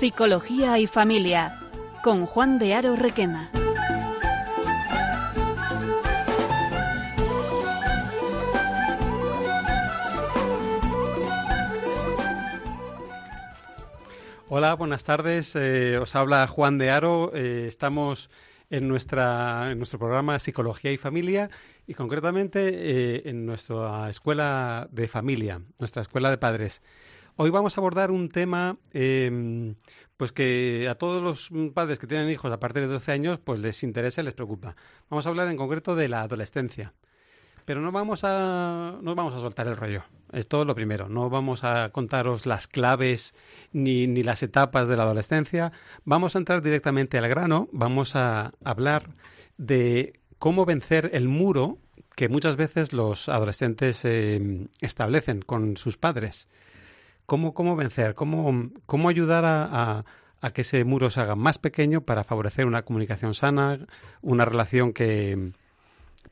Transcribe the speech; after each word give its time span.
Psicología 0.00 0.78
y 0.78 0.86
Familia, 0.86 1.60
con 2.02 2.24
Juan 2.24 2.58
de 2.58 2.72
Aro 2.72 2.96
Requena. 2.96 3.50
Hola, 14.48 14.72
buenas 14.72 15.04
tardes. 15.04 15.54
Eh, 15.54 15.98
os 15.98 16.16
habla 16.16 16.46
Juan 16.46 16.78
de 16.78 16.90
Aro. 16.90 17.32
Eh, 17.34 17.66
estamos 17.68 18.30
en, 18.70 18.88
nuestra, 18.88 19.70
en 19.70 19.76
nuestro 19.76 19.98
programa 19.98 20.38
Psicología 20.38 20.92
y 20.92 20.96
Familia 20.96 21.50
y 21.86 21.92
concretamente 21.92 22.70
eh, 22.72 23.22
en 23.26 23.44
nuestra 23.44 24.08
escuela 24.08 24.88
de 24.90 25.08
familia, 25.08 25.60
nuestra 25.78 26.00
escuela 26.00 26.30
de 26.30 26.38
padres. 26.38 26.80
Hoy 27.42 27.48
vamos 27.48 27.78
a 27.78 27.80
abordar 27.80 28.10
un 28.10 28.28
tema 28.28 28.76
em, 28.92 29.74
pues 30.18 30.30
que 30.30 30.86
a 30.90 30.96
todos 30.96 31.22
los 31.22 31.48
padres 31.72 31.98
que 31.98 32.06
tienen 32.06 32.28
hijos 32.28 32.52
a 32.52 32.60
partir 32.60 32.82
de 32.82 32.88
12 32.88 33.12
años 33.12 33.40
pues 33.40 33.58
les 33.60 33.82
interesa 33.82 34.20
y 34.20 34.24
les 34.24 34.34
preocupa. 34.34 34.76
Vamos 35.08 35.24
a 35.24 35.30
hablar 35.30 35.48
en 35.48 35.56
concreto 35.56 35.96
de 35.96 36.08
la 36.08 36.20
adolescencia. 36.20 36.92
Pero 37.64 37.80
no 37.80 37.92
vamos 37.92 38.24
a 38.24 38.98
no 39.00 39.14
vamos 39.14 39.34
a 39.34 39.38
soltar 39.38 39.68
el 39.68 39.78
rollo. 39.78 40.02
Esto 40.32 40.60
es 40.60 40.66
lo 40.66 40.74
primero. 40.74 41.08
No 41.08 41.30
vamos 41.30 41.64
a 41.64 41.88
contaros 41.88 42.44
las 42.44 42.66
claves 42.66 43.34
ni, 43.72 44.06
ni 44.06 44.22
las 44.22 44.42
etapas 44.42 44.86
de 44.86 44.98
la 44.98 45.04
adolescencia. 45.04 45.72
Vamos 46.04 46.34
a 46.34 46.40
entrar 46.40 46.60
directamente 46.60 47.16
al 47.16 47.26
grano. 47.26 47.70
Vamos 47.72 48.16
a 48.16 48.52
hablar 48.62 49.14
de 49.56 50.20
cómo 50.38 50.66
vencer 50.66 51.08
el 51.14 51.26
muro 51.26 51.78
que 52.16 52.28
muchas 52.28 52.56
veces 52.56 52.92
los 52.92 53.30
adolescentes 53.30 54.04
em, 54.04 54.68
establecen 54.82 55.40
con 55.40 55.78
sus 55.78 55.96
padres. 55.96 56.46
¿Cómo, 57.30 57.54
cómo 57.54 57.76
vencer? 57.76 58.14
¿Cómo, 58.14 58.72
cómo 58.86 59.08
ayudar 59.08 59.44
a, 59.44 60.04
a, 60.40 60.50
que 60.50 60.62
ese 60.62 60.82
muro 60.82 61.10
se 61.10 61.20
haga 61.20 61.36
más 61.36 61.58
pequeño 61.58 62.00
para 62.00 62.24
favorecer 62.24 62.66
una 62.66 62.82
comunicación 62.82 63.34
sana, 63.34 63.86
una 64.20 64.44
relación 64.44 64.92
que 64.92 65.52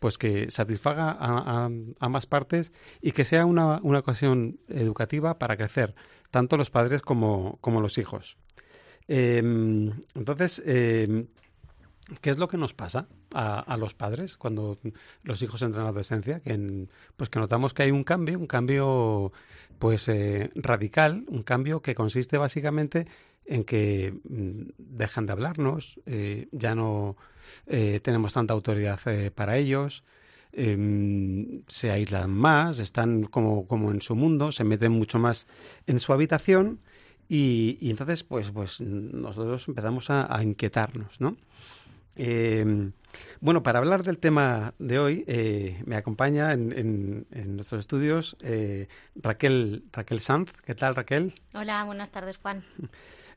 pues 0.00 0.18
que 0.18 0.50
satisfaga 0.50 1.16
a, 1.16 1.70
ambas 2.00 2.26
partes 2.26 2.72
y 3.00 3.12
que 3.12 3.24
sea 3.24 3.46
una, 3.46 3.78
una, 3.84 4.00
ocasión 4.00 4.58
educativa 4.66 5.38
para 5.38 5.56
crecer, 5.56 5.94
tanto 6.32 6.56
los 6.56 6.70
padres 6.70 7.00
como, 7.00 7.58
como 7.60 7.80
los 7.80 7.96
hijos. 7.96 8.36
Em, 9.06 9.92
entonces, 10.16 10.60
eh, 10.66 11.26
¿Qué 12.20 12.30
es 12.30 12.38
lo 12.38 12.48
que 12.48 12.56
nos 12.56 12.72
pasa 12.72 13.06
a, 13.34 13.76
los 13.76 13.94
padres 13.94 14.38
cuando 14.38 14.78
los 15.22 15.42
hijos 15.42 15.60
entran 15.60 15.82
a 15.82 15.84
la 15.84 15.90
adolescencia? 15.90 16.40
Que, 16.40 16.86
pues 17.16 17.28
que 17.28 17.38
notamos 17.38 17.74
que 17.74 17.82
hay 17.82 17.90
un 17.90 18.02
cambio, 18.02 18.38
un 18.38 18.46
cambio 18.46 19.32
pues 19.78 20.08
eh, 20.08 20.50
radical, 20.54 21.24
un 21.28 21.42
cambio 21.42 21.82
que 21.82 21.94
consiste 21.94 22.38
básicamente 22.38 23.06
en 23.44 23.64
que 23.64 24.14
mm, 24.24 24.70
dejan 24.78 25.26
de 25.26 25.32
hablarnos, 25.32 26.00
eh, 26.06 26.48
ya 26.50 26.74
no 26.74 27.16
eh, 27.66 28.00
tenemos 28.02 28.32
tanta 28.32 28.54
autoridad 28.54 28.98
para 29.34 29.58
ellos, 29.58 30.02
em, 30.52 31.62
se 31.66 31.90
aíslan 31.90 32.30
más, 32.30 32.78
están 32.78 33.24
como, 33.24 33.66
como 33.66 33.90
en 33.90 34.00
su 34.00 34.14
mundo, 34.14 34.50
se 34.50 34.64
meten 34.64 34.92
mucho 34.92 35.18
más 35.18 35.46
en 35.86 35.98
su 35.98 36.12
habitación 36.14 36.80
y, 37.28 37.78
entonces 37.82 38.24
pues, 38.24 38.50
pues 38.50 38.80
nosotros 38.80 39.68
empezamos 39.68 40.08
a, 40.08 40.34
a 40.34 40.42
inquietarnos, 40.42 41.20
¿no? 41.20 41.36
Eh, 42.18 42.90
bueno, 43.40 43.62
para 43.62 43.78
hablar 43.78 44.02
del 44.02 44.18
tema 44.18 44.74
de 44.78 44.98
hoy, 44.98 45.24
eh, 45.26 45.80
me 45.86 45.96
acompaña 45.96 46.52
en, 46.52 47.26
nuestros 47.56 47.80
estudios 47.80 48.36
eh, 48.42 48.88
Raquel, 49.14 49.84
Raquel 49.92 50.20
Sanz. 50.20 50.52
¿Qué 50.64 50.74
tal, 50.74 50.94
Raquel? 50.94 51.34
Hola, 51.54 51.84
buenas 51.84 52.10
tardes, 52.10 52.36
Juan. 52.38 52.64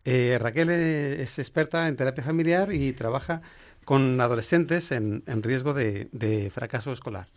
Eh, 0.04 0.38
Raquel 0.40 0.70
es 0.72 1.38
experta 1.38 1.88
en 1.88 1.96
terapia 1.96 2.24
familiar 2.24 2.74
y 2.74 2.94
trabaja 2.94 3.42
con 3.86 4.20
adolescentes 4.20 4.92
en, 4.92 5.24
riesgo 5.44 5.74
de, 5.74 6.52
fracaso 6.54 6.92
escolar. 6.92 7.28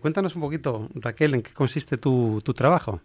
cuéntanos 0.00 0.36
un 0.36 0.40
poquito, 0.42 0.88
Raquel, 0.94 1.34
en 1.34 1.42
qué 1.42 1.52
consiste 1.52 1.96
tu, 1.96 2.40
tu 2.44 2.54
trabajo. 2.54 3.00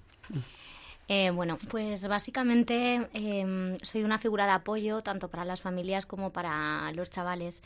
Eh, 1.07 1.29
bueno, 1.29 1.57
pues 1.69 2.07
básicamente 2.07 3.09
em, 3.13 3.77
soy 3.83 4.03
una 4.03 4.17
figura 4.17 4.45
de 4.45 4.53
apoyo 4.53 5.01
tanto 5.01 5.27
para 5.29 5.45
las 5.45 5.61
familias 5.61 6.05
como 6.05 6.31
para 6.31 6.91
los 6.93 7.11
chavales. 7.11 7.61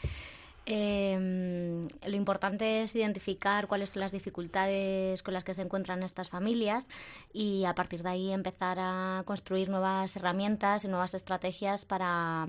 Em, 0.66 1.88
lo 2.06 2.16
importante 2.16 2.84
es 2.84 2.94
identificar 2.96 3.68
cuáles 3.68 3.92
son 3.92 4.02
las 4.02 4.12
dificultades 4.12 5.24
con 5.24 5.34
las 5.34 5.44
que 5.44 5.54
se 5.54 5.64
encuentran 5.64 6.04
estas 6.04 6.30
familias 6.30 6.88
y 7.34 7.66
a 7.66 7.74
partir 7.74 8.04
de 8.04 8.10
ahí 8.10 8.32
empezar 8.32 8.78
a 8.80 9.24
construir 9.26 9.70
nuevas 9.70 10.16
herramientas 10.16 10.84
y 10.84 10.88
nuevas 10.88 11.16
estrategias 11.16 11.86
para 11.86 12.46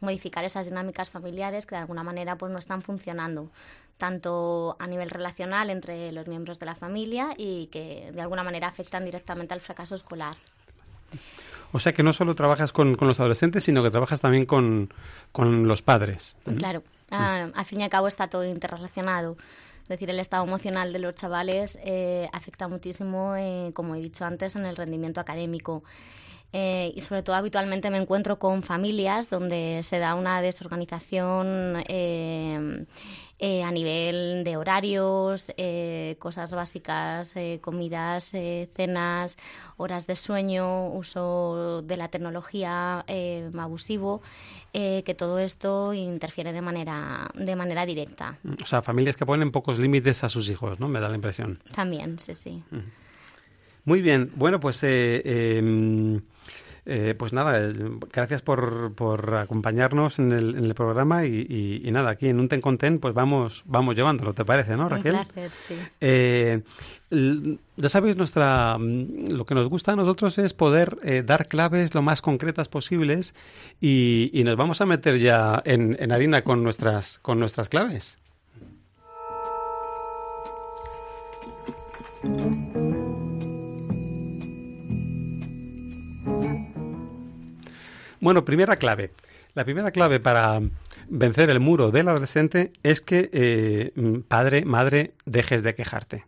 modificar 0.00 0.44
esas 0.44 0.66
dinámicas 0.66 1.10
familiares 1.10 1.66
que 1.66 1.74
de 1.74 1.80
alguna 1.80 2.04
manera 2.04 2.36
pues 2.36 2.52
no 2.52 2.58
están 2.58 2.82
funcionando 2.82 3.50
tanto 3.98 4.76
a 4.78 4.86
nivel 4.86 5.10
relacional 5.10 5.70
entre 5.70 6.12
los 6.12 6.26
miembros 6.26 6.58
de 6.58 6.66
la 6.66 6.74
familia 6.74 7.30
y 7.36 7.66
que 7.66 8.10
de 8.12 8.20
alguna 8.20 8.42
manera 8.42 8.68
afectan 8.68 9.04
directamente 9.04 9.54
al 9.54 9.60
fracaso 9.60 9.94
escolar. 9.94 10.34
O 11.72 11.80
sea 11.80 11.92
que 11.92 12.02
no 12.02 12.12
solo 12.12 12.34
trabajas 12.34 12.72
con, 12.72 12.96
los 12.98 13.20
adolescentes, 13.20 13.64
sino 13.64 13.82
que 13.82 13.90
trabajas 13.90 14.20
también 14.20 14.44
con, 14.44 14.88
los 15.34 15.82
padres. 15.82 16.36
Claro, 16.58 16.82
ah, 17.10 17.48
al 17.52 17.64
fin 17.64 17.80
y 17.80 17.84
al 17.84 17.90
cabo 17.90 18.06
está 18.06 18.28
todo 18.28 18.44
interrelacionado. 18.44 19.36
Es 19.82 19.88
decir, 19.88 20.08
el 20.08 20.18
estado 20.18 20.44
emocional 20.44 20.92
de 20.92 20.98
los 20.98 21.14
chavales 21.14 21.78
eh, 21.84 22.28
afecta 22.32 22.68
muchísimo, 22.68 23.36
eh, 23.36 23.70
como 23.74 23.94
he 23.94 24.00
dicho 24.00 24.24
antes, 24.24 24.56
en 24.56 24.64
el 24.64 24.76
rendimiento 24.76 25.20
académico. 25.20 25.84
Eh, 26.56 26.92
y 26.94 27.00
sobre 27.00 27.24
todo 27.24 27.34
habitualmente 27.34 27.90
me 27.90 27.98
encuentro 27.98 28.38
con 28.38 28.62
familias 28.62 29.28
donde 29.28 29.80
se 29.82 29.98
da 29.98 30.14
una 30.14 30.40
desorganización 30.40 31.82
eh, 31.88 32.86
eh, 33.40 33.64
a 33.64 33.72
nivel 33.72 34.44
de 34.44 34.56
horarios, 34.56 35.52
cosas 36.20 36.54
básicas, 36.54 37.34
comidas, 37.60 38.32
cenas, 38.72 39.36
horas 39.78 40.06
de 40.06 40.14
sueño, 40.14 40.90
uso 40.90 41.82
de 41.82 41.96
la 41.96 42.06
tecnología 42.06 43.04
abusivo, 43.58 44.22
que 44.72 45.14
todo 45.18 45.40
esto 45.40 45.92
interfiere 45.92 46.52
de 46.52 46.62
manera, 46.62 47.32
de 47.34 47.56
manera 47.56 47.84
directa. 47.84 48.38
O 48.62 48.64
sea, 48.64 48.80
familias 48.80 49.16
que 49.16 49.26
ponen 49.26 49.50
pocos 49.50 49.80
límites 49.80 50.22
a 50.22 50.28
sus 50.28 50.48
hijos, 50.48 50.78
¿no? 50.78 50.86
Me 50.86 51.00
da 51.00 51.08
la 51.08 51.16
impresión. 51.16 51.58
También, 51.72 52.20
sí, 52.20 52.32
sí. 52.32 52.62
Muy 53.84 54.00
bien, 54.00 54.30
bueno, 54.34 54.60
pues 54.60 54.82
eh, 54.82 55.58
em, 55.58 56.22
eh, 56.86 57.14
pues 57.18 57.34
nada, 57.34 57.60
eh, 57.60 57.72
gracias 58.10 58.40
por, 58.40 58.94
por 58.94 59.34
acompañarnos 59.34 60.18
en 60.18 60.32
el, 60.32 60.54
en 60.56 60.64
el 60.64 60.74
programa 60.74 61.26
y, 61.26 61.82
y, 61.84 61.90
nada, 61.90 62.10
aquí 62.10 62.28
en 62.28 62.40
un 62.40 62.48
Ten 62.48 62.62
con 62.62 62.78
Ten 62.78 62.98
pues 62.98 63.12
vamos, 63.12 63.62
vamos 63.66 63.94
llevándolo, 63.94 64.32
¿te 64.32 64.44
parece, 64.46 64.74
no, 64.76 64.88
Raquel? 64.88 65.16
Un 65.16 65.24
placer, 65.26 65.50
sí. 65.54 65.76
ya 67.76 67.88
sabéis, 67.90 68.16
nuestra, 68.16 68.78
mm, 68.78 69.32
lo 69.32 69.44
que 69.44 69.54
nos 69.54 69.68
gusta 69.68 69.92
a 69.92 69.96
nosotros 69.96 70.38
es 70.38 70.54
poder 70.54 71.24
dar 71.26 71.46
claves 71.46 71.94
lo 71.94 72.00
más 72.00 72.22
concretas 72.22 72.68
posibles 72.68 73.34
y, 73.82 74.30
y 74.32 74.44
nos 74.44 74.56
vamos 74.56 74.80
a 74.80 74.86
meter 74.86 75.18
ya 75.18 75.60
en, 75.66 75.94
en 76.00 76.10
harina 76.10 76.42
con 76.42 76.62
nuestras, 76.62 77.18
con 77.18 77.38
nuestras 77.38 77.68
claves. 77.68 78.18
Bueno, 88.24 88.46
primera 88.46 88.76
clave. 88.76 89.10
La 89.52 89.66
primera 89.66 89.90
clave 89.90 90.18
para 90.18 90.58
vencer 91.10 91.50
el 91.50 91.60
muro 91.60 91.90
del 91.90 92.08
adolescente 92.08 92.72
es 92.82 93.02
que, 93.02 93.28
eh, 93.34 93.92
padre, 94.26 94.64
madre, 94.64 95.12
dejes 95.26 95.62
de 95.62 95.74
quejarte. 95.74 96.24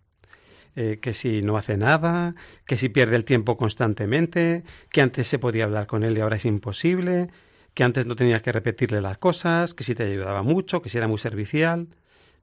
Eh, 0.74 0.98
que 1.00 1.14
si 1.14 1.40
no 1.40 1.56
hace 1.56 1.78
nada, 1.78 2.34
que 2.66 2.76
si 2.76 2.90
pierde 2.90 3.16
el 3.16 3.24
tiempo 3.24 3.56
constantemente, 3.56 4.62
que 4.90 5.00
antes 5.00 5.26
se 5.26 5.38
podía 5.38 5.64
hablar 5.64 5.86
con 5.86 6.04
él 6.04 6.18
y 6.18 6.20
ahora 6.20 6.36
es 6.36 6.44
imposible, 6.44 7.28
que 7.72 7.82
antes 7.82 8.04
no 8.04 8.14
tenías 8.14 8.42
que 8.42 8.52
repetirle 8.52 9.00
las 9.00 9.16
cosas, 9.16 9.72
que 9.72 9.82
si 9.82 9.94
te 9.94 10.02
ayudaba 10.02 10.42
mucho, 10.42 10.82
que 10.82 10.90
si 10.90 10.98
era 10.98 11.08
muy 11.08 11.18
servicial. 11.18 11.88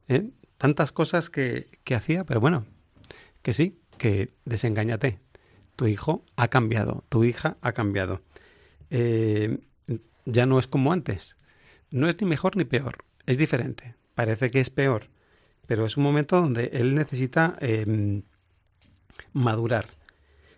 ¿eh? 0.08 0.32
Tantas 0.58 0.92
cosas 0.92 1.30
que, 1.30 1.68
que 1.84 1.94
hacía, 1.94 2.24
pero 2.24 2.40
bueno, 2.40 2.66
que 3.44 3.54
sí, 3.54 3.78
que 4.00 4.34
desengáñate. 4.46 5.20
Tu 5.76 5.86
hijo 5.86 6.26
ha 6.38 6.48
cambiado, 6.48 7.04
tu 7.10 7.24
hija 7.24 7.58
ha 7.62 7.74
cambiado. 7.74 8.22
Eh, 8.94 9.58
ya 10.26 10.46
no 10.46 10.60
es 10.60 10.68
como 10.68 10.94
antes. 10.94 11.36
No 11.92 12.08
es 12.08 12.22
ni 12.22 12.28
mejor 12.28 12.56
ni 12.56 12.64
peor, 12.64 13.04
es 13.26 13.38
diferente. 13.38 13.96
Parece 14.16 14.52
que 14.52 14.60
es 14.60 14.70
peor, 14.70 15.10
pero 15.68 15.86
es 15.86 15.98
un 15.98 16.04
momento 16.04 16.40
donde 16.40 16.70
él 16.74 16.96
necesita 16.96 17.58
em, 17.60 18.22
madurar. 19.34 19.88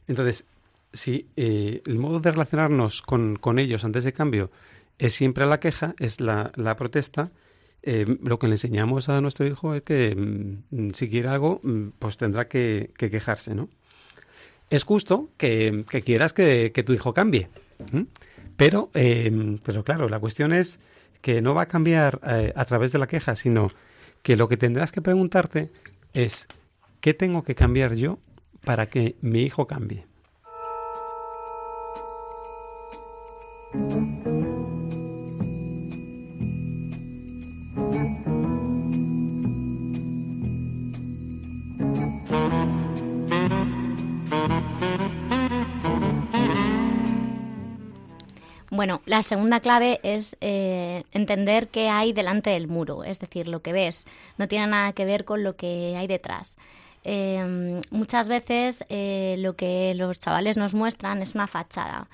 Entonces, 0.08 0.46
si 0.94 1.30
eh, 1.38 1.82
el 1.86 1.98
modo 1.98 2.20
de 2.20 2.32
relacionarnos 2.32 3.02
con, 3.02 3.60
ellos 3.60 3.86
ante 3.86 4.00
ese 4.00 4.14
cambio 4.14 4.52
es 4.98 5.14
siempre 5.14 5.46
la 5.46 5.60
queja, 5.60 5.96
es 6.00 6.20
la, 6.20 6.52
protesta, 6.78 7.32
em, 7.84 8.18
lo 8.22 8.38
que 8.38 8.48
le 8.48 8.56
enseñamos 8.56 9.08
a 9.08 9.22
nuestro 9.22 9.48
hijo 9.48 9.76
es 9.76 9.82
que 9.84 10.12
em, 10.12 10.92
si 10.94 11.10
quiere 11.10 11.30
algo, 11.30 11.62
mm, 11.64 11.90
pues 12.00 12.18
tendrá 12.18 12.48
que, 12.50 12.92
quejarse, 12.98 13.56
¿no? 13.56 13.70
Es 14.70 14.84
justo 14.84 15.30
que, 15.38 15.86
quieras 16.04 16.34
que, 16.34 16.84
tu 16.86 16.94
hijo 16.94 17.14
cambie. 17.14 17.50
Pero, 18.58 18.90
eh, 18.94 19.58
pero 19.64 19.84
claro, 19.84 20.08
la 20.10 20.20
cuestión 20.20 20.54
es 20.54 20.80
que 21.22 21.42
no 21.42 21.54
va 21.54 21.64
a 21.64 21.68
cambiar 21.68 22.20
eh, 22.28 22.54
a 22.56 22.66
través 22.66 22.92
de 22.92 23.00
la 23.00 23.08
queja, 23.08 23.36
sino 23.36 23.72
que 24.22 24.36
lo 24.36 24.48
que 24.48 24.58
tendrás 24.58 24.92
que 24.92 25.02
preguntarte 25.02 25.72
es, 26.14 26.48
¿qué 27.02 27.14
tengo 27.14 27.44
que 27.44 27.56
cambiar 27.56 27.96
yo 27.96 28.20
para 28.64 28.88
que 28.90 29.16
mi 29.22 29.42
hijo 29.42 29.68
cambie? 29.68 30.06
Bueno, 48.86 49.02
la 49.08 49.24
segunda 49.24 49.62
clave 49.62 50.00
es 50.04 50.38
eh, 50.42 51.06
entender 51.12 51.70
qué 51.70 51.90
hay 51.90 52.14
delante 52.14 52.52
del 52.52 52.68
muro, 52.68 53.04
es 53.04 53.18
decir, 53.18 53.48
lo 53.48 53.64
que 53.64 53.74
ves. 53.74 54.06
No 54.38 54.48
tiene 54.48 54.68
nada 54.68 54.94
que 54.94 55.06
ver 55.06 55.26
con 55.26 55.44
lo 55.44 55.56
que 55.56 55.96
hay 55.98 56.06
detrás. 56.06 56.56
Em, 57.04 57.82
muchas 57.90 58.28
veces 58.28 58.86
eh, 58.90 59.38
lo 59.40 59.56
que 59.56 59.96
los 59.96 60.20
chavales 60.20 60.58
nos 60.58 60.76
muestran 60.76 61.24
es 61.24 61.34
una 61.34 61.48
fachada. 61.48 62.10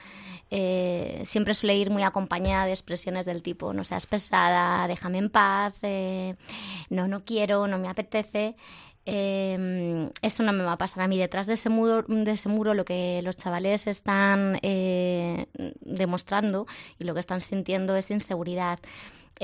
Eh, 0.49 1.23
siempre 1.25 1.53
suele 1.55 1.75
ir 1.75 1.89
muy 1.89 2.03
acompañada 2.03 2.65
de 2.65 2.71
expresiones 2.71 3.25
del 3.25 3.43
tipo 3.43 3.73
no 3.73 3.83
seas 3.83 4.05
pesada, 4.05 4.87
déjame 4.87 5.17
en 5.17 5.29
paz, 5.29 5.75
no, 6.89 7.07
no 7.09 7.25
quiero, 7.25 7.67
no 7.67 7.79
me 7.79 7.89
apetece. 7.89 8.55
Eh, 9.05 10.09
esto 10.21 10.43
no 10.43 10.53
me 10.53 10.63
va 10.63 10.73
a 10.73 10.77
pasar 10.77 11.03
a 11.03 11.07
mí. 11.07 11.17
Detrás 11.17 11.47
de 11.47 11.53
ese 11.53 11.69
muro, 11.69 12.03
de 12.07 12.31
ese 12.31 12.49
muro 12.49 12.73
lo 12.73 12.85
que 12.85 13.21
los 13.23 13.37
chavales 13.37 13.87
están 13.87 14.59
eh, 14.61 15.47
demostrando 15.81 16.67
y 16.99 17.05
lo 17.05 17.13
que 17.13 17.19
están 17.19 17.41
sintiendo 17.41 17.95
es 17.95 18.11
inseguridad. 18.11 18.79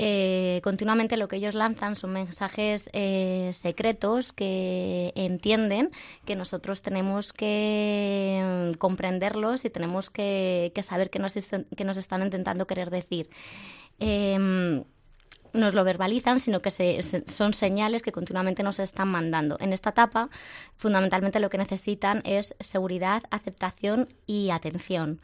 Eh, 0.00 0.60
continuamente 0.62 1.16
lo 1.16 1.26
que 1.26 1.36
ellos 1.36 1.56
lanzan 1.56 1.96
son 1.96 2.12
mensajes 2.12 2.88
eh, 2.92 3.50
secretos 3.52 4.32
que 4.32 5.12
entienden 5.16 5.90
que 6.24 6.36
nosotros 6.36 6.82
tenemos 6.82 7.32
que 7.32 8.72
comprenderlos 8.78 9.64
y 9.64 9.70
tenemos 9.70 10.08
que, 10.08 10.72
saber 10.82 11.10
qué 11.10 11.18
nos, 11.18 11.34
que 11.76 11.84
nos 11.84 11.98
están 11.98 12.22
intentando 12.22 12.68
querer 12.68 12.90
decir. 12.90 13.28
Em, 13.98 14.84
nos 15.58 15.74
lo 15.74 15.84
verbalizan, 15.84 16.40
sino 16.40 16.62
que 16.62 16.70
son 16.70 17.52
señales 17.52 18.02
que 18.02 18.12
continuamente 18.12 18.62
nos 18.62 18.78
están 18.78 19.08
mandando. 19.08 19.56
En 19.60 19.72
esta 19.72 19.90
etapa, 19.90 20.30
fundamentalmente 20.76 21.40
lo 21.40 21.50
que 21.50 21.58
necesitan 21.58 22.22
es 22.24 22.54
seguridad, 22.60 23.22
aceptación 23.30 24.08
y 24.26 24.50
atención. 24.50 25.20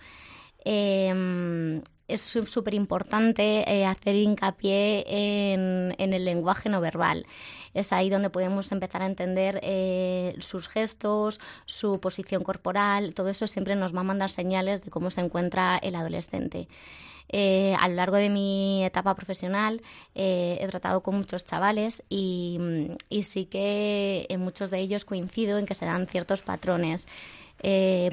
Em, 0.65 1.83
es 2.09 2.21
súper 2.21 2.75
importante 2.75 3.65
eh, 3.71 3.87
hacer 3.87 4.15
hincapié 4.17 5.05
en, 5.09 5.95
el 5.99 6.25
lenguaje 6.25 6.69
no 6.69 6.81
verbal. 6.81 7.27
Es 7.75 7.93
ahí 7.93 8.09
donde 8.09 8.31
podemos 8.31 8.71
empezar 8.73 9.03
a 9.03 9.07
entender 9.07 9.61
eh, 9.63 10.35
sus 10.39 10.69
gestos, 10.69 11.41
su 11.67 12.01
posición 12.01 12.45
corporal, 12.45 13.15
todo 13.15 13.29
eso 13.29 13.47
siempre 13.47 13.75
nos 13.75 13.95
va 13.95 14.01
a 14.01 14.05
mandar 14.05 14.31
señales 14.31 14.83
de 14.83 14.91
cómo 14.91 15.11
se 15.11 15.21
encuentra 15.21 15.77
el 15.79 15.97
adolescente. 15.97 16.69
Eh, 17.31 17.75
a 17.81 17.89
lo 17.89 17.95
largo 17.95 18.17
de 18.17 18.29
mi 18.29 18.85
etapa 18.85 19.15
profesional 19.15 19.81
eh, 20.15 20.59
he 20.61 20.69
tratado 20.69 21.03
con 21.03 21.17
muchos 21.17 21.45
chavales 21.45 22.03
y, 22.11 22.61
sí 23.23 23.47
que 23.47 24.27
en 24.29 24.41
muchos 24.41 24.71
de 24.71 24.79
ellos 24.79 25.07
coincido 25.07 25.57
en 25.59 25.65
que 25.67 25.75
se 25.75 25.87
dan 25.87 26.07
ciertos 26.07 26.43
patrones. 26.43 27.09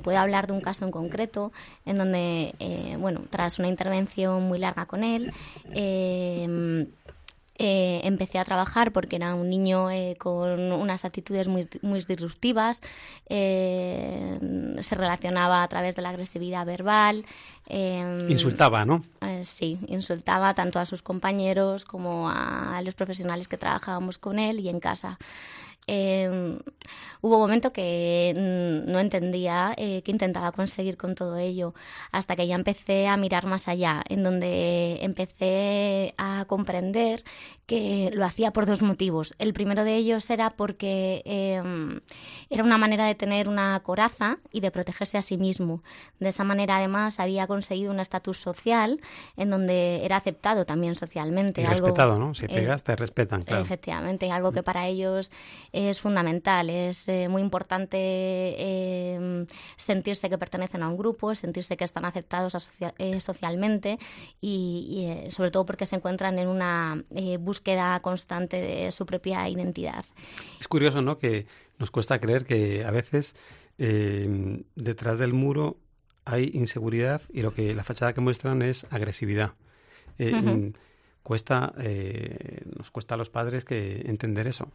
Puedo 0.03 0.17
hablar 0.17 0.47
de 0.47 0.53
un 0.53 0.61
caso 0.61 0.85
en 0.85 0.91
concreto 0.91 1.51
en 1.85 1.97
donde, 1.97 2.55
bueno, 2.99 3.21
tras 3.29 3.59
una 3.59 3.67
intervención 3.67 4.43
muy 4.43 4.59
larga 4.59 4.85
con 4.85 5.03
él, 5.03 5.33
eh, 7.63 8.01
empecé 8.05 8.39
a 8.39 8.43
trabajar 8.43 8.91
porque 8.91 9.17
era 9.17 9.35
un 9.35 9.47
niño 9.47 9.91
eh, 9.91 10.15
con 10.17 10.71
unas 10.71 11.05
actitudes 11.05 11.47
muy, 11.47 11.67
muy 11.83 12.03
disruptivas, 12.03 12.81
eh, 13.29 14.39
se 14.81 14.95
relacionaba 14.95 15.61
a 15.61 15.67
través 15.67 15.95
de 15.95 16.01
la 16.01 16.09
agresividad 16.09 16.65
verbal. 16.65 17.23
insultaba, 17.69 18.83
¿no? 18.83 19.03
sí, 19.43 19.77
insultaba 19.85 20.55
tanto 20.55 20.79
a 20.79 20.87
sus 20.87 21.03
compañeros 21.03 21.85
como 21.85 22.31
a 22.31 22.81
los 22.83 22.95
profesionales 22.95 23.47
que 23.47 23.57
trabajábamos 23.57 24.17
con 24.17 24.39
él 24.39 24.59
y 24.59 24.67
en 24.67 24.79
casa. 24.79 25.19
Eh, 25.87 26.57
hubo 27.21 27.35
un 27.35 27.41
momento 27.41 27.73
que 27.73 28.33
mm, 28.35 28.91
no 28.91 28.99
entendía 28.99 29.73
eh, 29.77 30.01
qué 30.03 30.11
intentaba 30.11 30.51
conseguir 30.51 30.97
con 30.97 31.15
todo 31.15 31.37
ello, 31.37 31.73
hasta 32.11 32.35
que 32.35 32.47
ya 32.47 32.55
empecé 32.55 33.07
a 33.07 33.17
mirar 33.17 33.45
más 33.45 33.67
allá, 33.67 34.03
en 34.07 34.23
donde 34.23 34.99
empecé 35.01 36.13
a 36.17 36.45
comprender 36.47 37.23
que 37.65 38.09
lo 38.13 38.25
hacía 38.25 38.51
por 38.51 38.65
dos 38.65 38.81
motivos. 38.81 39.33
El 39.39 39.53
primero 39.53 39.83
de 39.83 39.95
ellos 39.95 40.29
era 40.29 40.49
porque 40.49 41.21
em, 41.25 42.01
era 42.49 42.63
una 42.63 42.77
manera 42.77 43.05
de 43.05 43.15
tener 43.15 43.47
una 43.47 43.79
coraza 43.81 44.39
y 44.51 44.59
de 44.59 44.71
protegerse 44.71 45.17
a 45.17 45.21
sí 45.21 45.37
mismo. 45.37 45.81
De 46.19 46.29
esa 46.29 46.43
manera, 46.43 46.77
además, 46.77 47.19
había 47.19 47.47
conseguido 47.47 47.91
un 47.91 47.99
estatus 47.99 48.39
social 48.39 48.99
en 49.37 49.49
donde 49.49 50.03
era 50.03 50.17
aceptado 50.17 50.65
también 50.65 50.95
socialmente. 50.95 51.61
Y 51.61 51.65
respetado, 51.65 52.19
¿no? 52.19 52.33
Si 52.33 52.47
pegas, 52.47 52.83
te 52.83 52.95
respetan, 52.95 53.43
claro. 53.43 53.63
Efectivamente, 53.63 54.29
algo 54.31 54.51
que 54.51 54.63
para 54.63 54.87
ellos 54.87 55.31
es 55.71 56.01
fundamental. 56.01 56.69
Es 56.69 57.07
eh, 57.07 57.27
muy 57.29 57.41
importante 57.41 57.97
eh, 57.97 59.45
sentirse 59.77 60.29
que 60.29 60.37
pertenecen 60.37 60.83
a 60.83 60.89
un 60.89 60.97
grupo, 60.97 61.33
sentirse 61.35 61.77
que 61.77 61.83
están 61.83 62.05
aceptados 62.05 62.69
eh, 62.97 63.19
socialmente 63.19 63.97
y, 64.41 65.07
sobre 65.29 65.51
todo 65.51 65.65
porque 65.65 65.85
se 65.85 65.95
encuentran 65.95 66.39
en 66.39 66.47
una 66.47 67.03
búsqueda 67.39 67.99
constante 68.01 68.57
de 68.57 68.91
su 68.91 69.05
propia 69.05 69.47
identidad. 69.49 70.05
Es 70.59 70.67
curioso, 70.67 71.01
¿no? 71.01 71.17
Que 71.17 71.47
nos 71.77 71.91
cuesta 71.91 72.19
creer 72.19 72.45
que 72.45 72.83
a 72.85 72.91
veces 72.91 73.35
detrás 73.77 75.17
del 75.17 75.33
muro 75.33 75.77
hay 76.25 76.51
inseguridad 76.53 77.21
y 77.33 77.41
lo 77.41 77.51
que 77.51 77.73
la 77.73 77.83
fachada 77.83 78.13
que 78.13 78.21
muestran 78.21 78.61
es 78.61 78.85
agresividad 78.91 79.53
cuesta, 81.23 81.73
eh, 81.79 82.61
nos 82.77 82.89
cuesta 82.89 83.15
a 83.15 83.17
los 83.17 83.29
padres 83.29 83.63
que 83.63 84.01
entender 84.05 84.47
eso. 84.47 84.67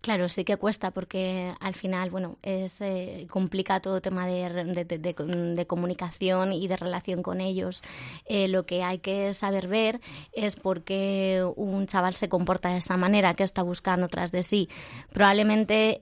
Claro, 0.00 0.28
sí 0.28 0.44
que 0.44 0.56
cuesta 0.56 0.90
porque 0.90 1.52
al 1.60 1.74
final, 1.74 2.10
bueno, 2.10 2.38
es 2.42 2.80
eh, 2.80 3.26
complica 3.30 3.80
todo 3.80 4.00
tema 4.00 4.26
de, 4.26 4.84
de, 4.84 5.66
comunicación 5.66 6.52
y 6.52 6.66
de 6.66 6.76
relación 6.76 7.22
con 7.22 7.40
ellos. 7.40 7.82
Eh, 8.24 8.48
lo 8.48 8.64
que 8.64 8.82
hay 8.82 8.98
que 8.98 9.34
saber 9.34 9.68
ver 9.68 10.00
es 10.32 10.56
por 10.56 10.82
qué 10.82 11.46
un 11.56 11.86
chaval 11.86 12.14
se 12.14 12.28
comporta 12.28 12.70
de 12.70 12.78
esa 12.78 12.96
manera, 12.96 13.34
que 13.34 13.44
está 13.44 13.62
buscando 13.62 14.08
tras 14.08 14.32
de 14.32 14.42
sí. 14.42 14.68
Probablemente 15.12 16.00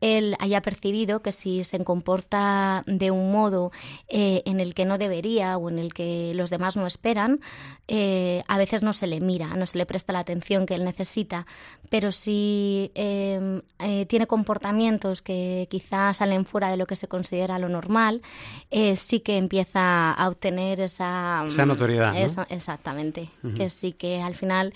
él 0.00 0.36
haya 0.40 0.62
percibido 0.62 1.20
que 1.20 1.32
si 1.32 1.62
se 1.62 1.82
comporta 1.84 2.82
de 2.86 3.10
un 3.10 3.30
modo 3.30 3.70
en 4.08 4.60
el 4.60 4.74
que 4.74 4.84
no 4.84 4.98
debería 4.98 5.56
o 5.58 5.70
en 5.70 5.78
el 5.78 5.94
que 5.94 6.32
los 6.34 6.50
demás 6.50 6.76
no 6.76 6.86
esperan, 6.86 7.40
a 7.88 8.58
veces 8.58 8.82
no 8.82 8.92
se 8.96 9.06
le 9.06 9.20
mira, 9.20 9.54
no 9.54 9.66
se 9.66 9.78
le 9.78 9.86
presta 9.86 10.12
la 10.12 10.18
atención 10.18 10.66
que 10.66 10.74
él 10.74 10.84
necesita, 10.84 11.46
pero 11.88 12.10
si 12.10 12.90
em, 12.94 13.62
eh, 13.78 14.06
tiene 14.06 14.26
comportamientos 14.26 15.22
que 15.22 15.68
quizás 15.70 16.16
salen 16.16 16.44
fuera 16.44 16.68
de 16.68 16.76
lo 16.76 16.86
que 16.86 16.96
se 16.96 17.06
considera 17.06 17.58
lo 17.58 17.68
normal, 17.68 18.22
eh, 18.70 18.96
sí 18.96 19.20
que 19.20 19.36
empieza 19.36 20.12
a 20.12 20.28
obtener 20.28 20.80
esa, 20.80 21.44
esa 21.46 21.66
notoriedad. 21.66 22.14
Exactamente, 22.48 23.30
que 23.56 23.70
sí 23.70 23.92
que 23.92 24.20
al 24.20 24.34
final 24.34 24.74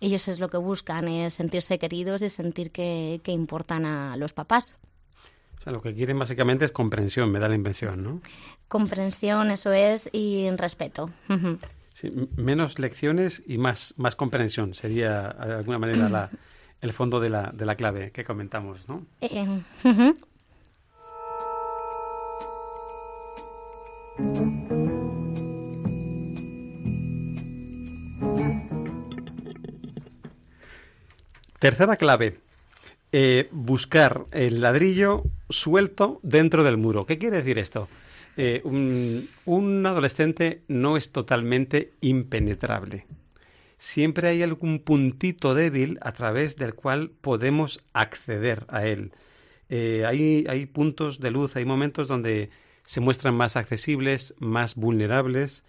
ellos 0.00 0.28
es 0.28 0.38
lo 0.38 0.48
que 0.48 0.58
buscan, 0.58 1.08
es 1.08 1.34
sentirse 1.34 1.78
queridos 1.78 2.22
y 2.22 2.28
sentir 2.28 2.70
que, 2.70 3.20
que 3.24 3.32
importan 3.32 3.84
a 3.84 4.16
los 4.16 4.32
papás. 4.32 4.74
O 5.58 5.62
sea, 5.62 5.72
lo 5.72 5.80
que 5.80 5.94
quieren 5.94 6.18
básicamente 6.18 6.64
es 6.64 6.72
comprensión, 6.72 7.30
me 7.30 7.38
da 7.38 7.48
la 7.48 7.54
impresión, 7.54 8.02
¿no? 8.02 8.20
Comprensión, 8.66 9.50
eso 9.50 9.72
es, 9.72 10.10
y 10.12 10.50
respeto 10.50 11.10
menos 12.36 12.78
lecciones 12.78 13.42
y 13.46 13.58
más, 13.58 13.94
más 13.96 14.16
comprensión 14.16 14.74
sería 14.74 15.28
de 15.28 15.54
alguna 15.54 15.78
manera 15.78 16.08
la, 16.08 16.30
el 16.80 16.92
fondo 16.92 17.20
de 17.20 17.30
la, 17.30 17.52
de 17.52 17.66
la 17.66 17.76
clave 17.76 18.10
que 18.10 18.24
comentamos, 18.24 18.88
¿no? 18.88 19.06
Eh, 19.20 19.46
Tercera 31.58 31.96
clave. 31.96 32.40
Eh, 33.12 33.48
buscar 33.52 34.24
el 34.32 34.60
ladrillo 34.62 35.22
suelto 35.48 36.18
dentro 36.22 36.64
del 36.64 36.76
muro. 36.76 37.06
¿Qué 37.06 37.18
quiere 37.18 37.36
decir 37.36 37.58
esto? 37.58 37.88
Eh, 38.36 38.62
un, 38.64 39.86
adolescente 39.86 40.62
no 40.68 40.96
es 40.96 41.12
totalmente 41.12 41.92
impenetrable. 42.00 43.06
Siempre 43.76 44.28
hay 44.28 44.42
algún 44.42 44.78
puntito 44.78 45.54
débil 45.54 45.98
a 46.02 46.12
través 46.12 46.56
del 46.56 46.74
cual 46.74 47.10
podemos 47.10 47.82
acceder 47.92 48.64
a 48.68 48.86
él. 48.86 49.12
Eh, 49.68 50.04
hay, 50.06 50.44
hay 50.48 50.66
puntos 50.66 51.20
de 51.20 51.30
luz, 51.30 51.56
hay 51.56 51.64
momentos 51.64 52.08
donde 52.08 52.50
se 52.84 53.00
muestran 53.00 53.34
más 53.34 53.56
accesibles, 53.56 54.34
más 54.38 54.76
vulnerables, 54.76 55.64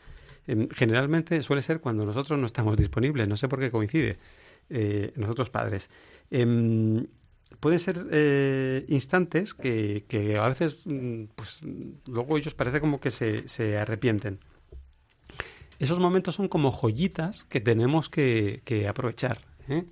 Em, 0.47 0.67
generalmente 0.69 1.41
suele 1.41 1.61
ser 1.61 1.79
cuando 1.79 2.05
nosotros 2.05 2.37
no 2.37 2.45
estamos 2.45 2.75
disponibles, 2.77 3.27
no 3.27 3.37
sé 3.37 3.47
por 3.47 3.59
qué 3.59 3.71
coincide, 3.71 4.17
eh, 4.69 5.13
nosotros 5.15 5.49
padres. 5.49 5.89
Pueden 7.59 7.79
ser 7.79 8.07
eh, 8.11 8.85
instantes 8.89 9.53
que, 9.53 10.05
que, 10.07 10.37
a 10.37 10.47
veces, 10.47 10.85
mm, 10.85 11.25
pues 11.35 11.61
luego 12.07 12.37
ellos 12.37 12.53
parece 12.53 12.79
como 12.79 12.99
que 12.99 13.11
se, 13.11 13.47
se 13.47 13.77
arrepienten. 13.77 14.39
Esos 15.79 15.99
momentos 15.99 16.35
son 16.35 16.47
como 16.47 16.71
joyitas 16.71 17.43
que 17.45 17.59
tenemos 17.59 18.09
que, 18.09 18.61
que 18.65 18.87
aprovechar. 18.87 19.39
¿eh? 19.67 19.85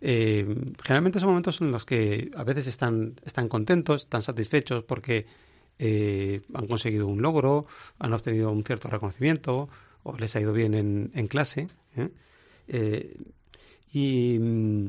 Eh, 0.00 0.72
generalmente 0.82 1.20
son 1.20 1.30
momentos 1.30 1.60
en 1.60 1.72
los 1.72 1.84
que 1.84 2.30
a 2.34 2.44
veces 2.44 2.66
están, 2.66 3.14
están 3.24 3.48
contentos, 3.48 4.02
están 4.02 4.22
satisfechos 4.22 4.84
porque 4.84 5.26
han 5.78 6.66
conseguido 6.66 7.06
un 7.06 7.20
logro, 7.20 7.66
han 7.98 8.14
obtenido 8.14 8.50
un 8.50 8.64
cierto 8.64 8.88
reconocimiento 8.88 9.68
o 10.04 10.16
les 10.16 10.34
ha 10.34 10.40
ido 10.40 10.54
bien 10.54 10.74
en, 10.74 11.10
en 11.14 11.28
clase. 11.28 11.68
y 13.92 14.38
mm, 14.38 14.88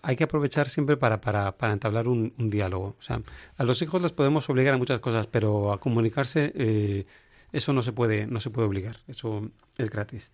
hay 0.00 0.16
que 0.16 0.24
aprovechar 0.24 0.68
siempre 0.68 0.96
para, 0.96 1.20
para, 1.20 1.52
para 1.52 1.72
entablar 1.72 2.08
un, 2.08 2.32
diálogo. 2.38 2.96
O 2.98 3.02
sea, 3.02 3.22
a 3.56 3.64
los 3.64 3.82
hijos 3.82 4.00
les 4.00 4.12
podemos 4.12 4.48
obligar 4.48 4.74
a 4.74 4.78
muchas 4.78 5.00
cosas, 5.00 5.26
pero 5.26 5.72
a 5.72 5.80
comunicarse 5.80 6.52
eh, 6.54 7.06
eso 7.52 7.72
no 7.72 7.82
se 7.82 7.92
puede, 7.92 8.26
no 8.26 8.40
se 8.40 8.50
puede 8.50 8.68
obligar. 8.68 8.96
Eso 9.08 9.50
es 9.78 9.90
gratis. 9.90 10.30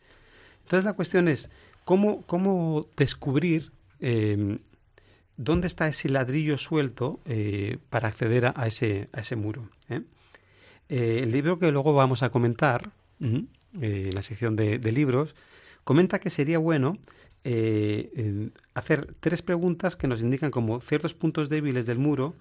Entonces 0.63 0.85
la 0.85 0.93
cuestión 0.93 1.29
es 1.29 1.51
cómo, 1.85 2.23
cómo 2.23 2.87
descubrir 2.97 3.73
eh, 4.01 4.59
dónde 5.37 5.67
está 5.67 5.89
ese 5.89 6.09
ladrillo 6.09 6.59
suelto 6.59 7.21
eh, 7.25 7.79
para 7.91 8.09
acceder 8.09 8.53
a, 8.55 8.67
ese, 8.67 9.09
a 9.13 9.21
ese 9.21 9.37
muro. 9.37 9.69
¿eh? 9.89 10.03
el 10.89 11.33
libro 11.33 11.59
que 11.59 11.71
luego 11.71 11.93
vamos 11.93 12.23
a 12.23 12.31
comentar, 12.31 12.93
en 13.21 13.49
la 14.15 14.23
sección 14.23 14.57
de 14.57 14.93
libros, 14.93 15.35
comenta 15.85 16.19
que 16.19 16.31
sería 16.31 16.59
bueno 16.59 16.99
eh, 17.45 18.51
hacer 18.75 19.15
tres 19.21 19.43
preguntas 19.43 19.97
que 19.97 20.09
nos 20.09 20.21
indican 20.21 20.51
como 20.51 20.81
ciertos 20.81 21.15
puntos 21.15 21.49
débiles 21.49 21.87
del 21.87 21.99
muro 21.99 22.35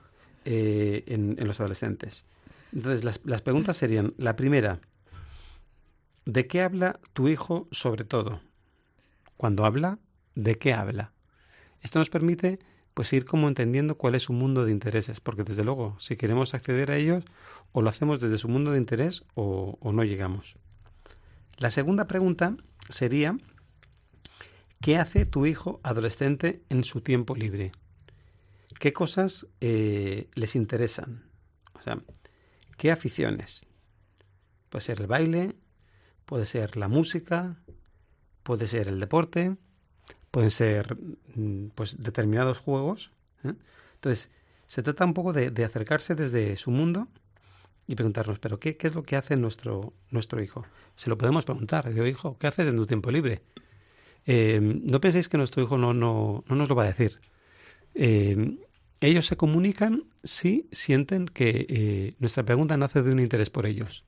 eh, 0.46 1.04
en, 1.08 1.36
los 1.48 1.60
adolescentes. 1.60 2.26
Entonces, 2.74 3.04
las, 3.04 3.42
preguntas 3.42 3.78
serían, 3.78 4.14
la 4.18 4.36
primera, 4.36 4.80
¿de 6.26 6.48
qué 6.48 6.62
habla 6.62 7.00
tu 7.14 7.28
hijo 7.28 7.68
sobre 7.72 8.04
todo? 8.04 8.42
Cuando 9.38 9.66
habla, 9.66 10.00
¿de 10.36 10.56
qué 10.56 10.74
habla? 10.74 11.12
Esto 11.82 12.00
nos 12.00 12.10
permite 12.10 12.60
pues 12.94 13.14
ir 13.14 13.26
como 13.26 13.48
entendiendo 13.48 13.96
cuál 13.96 14.16
es 14.16 14.24
su 14.24 14.34
mundo 14.34 14.66
de 14.66 14.72
intereses, 14.72 15.20
porque 15.22 15.44
desde 15.44 15.64
luego, 15.64 15.96
si 16.00 16.18
queremos 16.18 16.56
acceder 16.56 16.90
a 16.90 16.98
ellos, 16.98 17.24
o 17.72 17.84
lo 17.84 17.90
hacemos 17.90 18.20
desde 18.20 18.40
su 18.40 18.50
mundo 18.50 18.72
de 18.72 18.80
interés 18.80 19.24
o 19.36 19.78
no 19.94 20.04
llegamos. 20.04 20.56
La 21.58 21.72
segunda 21.72 22.06
pregunta 22.06 22.56
sería, 22.90 23.38
¿Qué 24.82 24.98
hace 24.98 25.26
tu 25.26 25.46
hijo 25.46 25.80
adolescente 25.84 26.62
en 26.70 26.84
su 26.84 27.02
tiempo 27.02 27.36
libre? 27.36 27.72
¿Qué 28.80 28.94
cosas 28.94 29.48
eh, 29.60 30.30
les 30.36 30.56
interesan? 30.56 31.24
O 31.74 31.82
sea, 31.82 32.00
¿qué 32.78 32.92
aficiones? 32.92 33.66
Puede 34.70 34.86
ser 34.86 35.02
el 35.02 35.08
baile, 35.08 35.56
puede 36.26 36.46
ser 36.46 36.78
la 36.78 36.88
música, 36.88 37.58
puede 38.44 38.68
ser 38.68 38.88
el 38.88 39.00
deporte, 39.00 39.58
pueden 40.30 40.52
ser 40.52 40.96
mm, 41.36 41.70
pues 41.74 42.02
determinados 42.04 42.60
juegos. 42.60 43.12
¿eh? 43.44 43.54
Entonces, 43.96 44.30
se 44.68 44.84
trata 44.84 45.06
un 45.06 45.14
poco 45.16 45.34
de, 45.34 45.50
de, 45.50 45.66
acercarse 45.66 46.14
desde 46.14 46.56
su 46.56 46.70
mundo 46.70 47.08
y 47.88 47.96
preguntarnos, 47.96 48.38
¿pero 48.38 48.60
qué, 48.60 48.78
qué 48.78 48.88
es 48.88 48.94
lo 48.94 49.04
que 49.04 49.16
hace 49.16 49.38
nuestro, 49.38 49.94
nuestro 50.12 50.42
hijo? 50.44 50.66
Se 50.98 51.10
lo 51.10 51.18
podemos 51.18 51.46
preguntar. 51.46 51.92
Digo, 51.92 52.06
hijo, 52.06 52.38
¿qué 52.38 52.48
haces 52.48 52.68
en 52.68 52.76
tu 52.76 52.86
tiempo 52.86 53.10
libre? 53.10 53.42
Eh, 54.28 54.60
no 54.62 55.00
penséis 55.00 55.30
que 55.30 55.38
nuestro 55.38 55.64
hijo 55.64 55.78
no, 55.78 55.94
no, 55.94 56.44
no 56.48 56.56
nos 56.56 56.68
lo 56.68 56.76
va 56.76 56.84
a 56.84 56.88
decir. 56.88 57.20
Eh, 57.96 58.58
ellos 59.00 59.26
se 59.26 59.38
comunican 59.38 60.04
si 60.24 60.68
sienten 60.72 61.28
que 61.28 61.66
eh, 61.70 62.14
nuestra 62.20 62.44
pregunta 62.44 62.76
nace 62.76 63.02
de 63.02 63.12
un 63.12 63.22
interés 63.22 63.50
por 63.50 63.66
ellos. 63.66 64.04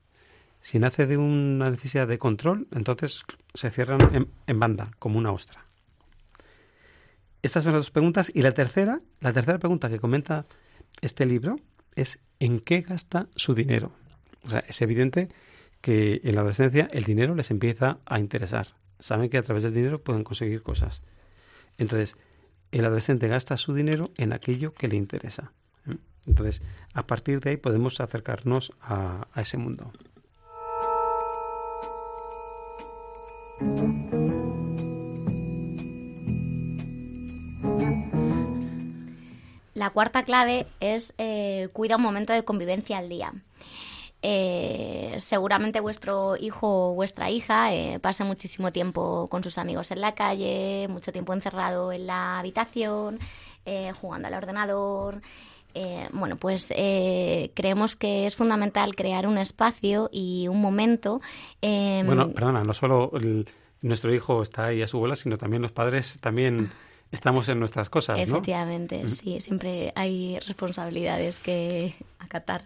Si 0.60 0.78
nace 0.78 1.06
de 1.06 1.16
una 1.16 1.70
necesidad 1.70 2.06
de 2.06 2.18
control, 2.18 2.68
entonces 2.70 3.22
se 3.54 3.70
cierran 3.70 4.28
en, 4.46 4.60
banda, 4.60 4.90
como 4.98 5.18
una 5.18 5.32
ostra. 5.32 5.64
Estas 7.40 7.64
son 7.64 7.72
las 7.72 7.80
dos 7.80 7.90
preguntas. 7.90 8.30
Y 8.34 8.42
la 8.42 8.52
tercera, 8.52 9.00
la 9.20 9.32
tercera 9.32 9.58
pregunta 9.58 9.88
que 9.88 9.98
comenta 9.98 10.44
este 11.00 11.24
libro 11.24 11.56
es 11.96 12.18
¿en 12.40 12.60
qué 12.60 12.82
gasta 12.82 13.28
su 13.36 13.54
dinero? 13.54 13.92
Es 14.68 14.82
evidente 14.82 15.30
que 15.80 16.20
en 16.24 16.34
la 16.34 16.42
adolescencia 16.42 16.88
el 16.92 17.04
dinero 17.04 17.34
les 17.34 17.50
empieza 17.50 18.00
a 18.04 18.18
interesar 18.18 18.79
saben 19.00 19.30
que 19.30 19.38
a 19.38 19.42
través 19.42 19.62
del 19.62 19.74
dinero 19.74 20.02
pueden 20.02 20.24
conseguir 20.24 20.62
cosas. 20.62 21.02
Entonces, 21.78 22.16
el 22.72 22.84
adolescente 22.84 23.28
gasta 23.28 23.56
su 23.56 23.74
dinero 23.74 24.10
en 24.16 24.32
aquello 24.32 24.74
que 24.74 24.88
le 24.88 24.96
interesa. 24.96 25.52
¿eh? 25.88 25.96
Entonces, 26.26 26.62
a 26.94 27.06
partir 27.06 27.40
de 27.40 27.50
ahí 27.50 27.56
podemos 27.56 28.00
acercarnos 28.00 28.72
a, 28.80 29.26
a 29.32 29.40
ese 29.40 29.56
mundo. 29.56 29.92
La 39.80 39.88
cuarta 39.88 40.24
clave 40.24 40.66
es 40.80 41.14
eh, 41.16 41.68
cuida 41.72 41.96
un 41.96 42.02
momento 42.02 42.34
de 42.34 42.44
convivencia 42.44 42.98
al 42.98 43.08
día. 43.08 43.32
Eh, 44.22 45.14
seguramente 45.18 45.80
vuestro 45.80 46.36
hijo 46.36 46.90
o 46.90 46.94
vuestra 46.94 47.30
hija 47.30 47.72
eh, 47.72 47.98
pase 48.00 48.22
muchísimo 48.22 48.70
tiempo 48.70 49.28
con 49.28 49.42
sus 49.42 49.56
amigos 49.56 49.90
en 49.92 50.02
la 50.02 50.14
calle, 50.14 50.88
mucho 50.88 51.10
tiempo 51.10 51.32
encerrado 51.32 51.90
en 51.90 52.06
la 52.06 52.38
habitación, 52.38 53.18
eh, 53.64 53.92
jugando 54.00 54.28
al 54.28 54.34
ordenador. 54.34 55.22
Eh, 55.74 56.08
bueno, 56.12 56.36
pues 56.36 56.66
eh, 56.70 57.52
creemos 57.54 57.94
que 57.94 58.26
es 58.26 58.34
fundamental 58.34 58.96
crear 58.96 59.26
un 59.26 59.38
espacio 59.38 60.08
y 60.12 60.48
un 60.48 60.60
momento. 60.60 61.20
bueno, 61.62 62.30
perdona, 62.30 62.64
no 62.64 62.74
solo 62.74 63.12
el, 63.14 63.46
nuestro 63.82 64.14
hijo 64.14 64.42
está 64.42 64.66
ahí 64.66 64.82
a 64.82 64.88
su 64.88 64.98
bola, 64.98 65.14
sino 65.16 65.38
también 65.38 65.62
los 65.62 65.72
padres 65.72 66.18
también 66.20 66.70
estamos 67.12 67.48
en 67.48 67.58
nuestras 67.58 67.88
cosas, 67.88 68.16
¿no? 68.16 68.22
Efectivamente, 68.22 69.08
sí, 69.10 69.40
siempre 69.40 69.92
hay 69.94 70.38
responsabilidades 70.40 71.38
que 71.38 71.94
acatar. 72.18 72.64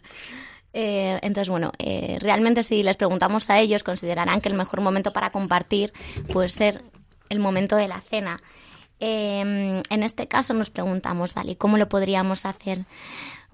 Eh, 0.77 1.21
entonces, 1.23 1.49
bueno, 1.49 1.71
eh, 1.79 2.19
realmente 2.21 2.65
si 2.65 2.83
les 2.83 2.97
preguntamos 2.97 3.49
a 3.49 3.61
ellos, 3.61 3.85
considerarán 3.85 4.41
que 4.41 4.49
el 4.49 4.57
mejor 4.57 4.81
momento 4.81 5.13
para 5.13 5.31
compartir 5.31 5.93
puede 6.33 6.49
ser 6.49 6.85
el 7.29 7.39
momento 7.39 7.77
de 7.77 7.87
la 7.87 8.01
cena. 8.01 8.39
Eh, 8.99 9.83
en 9.89 10.03
este 10.03 10.27
caso 10.27 10.53
nos 10.53 10.71
preguntamos, 10.71 11.33
¿vale? 11.33 11.57
¿Cómo 11.57 11.79
lo 11.79 11.89
podríamos 11.89 12.45
hacer? 12.45 12.87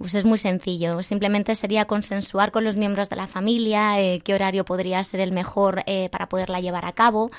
Pues 0.01 0.15
es 0.15 0.25
muy 0.25 0.39
sencillo. 0.39 1.03
Simplemente 1.03 1.55
sería 1.55 1.85
consensuar 1.85 2.53
con 2.53 2.65
los 2.65 2.75
miembros 2.75 3.11
de 3.11 3.17
la 3.17 3.27
familia 3.27 4.01
eh, 4.01 4.23
qué 4.25 4.33
horario 4.33 4.65
podría 4.65 5.05
ser 5.05 5.21
el 5.21 5.31
mejor 5.31 5.83
eh, 5.85 6.09
para 6.11 6.27
poderla 6.27 6.59
llevar 6.59 6.87
a 6.87 6.93
cabo 6.93 7.31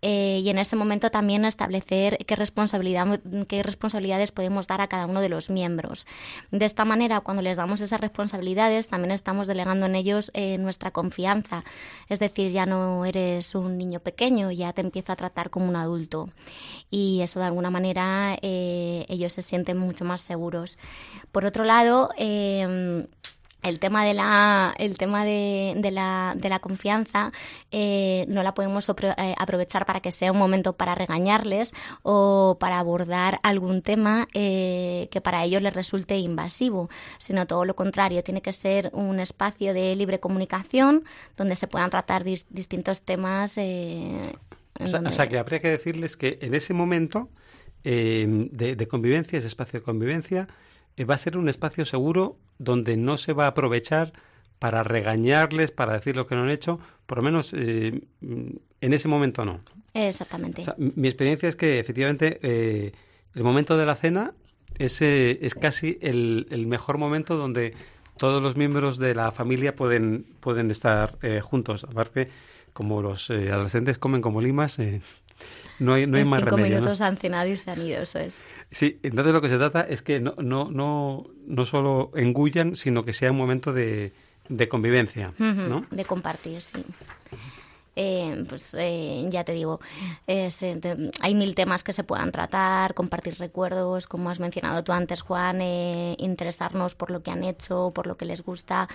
eh, 0.00 0.40
y 0.44 0.48
en 0.48 0.58
ese 0.58 0.76
momento 0.76 1.10
también 1.10 1.44
establecer 1.44 2.18
qué, 2.24 2.36
responsabilidad, 2.36 3.18
qué 3.48 3.64
responsabilidades 3.64 4.30
podemos 4.30 4.68
dar 4.68 4.80
a 4.80 4.86
cada 4.86 5.06
uno 5.06 5.20
de 5.22 5.28
los 5.28 5.50
miembros. 5.50 6.06
De 6.52 6.64
esta 6.64 6.84
manera, 6.84 7.18
cuando 7.18 7.42
les 7.42 7.56
damos 7.56 7.80
esas 7.80 8.00
responsabilidades, 8.00 8.86
también 8.86 9.10
estamos 9.10 9.48
delegando 9.48 9.86
en 9.86 9.96
ellos 9.96 10.30
nuestra 10.58 10.92
confianza. 10.92 11.64
Es 12.08 12.20
decir, 12.20 12.52
ya 12.52 12.66
no 12.66 13.06
eres 13.06 13.54
un 13.54 13.78
niño 13.78 13.98
pequeño, 13.98 14.52
ya 14.52 14.72
te 14.72 14.82
empiezo 14.82 15.10
a 15.10 15.16
tratar 15.16 15.48
como 15.48 15.68
un 15.68 15.76
adulto. 15.76 16.28
Y 16.90 17.22
eso 17.22 17.40
de 17.40 17.46
alguna 17.46 17.70
manera 17.70 18.36
ellos 18.42 19.32
se 19.32 19.42
sienten 19.42 19.78
mucho 19.78 20.04
más 20.04 20.20
seguros. 20.20 20.78
Por 21.32 21.46
otro 21.46 21.64
lado, 21.64 22.03
eh, 22.18 23.06
el 23.64 23.78
tema 23.78 24.04
de 24.04 24.14
la, 24.14 24.74
el 24.78 24.96
tema 24.98 25.24
de, 25.24 25.74
de 25.76 25.90
la, 25.90 26.34
de 26.36 26.48
la 26.48 26.58
confianza 26.58 27.32
eh, 27.72 28.26
no 28.28 28.42
la 28.42 28.54
podemos 28.54 28.88
eh, 28.88 29.34
aprovechar 29.38 29.86
para 29.86 30.00
que 30.00 30.12
sea 30.12 30.30
un 30.30 30.38
momento 30.38 30.74
para 30.74 30.94
regañarles 30.94 31.72
o 32.02 32.58
para 32.60 32.78
abordar 32.78 33.40
algún 33.42 33.82
tema 33.82 34.28
eh, 34.34 35.08
que 35.10 35.20
para 35.20 35.44
ellos 35.44 35.62
les 35.62 35.74
resulte 35.74 36.18
invasivo, 36.18 36.90
sino 37.18 37.46
todo 37.46 37.64
lo 37.64 37.74
contrario, 37.74 38.22
tiene 38.22 38.42
que 38.42 38.52
ser 38.52 38.90
un 38.92 39.18
espacio 39.18 39.72
de 39.72 39.96
libre 39.96 40.20
comunicación 40.20 41.04
donde 41.36 41.56
se 41.56 41.66
puedan 41.66 41.90
tratar 41.90 42.22
dis 42.22 42.46
distintos 42.50 43.00
temas. 43.00 43.56
Eh, 43.56 44.36
o, 44.78 44.86
sea, 44.86 44.98
donde... 44.98 45.10
o, 45.10 45.12
sea, 45.14 45.28
que 45.28 45.38
habría 45.38 45.60
que 45.60 45.70
decirles 45.70 46.16
que 46.16 46.38
en 46.42 46.54
ese 46.54 46.74
momento 46.74 47.30
de, 47.82 48.76
de 48.76 48.88
convivencia, 48.88 49.38
ese 49.38 49.48
espacio 49.48 49.80
de 49.80 49.84
convivencia, 49.84 50.48
va 50.98 51.14
a 51.14 51.18
ser 51.18 51.36
un 51.36 51.48
espacio 51.48 51.84
seguro 51.84 52.38
donde 52.58 52.96
no 52.96 53.18
se 53.18 53.32
va 53.32 53.44
a 53.44 53.48
aprovechar 53.48 54.12
para 54.58 54.82
regañarles, 54.82 55.72
para 55.72 55.94
decir 55.94 56.16
lo 56.16 56.26
que 56.26 56.34
no 56.34 56.42
han 56.42 56.50
hecho, 56.50 56.78
por 57.06 57.18
lo 57.18 57.24
menos 57.24 57.52
eh, 57.52 58.02
en 58.20 58.92
ese 58.92 59.08
momento 59.08 59.44
no. 59.44 59.60
Exactamente. 59.92 60.62
O 60.62 60.64
sea, 60.64 60.74
mi 60.78 61.08
experiencia 61.08 61.48
es 61.48 61.56
que 61.56 61.78
efectivamente 61.78 62.38
eh, 62.42 62.92
el 63.34 63.42
momento 63.42 63.76
de 63.76 63.86
la 63.86 63.94
cena 63.94 64.34
es, 64.78 65.02
eh, 65.02 65.38
es 65.42 65.54
casi 65.54 65.98
el, 66.00 66.46
el, 66.50 66.66
mejor 66.66 66.98
momento 66.98 67.36
donde 67.36 67.74
todos 68.16 68.42
los 68.42 68.56
miembros 68.56 68.98
de 68.98 69.14
la 69.14 69.32
familia 69.32 69.74
pueden, 69.74 70.26
pueden 70.40 70.70
estar 70.70 71.18
eh, 71.22 71.40
juntos. 71.40 71.84
Aparte, 71.84 72.28
como 72.72 73.02
los 73.02 73.30
eh, 73.30 73.50
adolescentes 73.50 73.98
comen 73.98 74.20
como 74.20 74.40
limas, 74.40 74.78
eh, 74.78 75.00
no 75.78 75.94
hay, 75.94 76.06
no 76.06 76.16
hay 76.16 76.22
en 76.22 76.28
más 76.28 76.40
cinco 76.40 76.56
remedio. 76.56 76.76
minutos 76.76 77.00
¿no? 77.00 77.06
han 77.06 77.16
cenado 77.16 77.48
y 77.48 77.56
se 77.56 77.70
han 77.70 77.80
ido, 77.82 78.02
eso 78.02 78.18
es. 78.18 78.44
Sí, 78.70 78.98
entonces 79.02 79.32
lo 79.32 79.40
que 79.40 79.48
se 79.48 79.56
trata 79.58 79.82
es 79.82 80.02
que 80.02 80.20
no, 80.20 80.34
no, 80.38 80.70
no, 80.70 81.26
no 81.46 81.64
solo 81.66 82.10
engullan, 82.14 82.76
sino 82.76 83.04
que 83.04 83.12
sea 83.12 83.30
un 83.30 83.38
momento 83.38 83.72
de, 83.72 84.12
de 84.48 84.68
convivencia, 84.68 85.28
Ujú, 85.38 85.68
¿no? 85.68 85.86
De 85.90 86.04
compartir, 86.04 86.60
sí. 86.62 86.84
Eh, 87.96 88.44
pues 88.48 88.74
eh, 88.78 89.26
ya 89.30 89.44
te 89.44 89.52
digo, 89.52 89.80
eh, 90.26 90.50
hay 91.20 91.34
mil 91.34 91.54
temas 91.54 91.84
que 91.84 91.92
se 91.92 92.04
puedan 92.04 92.32
tratar, 92.32 92.94
compartir 92.94 93.38
recuerdos, 93.38 94.06
como 94.06 94.30
has 94.30 94.40
mencionado 94.40 94.82
tú 94.82 94.92
antes, 94.92 95.22
Juan, 95.22 95.60
eh, 95.60 96.16
interesarnos 96.18 96.94
por 96.94 97.10
lo 97.10 97.22
que 97.22 97.30
han 97.30 97.44
hecho, 97.44 97.92
por 97.94 98.06
lo 98.06 98.16
que 98.16 98.24
les 98.24 98.42
gusta. 98.42 98.88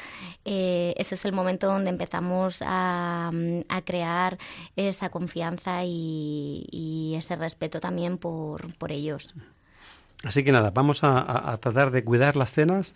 Eh, 0.46 0.94
ese 0.98 1.16
es 1.16 1.26
el 1.26 1.34
momento 1.34 1.68
donde 1.68 1.90
empezamos 1.90 2.62
a, 2.62 3.32
a 3.70 3.82
crear 3.82 4.38
esa 4.76 5.10
confianza 5.10 5.84
y, 5.86 7.16
ese 7.18 7.36
respeto 7.36 7.80
también 7.80 8.18
por, 8.18 8.74
por 8.76 8.92
ellos. 8.92 9.34
Así 10.24 10.44
que 10.44 10.52
nada, 10.52 10.72
vamos 10.72 11.04
a 11.04 11.58
tratar 11.62 11.92
de 11.92 12.04
cuidar 12.04 12.38
las 12.38 12.54
cenas, 12.54 12.96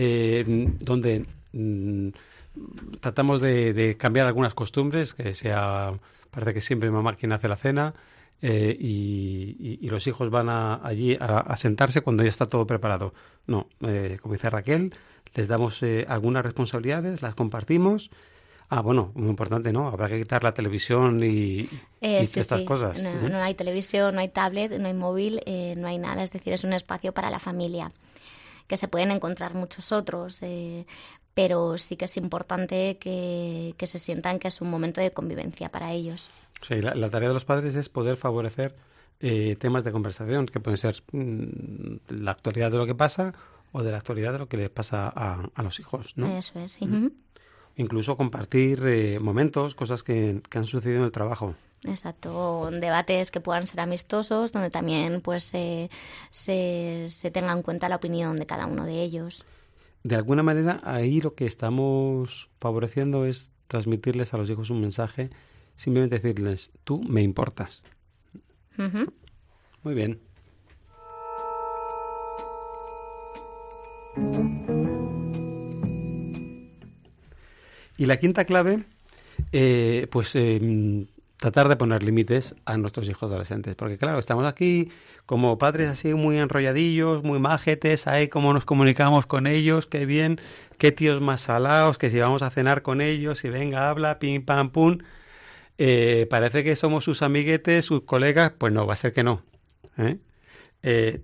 eh, 0.00 0.44
donde 0.78 1.26
mm, 1.52 2.10
tratamos 3.00 3.40
de, 3.40 3.72
de 3.72 3.96
cambiar 3.96 4.26
algunas 4.26 4.54
costumbres, 4.54 5.14
que 5.14 5.34
sea, 5.34 5.92
parece 6.30 6.54
que 6.54 6.60
siempre 6.60 6.90
mamá 6.90 7.14
quien 7.16 7.32
hace 7.32 7.48
la 7.48 7.56
cena, 7.56 7.94
eh, 8.40 8.76
y, 8.78 9.56
y- 9.58 9.78
y 9.80 9.90
los 9.90 10.06
hijos 10.06 10.30
van 10.30 10.48
a- 10.48 10.80
allí 10.86 11.16
a, 11.20 11.38
a 11.40 11.56
sentarse 11.56 12.00
cuando 12.02 12.22
ya 12.22 12.28
está 12.28 12.46
todo 12.46 12.66
preparado. 12.66 13.12
No, 13.46 13.66
eh, 13.80 14.18
como 14.22 14.34
dice 14.34 14.48
Raquel, 14.50 14.94
les 15.34 15.48
damos 15.48 15.82
eh, 15.82 16.06
algunas 16.08 16.44
responsabilidades, 16.44 17.20
las 17.22 17.34
compartimos. 17.34 18.10
Ah, 18.70 18.82
bueno, 18.82 19.12
muy 19.14 19.30
importante, 19.30 19.72
¿no? 19.72 19.88
Habrá 19.88 20.08
que 20.08 20.18
quitar 20.18 20.44
la 20.44 20.52
televisión 20.52 21.22
y, 21.24 21.68
Eh, 22.02 22.20
y 22.22 22.26
sí, 22.26 22.40
estas 22.40 22.60
sí. 22.60 22.64
cosas. 22.66 23.02
No, 23.02 23.10
¿eh? 23.26 23.30
no 23.30 23.38
hay 23.42 23.54
televisión, 23.54 24.14
no 24.14 24.20
hay 24.20 24.28
tablet, 24.28 24.78
no 24.78 24.86
hay 24.88 24.94
móvil, 24.94 25.40
eh, 25.46 25.74
no 25.76 25.88
hay 25.88 25.98
nada. 25.98 26.22
Es 26.22 26.30
decir, 26.32 26.52
es 26.52 26.64
un 26.64 26.74
espacio 26.74 27.12
para 27.12 27.30
la 27.30 27.38
familia, 27.38 27.90
que 28.66 28.76
se 28.76 28.86
pueden 28.86 29.10
encontrar 29.10 29.54
muchos 29.54 29.90
otros, 29.90 30.42
eh, 30.42 30.84
pero 31.38 31.78
sí 31.78 31.94
que 31.94 32.06
es 32.06 32.16
importante 32.16 32.98
que, 32.98 33.76
que 33.78 33.86
se 33.86 34.00
sientan 34.00 34.40
que 34.40 34.48
es 34.48 34.60
un 34.60 34.68
momento 34.68 35.00
de 35.00 35.12
convivencia 35.12 35.68
para 35.68 35.92
ellos. 35.92 36.28
Y 36.68 36.80
la, 36.80 36.96
la 36.96 37.10
tarea 37.10 37.28
de 37.28 37.34
los 37.34 37.44
padres 37.44 37.76
es 37.76 37.88
poder 37.88 38.16
favorecer 38.16 38.74
eh, 39.20 39.54
temas 39.54 39.84
de 39.84 39.92
conversación 39.92 40.46
que 40.46 40.58
pueden 40.58 40.78
ser 40.78 41.00
mm, 41.12 41.98
la 42.08 42.32
actualidad 42.32 42.72
de 42.72 42.78
lo 42.78 42.86
que 42.86 42.96
pasa 42.96 43.34
o 43.70 43.84
de 43.84 43.92
la 43.92 43.98
actualidad 43.98 44.32
de 44.32 44.40
lo 44.40 44.48
que 44.48 44.56
les 44.56 44.68
pasa 44.68 45.12
a, 45.14 45.48
a 45.54 45.62
los 45.62 45.78
hijos, 45.78 46.14
¿no? 46.16 46.26
Eso 46.26 46.58
es. 46.58 46.72
sí. 46.72 46.86
Ujú. 46.86 47.12
Incluso 47.76 48.16
compartir 48.16 48.82
eh, 48.84 49.20
momentos, 49.20 49.76
cosas 49.76 50.02
que, 50.02 50.42
que 50.50 50.58
han 50.58 50.64
sucedido 50.64 50.98
en 50.98 51.04
el 51.04 51.12
trabajo. 51.12 51.54
Exacto, 51.84 52.68
debates 52.72 53.30
que 53.30 53.40
puedan 53.40 53.68
ser 53.68 53.78
amistosos, 53.78 54.50
donde 54.50 54.70
también 54.70 55.20
pues 55.20 55.54
eh, 55.54 55.88
se, 56.32 57.06
se 57.08 57.30
tenga 57.30 57.52
en 57.52 57.62
cuenta 57.62 57.88
la 57.88 57.94
opinión 57.94 58.36
de 58.36 58.46
cada 58.46 58.66
uno 58.66 58.84
de 58.84 59.00
ellos. 59.04 59.44
De 60.04 60.16
alguna 60.16 60.42
manera, 60.42 60.80
ahí 60.84 61.20
lo 61.20 61.34
que 61.34 61.46
estamos 61.46 62.48
favoreciendo 62.60 63.26
es 63.26 63.50
transmitirles 63.66 64.32
a 64.32 64.38
los 64.38 64.48
hijos 64.48 64.70
un 64.70 64.80
mensaje, 64.80 65.30
simplemente 65.76 66.18
decirles, 66.18 66.70
tú 66.84 67.02
me 67.02 67.22
importas. 67.22 67.84
Muy 69.82 69.94
bien. 69.94 70.20
Y 77.96 78.06
la 78.06 78.18
quinta 78.18 78.44
clave, 78.44 78.84
eh, 79.52 80.06
pues 80.10 80.36
eh, 80.36 81.06
tratar 81.38 81.68
de 81.68 81.76
poner 81.76 82.02
límites 82.02 82.54
a 82.64 82.76
nuestros 82.76 83.08
hijos 83.08 83.30
adolescentes. 83.30 83.74
Porque 83.76 83.96
claro, 83.96 84.18
estamos 84.18 84.44
aquí 84.44 84.90
como 85.24 85.56
padres 85.56 85.88
así 85.88 86.12
muy 86.14 86.38
enrolladillos, 86.38 87.22
muy 87.22 87.38
majetes, 87.38 88.06
ahí 88.06 88.28
cómo 88.28 88.52
nos 88.52 88.64
comunicamos 88.64 89.26
con 89.26 89.46
ellos, 89.46 89.86
qué 89.86 90.04
bien, 90.04 90.40
qué 90.78 90.92
tíos 90.92 91.20
más 91.20 91.42
salados, 91.42 91.96
que 91.96 92.10
si 92.10 92.18
vamos 92.18 92.42
a 92.42 92.50
cenar 92.50 92.82
con 92.82 93.00
ellos, 93.00 93.44
y 93.44 93.48
venga, 93.50 93.88
habla, 93.88 94.18
pim, 94.18 94.44
pam, 94.44 94.70
pum. 94.70 94.98
Eh, 95.78 96.26
parece 96.28 96.64
que 96.64 96.74
somos 96.74 97.04
sus 97.04 97.22
amiguetes, 97.22 97.84
sus 97.84 98.02
colegas, 98.02 98.52
pues 98.58 98.72
no, 98.72 98.86
va 98.86 98.94
a 98.94 98.96
ser 98.96 99.12
que 99.12 99.22
no. 99.22 99.42
¿eh? 99.96 100.18
Eh, 100.82 101.20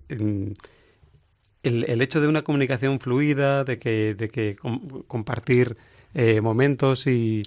el, 1.64 2.03
hecho 2.03 2.20
de 2.20 2.29
una 2.29 2.42
comunicación 2.42 3.00
fluida, 3.00 3.64
de 3.64 3.81
que, 3.81 4.14
de 4.14 4.29
que 4.29 4.55
com- 4.55 5.03
compartir 5.09 5.77
momentos 6.40 7.09
y 7.09 7.42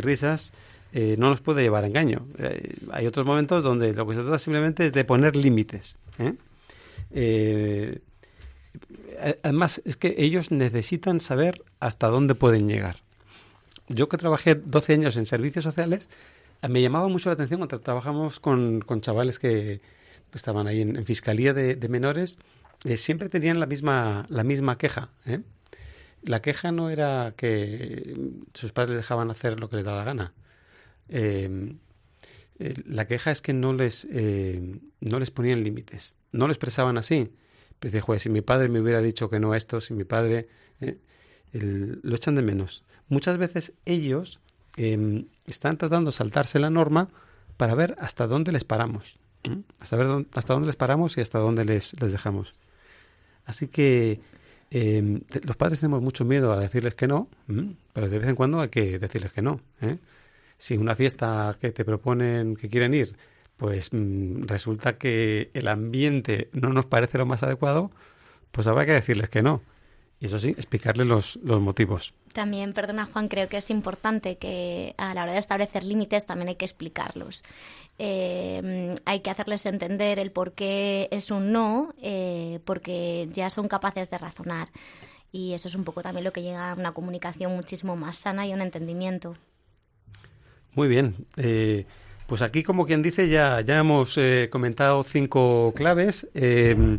risas, 0.00 0.54
eh, 0.92 1.16
no 1.18 1.30
nos 1.30 1.40
puede 1.40 1.62
llevar 1.62 1.84
a 1.84 1.86
engaño. 1.86 2.26
Eh, 2.38 2.76
hay 2.92 3.06
otros 3.06 3.26
momentos 3.26 3.62
donde 3.62 3.92
lo 3.94 4.06
que 4.06 4.14
se 4.14 4.22
trata 4.22 4.38
simplemente 4.38 4.86
es 4.86 4.92
de 4.92 5.04
poner 5.04 5.36
límites. 5.36 5.98
¿eh? 6.18 8.00
Además, 9.42 9.80
es 9.84 9.96
que 9.96 10.14
ellos 10.18 10.50
necesitan 10.50 11.20
saber 11.20 11.62
hasta 11.80 12.08
dónde 12.08 12.34
pueden 12.34 12.68
llegar. 12.68 12.96
Yo 13.88 14.08
que 14.08 14.16
trabajé 14.16 14.54
12 14.54 14.94
años 14.94 15.16
en 15.16 15.26
servicios 15.26 15.64
sociales, 15.64 16.08
me 16.68 16.82
llamaba 16.82 17.08
mucho 17.08 17.28
la 17.28 17.34
atención 17.34 17.60
cuando 17.60 17.80
trabajamos 17.80 18.40
con, 18.40 18.80
con 18.80 19.00
chavales 19.00 19.38
que 19.38 19.80
estaban 20.36 20.66
ahí 20.66 20.82
en, 20.82 21.04
fiscalía 21.04 21.52
de, 21.52 21.88
menores, 21.88 22.38
eh, 22.84 22.96
siempre 22.96 23.28
tenían 23.28 23.58
la 23.58 23.66
misma, 23.66 24.26
la 24.28 24.44
misma 24.44 24.78
queja. 24.78 25.08
La 26.22 26.42
queja 26.42 26.72
no 26.72 26.90
era 26.90 27.34
que 27.36 28.16
sus 28.54 28.72
padres 28.72 28.96
dejaban 28.96 29.30
hacer 29.30 29.60
lo 29.60 29.68
que 29.68 29.76
les 29.76 29.84
daba 29.84 29.98
la 29.98 30.04
gana. 30.04 30.32
Eh, 31.08 31.74
eh, 32.58 32.74
la 32.86 33.06
queja 33.06 33.30
es 33.30 33.42
que 33.42 33.52
no 33.52 33.72
les, 33.72 34.06
eh, 34.10 34.78
no 35.00 35.18
les 35.18 35.30
ponían 35.30 35.62
límites, 35.62 36.16
no 36.32 36.46
lo 36.46 36.52
expresaban 36.52 36.98
así. 36.98 37.30
Pues 37.78 37.98
joder, 38.00 38.20
si 38.20 38.30
mi 38.30 38.40
padre 38.40 38.68
me 38.68 38.80
hubiera 38.80 39.00
dicho 39.02 39.28
que 39.28 39.38
no 39.38 39.52
a 39.52 39.56
esto, 39.56 39.80
si 39.80 39.94
mi 39.94 40.04
padre... 40.04 40.48
eh, 40.80 40.98
lo 41.52 42.16
echan 42.16 42.34
de 42.34 42.42
menos. 42.42 42.84
Muchas 43.08 43.38
veces 43.38 43.72
ellos 43.86 44.40
eh, 44.76 45.24
están 45.46 45.78
tratando 45.78 46.10
de 46.10 46.16
saltarse 46.16 46.58
la 46.58 46.68
norma 46.70 47.08
para 47.56 47.74
ver 47.74 47.96
hasta 47.98 48.26
dónde 48.26 48.52
les 48.52 48.64
paramos. 48.64 49.16
Hasta 49.78 49.96
ver 49.96 50.06
dónde, 50.08 50.28
hasta 50.34 50.52
dónde 50.54 50.66
les 50.66 50.76
paramos 50.76 51.16
y 51.16 51.20
hasta 51.20 51.38
dónde 51.38 51.64
les, 51.64 51.98
les 52.00 52.12
dejamos. 52.12 52.58
Así 53.44 53.68
que 53.68 54.20
los 54.70 55.56
padres 55.56 55.80
tenemos 55.80 56.02
mucho 56.02 56.24
miedo 56.24 56.52
a 56.52 56.58
decirles 56.58 56.94
que 56.94 57.06
no, 57.06 57.28
pero 57.92 58.08
de 58.08 58.18
vez 58.18 58.28
en 58.28 58.34
cuando 58.34 58.60
hay 58.60 58.68
que 58.68 58.98
decirles 58.98 59.32
que 59.32 59.40
no. 59.40 59.60
¿eh? 59.80 59.98
Si 60.58 60.76
una 60.76 60.96
fiesta 60.96 61.56
que 61.60 61.72
te 61.72 61.84
proponen 61.84 62.56
que 62.56 62.68
quieren 62.68 62.94
ir, 62.94 63.16
pues 63.56 63.90
mm, 63.92 64.44
resulta 64.44 64.98
que 64.98 65.50
el 65.54 65.68
ambiente 65.68 66.48
no 66.52 66.70
nos 66.70 66.86
parece 66.86 67.18
lo 67.18 67.26
más 67.26 67.42
adecuado, 67.42 67.90
pues 68.52 68.66
habrá 68.66 68.86
que 68.86 68.92
decirles 68.92 69.28
que 69.28 69.42
no. 69.42 69.62
Y 70.18 70.26
eso 70.26 70.38
sí, 70.38 70.48
explicarles 70.50 71.06
los, 71.06 71.36
los 71.44 71.60
motivos. 71.60 72.14
También, 72.32 72.72
perdona 72.72 73.04
Juan, 73.06 73.28
creo 73.28 73.48
que 73.48 73.58
es 73.58 73.70
importante 73.70 74.36
que 74.36 74.94
a 74.96 75.12
la 75.12 75.24
hora 75.24 75.32
de 75.32 75.38
establecer 75.38 75.84
límites 75.84 76.24
también 76.24 76.48
hay 76.48 76.54
que 76.56 76.64
explicarlos. 76.64 77.44
Eh, 77.98 78.94
hay 79.04 79.20
que 79.20 79.30
hacerles 79.30 79.66
entender 79.66 80.18
el 80.18 80.30
por 80.32 80.52
qué 80.52 81.08
es 81.10 81.30
un 81.30 81.52
no, 81.52 81.94
eh, 82.00 82.60
porque 82.64 83.28
ya 83.32 83.50
son 83.50 83.68
capaces 83.68 84.08
de 84.08 84.18
razonar. 84.18 84.68
Y 85.32 85.52
eso 85.52 85.68
es 85.68 85.74
un 85.74 85.84
poco 85.84 86.02
también 86.02 86.24
lo 86.24 86.32
que 86.32 86.42
llega 86.42 86.70
a 86.70 86.74
una 86.74 86.92
comunicación 86.92 87.54
muchísimo 87.54 87.96
más 87.96 88.16
sana 88.16 88.46
y 88.46 88.54
un 88.54 88.62
entendimiento. 88.62 89.36
Muy 90.76 90.88
bien. 90.88 91.16
Eh, 91.36 91.86
pues 92.26 92.42
aquí, 92.42 92.62
como 92.62 92.86
quien 92.86 93.02
dice, 93.02 93.28
ya, 93.28 93.62
ya 93.62 93.78
hemos 93.78 94.16
eh, 94.18 94.48
comentado 94.50 95.02
cinco 95.04 95.72
claves 95.74 96.28
eh, 96.34 96.98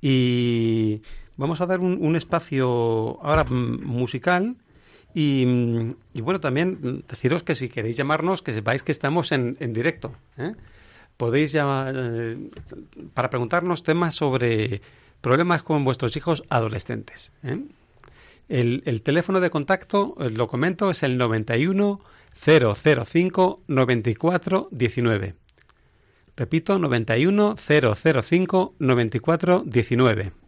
y 0.00 1.02
vamos 1.36 1.60
a 1.60 1.66
dar 1.66 1.80
un, 1.80 1.98
un 2.00 2.16
espacio 2.16 3.18
ahora 3.22 3.44
mm, 3.44 3.84
musical 3.84 4.56
y, 5.14 5.44
mm, 5.46 5.94
y 6.14 6.20
bueno, 6.22 6.40
también 6.40 6.78
mm, 6.80 7.00
deciros 7.06 7.42
que 7.42 7.54
si 7.54 7.68
queréis 7.68 7.98
llamarnos, 7.98 8.40
que 8.40 8.52
sepáis 8.54 8.82
que 8.82 8.92
estamos 8.92 9.30
en, 9.32 9.58
en 9.60 9.74
directo. 9.74 10.14
¿eh? 10.38 10.54
Podéis 11.18 11.52
llamar 11.52 11.94
eh, 11.94 12.38
para 13.12 13.28
preguntarnos 13.28 13.82
temas 13.82 14.14
sobre 14.14 14.80
problemas 15.20 15.62
con 15.62 15.84
vuestros 15.84 16.16
hijos 16.16 16.44
adolescentes. 16.48 17.30
El, 18.48 18.82
el 18.86 19.02
teléfono 19.02 19.40
de 19.40 19.50
contacto, 19.50 20.14
eh, 20.20 20.30
lo 20.30 20.48
comento, 20.48 20.90
es 20.90 21.02
el 21.02 21.16
91 21.16 22.00
005 22.34 23.62
94 23.66 24.68
19. 24.70 25.34
Repito, 26.36 26.78
91 26.78 27.56
005 27.56 28.74
94 28.78 29.62
19. 29.66 30.41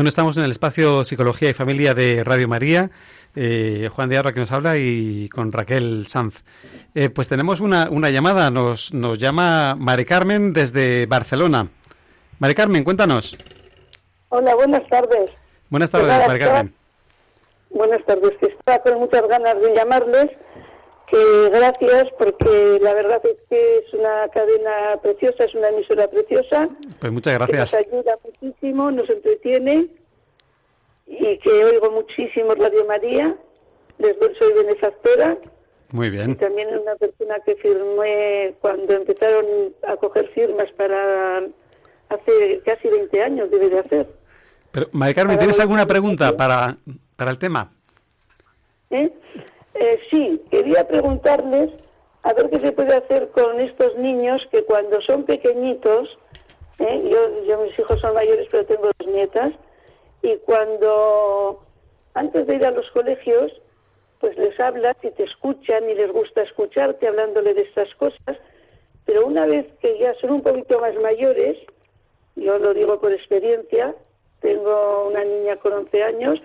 Bueno, 0.00 0.08
estamos 0.08 0.38
en 0.38 0.46
el 0.46 0.50
espacio 0.50 1.04
Psicología 1.04 1.50
y 1.50 1.52
Familia 1.52 1.92
de 1.92 2.24
Radio 2.24 2.48
María. 2.48 2.88
Eh, 3.36 3.90
Juan 3.92 4.08
de 4.08 4.16
Arra 4.16 4.32
que 4.32 4.40
nos 4.40 4.50
habla 4.50 4.78
y 4.78 5.28
con 5.28 5.52
Raquel 5.52 6.06
Sanz. 6.06 6.42
Eh, 6.94 7.10
pues 7.10 7.28
tenemos 7.28 7.60
una, 7.60 7.90
una 7.90 8.08
llamada. 8.08 8.50
Nos, 8.50 8.94
nos 8.94 9.18
llama 9.18 9.74
Mari 9.78 10.06
Carmen 10.06 10.54
desde 10.54 11.04
Barcelona. 11.04 11.68
Mari 12.38 12.54
Carmen, 12.54 12.82
cuéntanos. 12.82 13.36
Hola, 14.30 14.54
buenas 14.54 14.88
tardes. 14.88 15.32
Buenas 15.68 15.90
tardes, 15.90 16.14
Pues 16.14 16.28
Mari 16.28 16.40
Carmen. 16.40 16.74
Buenas 17.68 18.02
tardes, 18.06 18.30
que 18.40 18.46
estaba 18.46 18.78
con 18.78 19.00
muchas 19.00 19.28
ganas 19.28 19.60
de 19.60 19.74
llamarles, 19.74 20.30
que 21.10 21.50
gracias 21.50 22.04
porque 22.18 22.78
la 22.80 22.94
verdad 22.94 23.20
es 23.24 23.36
que 23.48 23.78
es 23.78 23.94
una 23.94 24.28
cadena 24.28 24.98
preciosa, 25.02 25.44
es 25.44 25.54
una 25.54 25.68
emisora 25.68 26.08
preciosa, 26.08 26.68
Pues 27.00 27.12
muchas 27.12 27.32
que 27.34 27.38
gracias. 27.38 27.72
nos 27.72 27.74
ayuda 27.86 28.12
muchísimo, 28.24 28.90
nos 28.90 29.10
entretiene 29.10 29.88
y 31.06 31.38
que 31.38 31.64
oigo 31.64 31.90
muchísimo 31.90 32.54
Radio 32.54 32.84
María, 32.86 33.36
doy- 33.98 34.16
soy 34.38 34.52
benefactora 34.54 35.36
Muy 35.92 36.06
y 36.06 36.10
bien. 36.10 36.36
también 36.36 36.68
una 36.78 36.94
persona 36.96 37.36
que 37.44 37.56
firmé 37.56 38.54
cuando 38.60 38.94
empezaron 38.94 39.44
a 39.86 39.96
coger 39.96 40.28
firmas 40.28 40.70
para 40.76 41.42
hace 42.08 42.60
casi 42.64 42.88
20 42.88 43.22
años, 43.22 43.50
debe 43.50 43.68
de 43.68 43.78
hacer. 43.80 44.06
Pero, 44.72 44.86
Carmen, 45.14 45.38
¿tienes 45.38 45.58
alguna 45.58 45.84
pregunta 45.86 46.36
para, 46.36 46.76
para 47.16 47.30
el 47.32 47.38
tema? 47.38 47.72
¿Eh? 48.90 49.10
Eh, 49.74 50.00
sí, 50.10 50.42
quería 50.50 50.86
preguntarles 50.86 51.70
a 52.22 52.32
ver 52.34 52.50
qué 52.50 52.58
se 52.60 52.72
puede 52.72 52.94
hacer 52.94 53.30
con 53.30 53.60
estos 53.60 53.96
niños 53.96 54.42
que 54.50 54.64
cuando 54.64 55.00
son 55.02 55.24
pequeñitos, 55.24 56.18
¿eh? 56.78 57.00
yo, 57.04 57.44
yo 57.44 57.62
mis 57.62 57.78
hijos 57.78 58.00
son 58.00 58.14
mayores 58.14 58.48
pero 58.50 58.66
tengo 58.66 58.90
dos 58.98 59.08
nietas, 59.08 59.52
y 60.22 60.36
cuando 60.38 61.62
antes 62.14 62.46
de 62.46 62.56
ir 62.56 62.66
a 62.66 62.72
los 62.72 62.90
colegios, 62.90 63.52
pues 64.20 64.36
les 64.36 64.58
hablas 64.60 64.96
y 65.02 65.10
te 65.10 65.24
escuchan 65.24 65.88
y 65.88 65.94
les 65.94 66.12
gusta 66.12 66.42
escucharte 66.42 67.08
hablándole 67.08 67.54
de 67.54 67.62
estas 67.62 67.94
cosas, 67.94 68.36
pero 69.06 69.26
una 69.26 69.46
vez 69.46 69.66
que 69.80 69.98
ya 69.98 70.14
son 70.20 70.32
un 70.32 70.42
poquito 70.42 70.78
más 70.78 70.94
mayores, 70.96 71.56
yo 72.36 72.58
lo 72.58 72.74
digo 72.74 73.00
por 73.00 73.12
experiencia, 73.12 73.94
tengo 74.40 75.08
una 75.08 75.24
niña 75.24 75.56
con 75.56 75.72
11 75.72 76.02
años, 76.02 76.42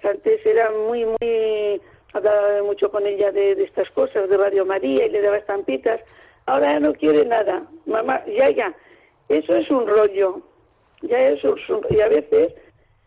que 0.00 0.08
antes 0.08 0.44
era 0.46 0.70
muy, 0.70 1.04
muy, 1.04 1.80
hablaba 2.12 2.62
mucho 2.62 2.90
con 2.90 3.06
ella 3.06 3.30
de, 3.32 3.54
de 3.54 3.64
estas 3.64 3.90
cosas, 3.90 4.28
de 4.28 4.36
Radio 4.36 4.64
María 4.66 5.06
y 5.06 5.10
le 5.10 5.22
daba 5.22 5.38
estampitas, 5.38 6.00
ahora 6.46 6.74
ya 6.74 6.80
no 6.80 6.92
quiere 6.92 7.24
nada, 7.24 7.66
mamá, 7.86 8.22
ya, 8.26 8.50
ya, 8.50 8.74
eso 9.28 9.54
es 9.54 9.70
un 9.70 9.86
rollo, 9.86 10.42
ya 11.02 11.18
es 11.28 11.42
un 11.44 11.58
y 11.90 12.00
a 12.00 12.08
veces 12.08 12.54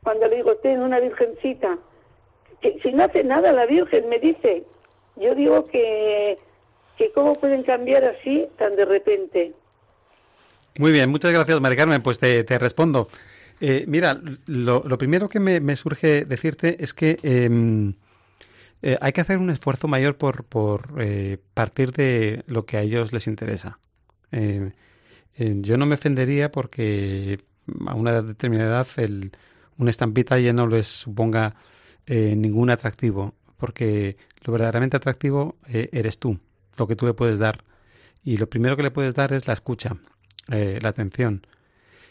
cuando 0.04 0.28
le 0.28 0.38
digo, 0.38 0.56
ten 0.58 0.82
una 0.82 1.00
virgencita, 1.00 1.78
que 2.62 2.80
si 2.82 2.92
no 2.92 3.04
hace 3.04 3.24
nada 3.24 3.52
la 3.52 3.66
Virgen, 3.66 4.10
me 4.10 4.20
dice, 4.20 4.64
yo 5.16 5.36
digo 5.36 5.66
que, 5.66 6.38
que 6.98 7.12
cómo 7.12 7.34
pueden 7.34 7.64
cambiar 7.64 8.04
así 8.04 8.48
tan 8.58 8.76
de 8.76 8.86
repente. 8.86 9.54
Muy 10.78 10.92
bien, 10.92 11.10
muchas 11.10 11.32
gracias, 11.32 11.60
Mari 11.62 11.76
Carmen. 11.76 12.02
Pues 12.02 12.20
te, 12.20 12.44
respondo. 12.58 13.08
Eh, 13.62 13.86
mira, 13.88 14.20
lo, 14.48 14.84
lo 14.86 14.98
primero 14.98 15.30
que 15.30 15.40
me, 15.40 15.60
me 15.60 15.76
surge 15.76 16.26
decirte 16.26 16.78
es 16.84 16.94
que 16.94 17.18
em, 17.22 17.94
eh, 18.86 18.98
hay 19.00 19.14
que 19.14 19.22
hacer 19.22 19.38
un 19.38 19.50
esfuerzo 19.50 19.88
mayor 19.88 20.18
por, 20.18 20.44
por 20.44 20.96
eh, 21.00 21.38
partir 21.54 21.94
de 21.94 22.44
lo 22.48 22.66
que 22.66 22.76
a 22.76 22.82
ellos 22.82 23.14
les 23.14 23.28
interesa. 23.28 23.80
Eh, 24.34 24.74
yo 25.38 25.78
no 25.78 25.86
me 25.86 25.96
ofendería 25.96 26.52
porque 26.52 27.40
a 27.88 27.96
una 27.96 28.22
determinada 28.22 28.70
edad 28.70 28.88
el, 28.98 29.32
una 29.78 29.90
estampita 29.90 30.38
ya 30.38 30.52
no 30.52 30.68
les 30.68 30.88
suponga 30.88 31.56
ningún 32.06 32.70
atractivo, 32.70 33.34
porque 33.56 34.18
lo 34.44 34.52
verdaderamente 34.52 34.98
atractivo 34.98 35.56
eres 35.66 36.20
tú, 36.20 36.38
lo 36.78 36.86
que 36.86 36.98
tú 36.98 37.06
le 37.06 37.14
puedes 37.14 37.40
dar. 37.40 37.64
Y 38.24 38.36
lo 38.38 38.50
primero 38.50 38.76
que 38.76 38.84
le 38.84 38.92
puedes 38.92 39.16
dar 39.16 39.32
es 39.32 39.48
la 39.48 39.54
escucha, 39.54 39.96
la 40.48 40.90
atención. 40.90 41.48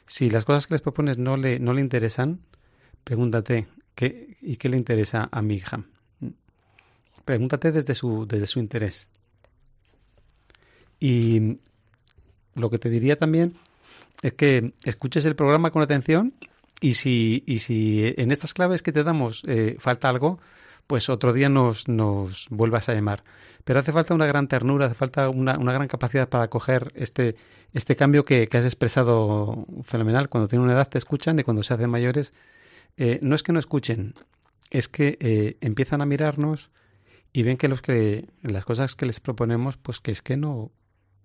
Si 0.07 0.31
las 0.31 0.47
cosas 0.47 0.67
que 0.67 0.75
les 0.75 0.81
propones 0.81 1.19
no 1.19 1.37
le, 1.37 1.61
no 1.61 1.75
le 1.75 1.83
interesan, 1.83 2.41
pregúntate, 3.05 3.69
¿qué, 3.95 4.39
¿y 4.41 4.57
qué 4.57 4.71
le 4.71 4.79
interesa 4.79 5.29
a 5.31 5.43
mi 5.43 5.57
hija? 5.57 5.85
Pregúntate 7.25 7.73
desde 7.73 7.95
su, 7.95 8.27
desde 8.27 8.47
su 8.47 8.59
interés. 8.59 9.09
Y 10.99 11.59
lo 12.55 12.71
que 12.71 12.79
te 12.79 12.91
diría 12.91 13.17
también 13.17 13.55
es 14.23 14.35
que 14.35 14.73
escuches 14.85 15.25
el 15.25 15.37
programa 15.37 15.71
con 15.71 15.83
atención 15.83 16.35
y 16.81 16.95
si, 16.95 17.43
y 17.47 17.61
si 17.61 18.15
en 18.17 18.31
estas 18.31 18.55
claves 18.55 18.83
que 18.83 18.93
te 18.93 19.05
damos 19.05 19.43
eh, 19.47 19.77
falta 19.79 20.09
algo, 20.09 20.39
pues 20.87 21.09
otro 21.09 21.33
día 21.33 21.49
nos, 21.49 21.89
nos 21.89 22.47
vuelvas 22.51 22.89
a 22.89 22.95
llamar. 22.95 23.25
Pero 23.65 23.79
hace 23.79 23.93
falta 23.93 24.15
una 24.15 24.27
gran 24.27 24.49
ternura, 24.49 24.87
hace 24.87 24.95
falta 24.95 25.29
una, 25.29 25.59
una 25.59 25.73
gran 25.73 25.89
capacidad 25.89 26.29
para 26.29 26.49
coger 26.49 26.93
este, 26.95 27.37
este 27.73 27.97
cambio 27.97 28.25
que, 28.25 28.49
que 28.49 28.59
has 28.59 28.65
expresado 28.65 29.67
fenomenal. 29.85 30.29
Cuando 30.29 30.49
tienen 30.49 30.65
una 30.65 30.75
edad 30.75 30.89
te 30.89 30.99
escuchan 30.99 31.39
y 31.39 31.45
cuando 31.45 31.63
se 31.63 31.75
hacen 31.75 31.91
mayores, 31.91 32.35
eh, 32.97 33.19
no 33.23 33.35
es 33.35 33.43
que 33.43 33.53
no 33.53 33.59
escuchen, 33.59 34.15
es 34.71 34.89
que 34.89 35.17
eh, 35.21 35.57
empiezan 35.61 36.03
a 36.03 36.07
mirarnos 36.07 36.71
y 37.33 37.43
ven 37.43 37.57
que, 37.57 37.69
los 37.69 37.81
que 37.83 38.27
las 38.43 38.65
cosas 38.65 38.95
que 38.97 39.07
les 39.07 39.21
proponemos, 39.21 39.77
pues 39.77 40.01
que 40.01 40.11
es 40.11 40.23
que 40.23 40.37
no, 40.37 40.71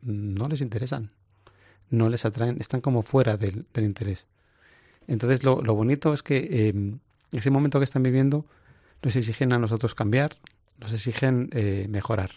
no 0.02 0.48
les 0.48 0.62
interesan, 0.62 1.12
no 1.90 2.10
les 2.10 2.26
atraen, 2.26 2.58
están 2.60 2.82
como 2.82 3.02
fuera 3.04 3.38
del, 3.38 3.66
del 3.74 3.86
interés. 3.86 4.28
Entonces 5.08 5.44
lo, 5.44 5.62
lo 5.62 5.76
bonito 5.76 6.14
es 6.14 6.24
que 6.24 6.48
eh, 6.50 6.74
ese 7.32 7.50
momento 7.52 7.80
que 7.80 7.86
están 7.86 8.04
viviendo 8.04 8.46
nos 9.02 9.16
exigen 9.16 9.54
a 9.54 9.60
nosotros 9.60 9.96
cambiar, 9.96 10.36
nos 10.80 10.94
exigen 10.94 11.50
eh, 11.54 11.88
mejorar. 11.90 12.32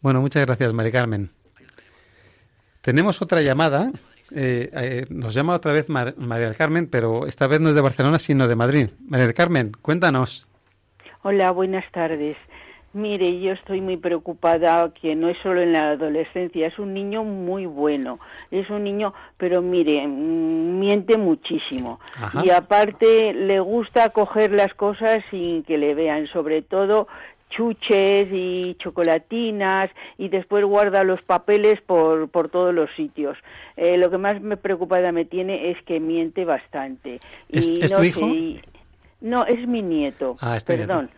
Bueno, 0.00 0.20
muchas 0.20 0.44
gracias, 0.46 0.72
Mari 0.72 0.92
Carmen. 0.92 1.30
Tenemos 2.82 3.22
otra 3.22 3.40
llamada. 3.42 3.92
eh, 4.30 4.70
eh, 4.72 5.06
nos 5.10 5.34
llama 5.34 5.54
otra 5.54 5.72
vez 5.72 5.88
Mar- 5.88 6.14
María 6.18 6.46
del 6.46 6.56
Carmen, 6.56 6.86
pero 6.88 7.26
esta 7.26 7.46
vez 7.46 7.60
no 7.60 7.68
es 7.70 7.74
de 7.74 7.80
Barcelona, 7.80 8.18
sino 8.18 8.48
de 8.48 8.56
Madrid. 8.56 8.88
María 9.06 9.26
del 9.26 9.34
Carmen, 9.34 9.72
cuéntanos. 9.80 10.48
Hola, 11.22 11.50
buenas 11.52 11.84
tardes. 11.92 12.36
Mire, 12.94 13.40
yo 13.40 13.50
estoy 13.52 13.80
muy 13.80 13.96
preocupada 13.96 14.88
que 14.94 15.16
no 15.16 15.28
es 15.28 15.36
solo 15.42 15.60
en 15.60 15.72
la 15.72 15.90
adolescencia, 15.90 16.68
es 16.68 16.78
un 16.78 16.94
niño 16.94 17.24
muy 17.24 17.66
bueno, 17.66 18.20
es 18.52 18.70
un 18.70 18.84
niño, 18.84 19.12
pero 19.36 19.60
mire, 19.62 20.06
mm, 20.06 20.78
miente 20.78 21.16
muchísimo. 21.18 21.98
Ajá. 22.16 22.42
Y 22.44 22.50
aparte 22.50 23.34
le 23.34 23.58
gusta 23.58 24.10
coger 24.10 24.52
las 24.52 24.72
cosas 24.74 25.24
sin 25.32 25.64
que 25.64 25.76
le 25.76 25.94
vean, 25.94 26.28
sobre 26.28 26.62
todo 26.62 27.08
chuches 27.50 28.28
y 28.32 28.76
chocolatinas 28.78 29.90
y 30.18 30.28
después 30.28 30.64
guarda 30.64 31.02
los 31.04 31.20
papeles 31.22 31.80
por, 31.80 32.28
por 32.28 32.48
todos 32.48 32.72
los 32.72 32.88
sitios. 32.96 33.36
Eh, 33.76 33.96
lo 33.96 34.08
que 34.10 34.18
más 34.18 34.40
me 34.40 34.56
preocupada 34.56 35.10
me 35.12 35.24
tiene 35.24 35.70
es 35.70 35.82
que 35.82 35.98
miente 35.98 36.44
bastante. 36.44 37.18
¿Es- 37.48 37.68
Y 37.68 37.80
es 37.82 37.90
tu 37.92 37.98
no 37.98 38.04
hijo? 38.04 38.20
sé, 38.20 38.60
no, 39.20 39.44
es 39.46 39.66
mi 39.66 39.82
nieto. 39.82 40.36
Ah, 40.40 40.56
nieto. 40.68 41.08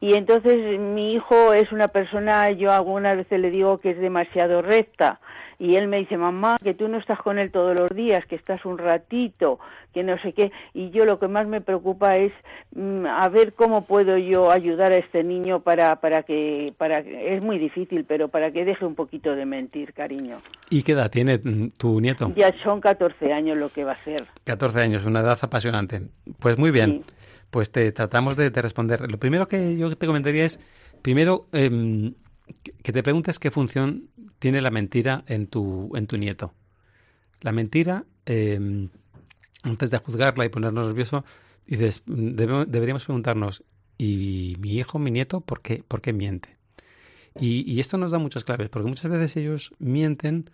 Y 0.00 0.14
entonces 0.14 0.78
mi 0.80 1.12
hijo 1.12 1.52
es 1.52 1.70
una 1.72 1.88
persona, 1.88 2.50
yo 2.52 2.72
algunas 2.72 3.16
veces 3.16 3.38
le 3.38 3.50
digo 3.50 3.78
que 3.78 3.90
es 3.90 3.98
demasiado 3.98 4.62
recta. 4.62 5.20
Y 5.58 5.76
él 5.76 5.88
me 5.88 5.98
dice, 5.98 6.16
mamá, 6.16 6.56
que 6.64 6.72
tú 6.72 6.88
no 6.88 6.96
estás 6.96 7.18
con 7.18 7.38
él 7.38 7.50
todos 7.52 7.74
los 7.76 7.90
días, 7.90 8.24
que 8.24 8.34
estás 8.34 8.64
un 8.64 8.78
ratito, 8.78 9.58
que 9.92 10.02
no 10.02 10.16
sé 10.22 10.32
qué. 10.32 10.50
Y 10.72 10.88
yo 10.88 11.04
lo 11.04 11.18
que 11.18 11.28
más 11.28 11.46
me 11.46 11.60
preocupa 11.60 12.16
es 12.16 12.32
mm, 12.74 13.04
a 13.04 13.28
ver 13.28 13.52
cómo 13.52 13.84
puedo 13.84 14.16
yo 14.16 14.50
ayudar 14.50 14.92
a 14.92 14.96
este 14.96 15.22
niño 15.22 15.60
para, 15.60 15.96
para 15.96 16.22
que, 16.22 16.72
para 16.78 17.02
que- 17.02 17.34
es 17.36 17.42
muy 17.42 17.58
difícil, 17.58 18.06
pero 18.06 18.28
para 18.28 18.52
que 18.52 18.64
deje 18.64 18.86
un 18.86 18.94
poquito 18.94 19.36
de 19.36 19.44
mentir, 19.44 19.92
cariño. 19.92 20.38
¿Y 20.70 20.82
qué 20.82 20.92
edad 20.92 21.10
tiene 21.10 21.36
tu 21.76 22.00
nieto? 22.00 22.32
Ya 22.36 22.54
son 22.64 22.80
14 22.80 23.30
años 23.30 23.58
lo 23.58 23.68
que 23.68 23.84
va 23.84 23.92
a 23.92 24.04
ser. 24.04 24.22
14 24.44 24.80
años, 24.80 25.04
una 25.04 25.20
edad 25.20 25.38
apasionante. 25.42 26.00
Pues 26.38 26.56
muy 26.56 26.70
bien, 26.70 27.02
Sí. 27.06 27.14
Pues 27.50 27.70
te 27.72 27.90
tratamos 27.92 28.36
de, 28.36 28.50
de 28.50 28.62
responder. 28.62 29.10
Lo 29.10 29.18
primero 29.18 29.48
que 29.48 29.76
yo 29.76 29.94
te 29.96 30.06
comentaría 30.06 30.44
es, 30.44 30.60
primero, 31.02 31.48
em, 31.52 32.14
que- 32.82 32.92
te 32.92 33.02
preguntes 33.02 33.38
qué 33.38 33.50
función 33.50 34.08
tiene 34.38 34.60
la 34.60 34.70
mentira 34.70 35.24
en 35.26 35.46
tu, 35.46 35.90
en 35.96 36.06
tu 36.06 36.16
nieto. 36.16 36.54
La 37.40 37.52
mentira, 37.52 38.04
em, 38.26 38.88
antes 39.62 39.90
de 39.90 39.98
juzgarla 39.98 40.44
y 40.44 40.48
ponernos 40.48 40.86
nervioso, 40.88 41.24
dices, 41.66 42.02
mm, 42.06 42.30
debe- 42.36 42.66
deberíamos 42.66 43.04
preguntarnos, 43.04 43.64
¿y 43.98 44.56
mi 44.60 44.78
hijo, 44.78 44.98
mi 44.98 45.10
nieto, 45.10 45.40
por 45.40 45.60
qué, 45.60 45.82
por 45.86 46.00
qué 46.00 46.12
miente? 46.12 46.56
Y, 47.38 47.70
y 47.70 47.80
esto 47.80 47.96
nos 47.98 48.10
da 48.10 48.18
muchas 48.18 48.44
claves, 48.44 48.68
porque 48.68 48.88
muchas 48.88 49.10
veces 49.10 49.36
ellos 49.36 49.72
mienten 49.78 50.50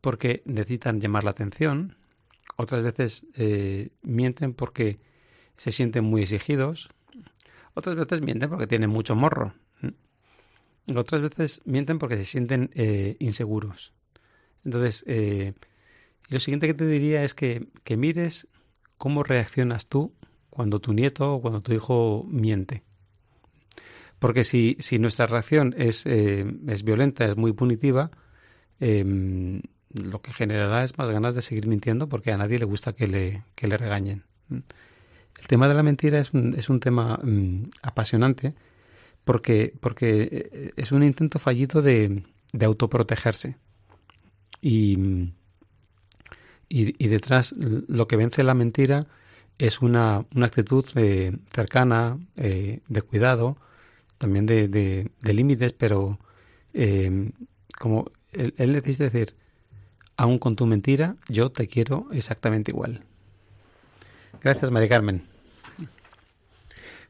porque 0.00 0.42
necesitan 0.46 1.00
llamar 1.00 1.24
la 1.24 1.30
atención, 1.30 1.96
otras 2.56 2.82
veces 2.82 3.26
eh, 3.36 3.90
mienten 4.02 4.54
porque 4.54 4.98
se 5.58 5.72
sienten 5.72 6.04
muy 6.04 6.22
exigidos, 6.22 6.88
otras 7.74 7.96
veces 7.96 8.22
mienten 8.22 8.48
porque 8.48 8.66
tienen 8.66 8.88
mucho 8.88 9.14
morro, 9.14 9.52
otras 10.96 11.20
veces 11.20 11.60
mienten 11.66 11.98
porque 11.98 12.16
se 12.16 12.24
sienten 12.24 12.70
eh, 12.74 13.16
inseguros. 13.18 13.92
Entonces, 14.64 15.04
eh, 15.06 15.52
lo 16.28 16.40
siguiente 16.40 16.66
que 16.66 16.74
te 16.74 16.86
diría 16.86 17.24
es 17.24 17.34
que, 17.34 17.68
que 17.84 17.96
mires 17.96 18.48
cómo 18.96 19.22
reaccionas 19.22 19.88
tú 19.88 20.14
cuando 20.48 20.80
tu 20.80 20.92
nieto 20.92 21.34
o 21.34 21.42
cuando 21.42 21.60
tu 21.60 21.72
hijo 21.72 22.24
miente. 22.28 22.82
Porque 24.18 24.44
si, 24.44 24.76
si 24.80 24.98
nuestra 24.98 25.26
reacción 25.26 25.74
es, 25.76 26.04
eh, 26.06 26.44
es 26.66 26.82
violenta, 26.82 27.24
es 27.26 27.36
muy 27.36 27.52
punitiva, 27.52 28.10
em, 28.80 29.62
lo 29.90 30.20
que 30.20 30.32
generará 30.32 30.82
es 30.82 30.98
más 30.98 31.10
ganas 31.10 31.34
de 31.34 31.42
seguir 31.42 31.66
mintiendo 31.66 32.08
porque 32.08 32.32
a 32.32 32.36
nadie 32.36 32.58
le 32.58 32.64
gusta 32.64 32.92
que 32.94 33.06
le, 33.06 33.44
que 33.54 33.68
le 33.68 33.76
regañen. 33.76 34.24
El 35.38 35.46
tema 35.46 35.68
de 35.68 35.74
la 35.74 35.82
mentira 35.82 36.18
es 36.18 36.32
un, 36.32 36.54
es 36.54 36.68
un 36.68 36.80
tema 36.80 37.18
mm, 37.22 37.70
apasionante 37.82 38.54
porque, 39.24 39.74
porque 39.80 40.28
eh, 40.30 40.72
es 40.76 40.92
un 40.92 41.02
intento 41.02 41.38
fallido 41.38 41.82
de, 41.82 42.24
de 42.52 42.66
autoprotegerse. 42.66 43.56
Y, 44.60 45.32
y, 46.68 47.08
detrás 47.08 47.54
lo 47.56 48.08
que 48.08 48.16
vence 48.16 48.42
la 48.42 48.54
mentira 48.54 49.06
es 49.58 49.80
una, 49.80 50.24
una 50.34 50.46
actitud 50.46 50.84
cercana, 51.54 52.18
eh, 52.36 52.80
de 52.88 53.02
cuidado, 53.02 53.56
también 54.18 54.46
de, 54.46 54.66
de, 54.66 55.10
de 55.20 55.32
límites, 55.32 55.72
pero 55.72 56.18
eh, 56.74 57.30
como 57.78 58.10
él, 58.32 58.54
él 58.56 58.72
necesita 58.72 59.04
decir, 59.04 59.34
aún 60.16 60.38
con 60.38 60.56
tu 60.56 60.66
mentira, 60.66 61.16
yo 61.28 61.50
te 61.50 61.68
quiero 61.68 62.08
exactamente 62.12 62.72
igual. 62.72 63.04
Gracias, 64.42 64.70
María 64.70 64.88
Carmen. 64.88 65.22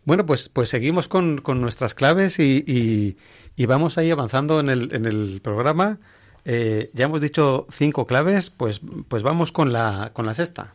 Bueno, 0.04 0.24
pues, 0.24 0.48
pues 0.48 0.70
seguimos 0.70 1.06
con, 1.06 1.38
con 1.38 1.60
nuestras 1.60 1.94
claves 1.94 2.38
y, 2.38 3.16
y, 3.56 3.66
vamos 3.66 3.98
ahí 3.98 4.10
avanzando 4.10 4.60
en 4.60 4.70
el, 4.70 4.94
en 4.94 5.04
el 5.04 5.40
programa. 5.42 5.98
Eh, 6.46 6.90
ya 6.94 7.04
hemos 7.04 7.20
dicho 7.20 7.66
cinco 7.70 8.06
claves, 8.06 8.48
pues, 8.48 8.80
pues 9.08 9.22
vamos 9.22 9.52
con 9.52 9.70
la, 9.70 10.12
con 10.14 10.24
la 10.24 10.32
sexta. 10.32 10.72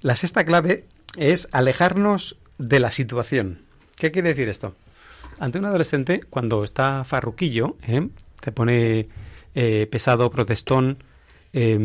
La 0.00 0.16
sexta 0.16 0.44
clave 0.44 0.86
es 1.16 1.46
alejarnos 1.52 2.36
de 2.58 2.80
la 2.80 2.90
situación. 2.90 3.60
¿Qué 3.94 4.10
quiere 4.10 4.30
decir 4.30 4.48
esto? 4.48 4.74
Ante 5.38 5.60
un 5.60 5.66
adolescente, 5.66 6.20
cuando 6.28 6.64
está 6.64 7.04
farruquillo, 7.04 7.76
¿eh? 7.82 8.08
Se 8.42 8.52
pone 8.52 9.08
eh, 9.54 9.86
pesado, 9.90 10.30
protestón, 10.30 10.98
eh, 11.52 11.78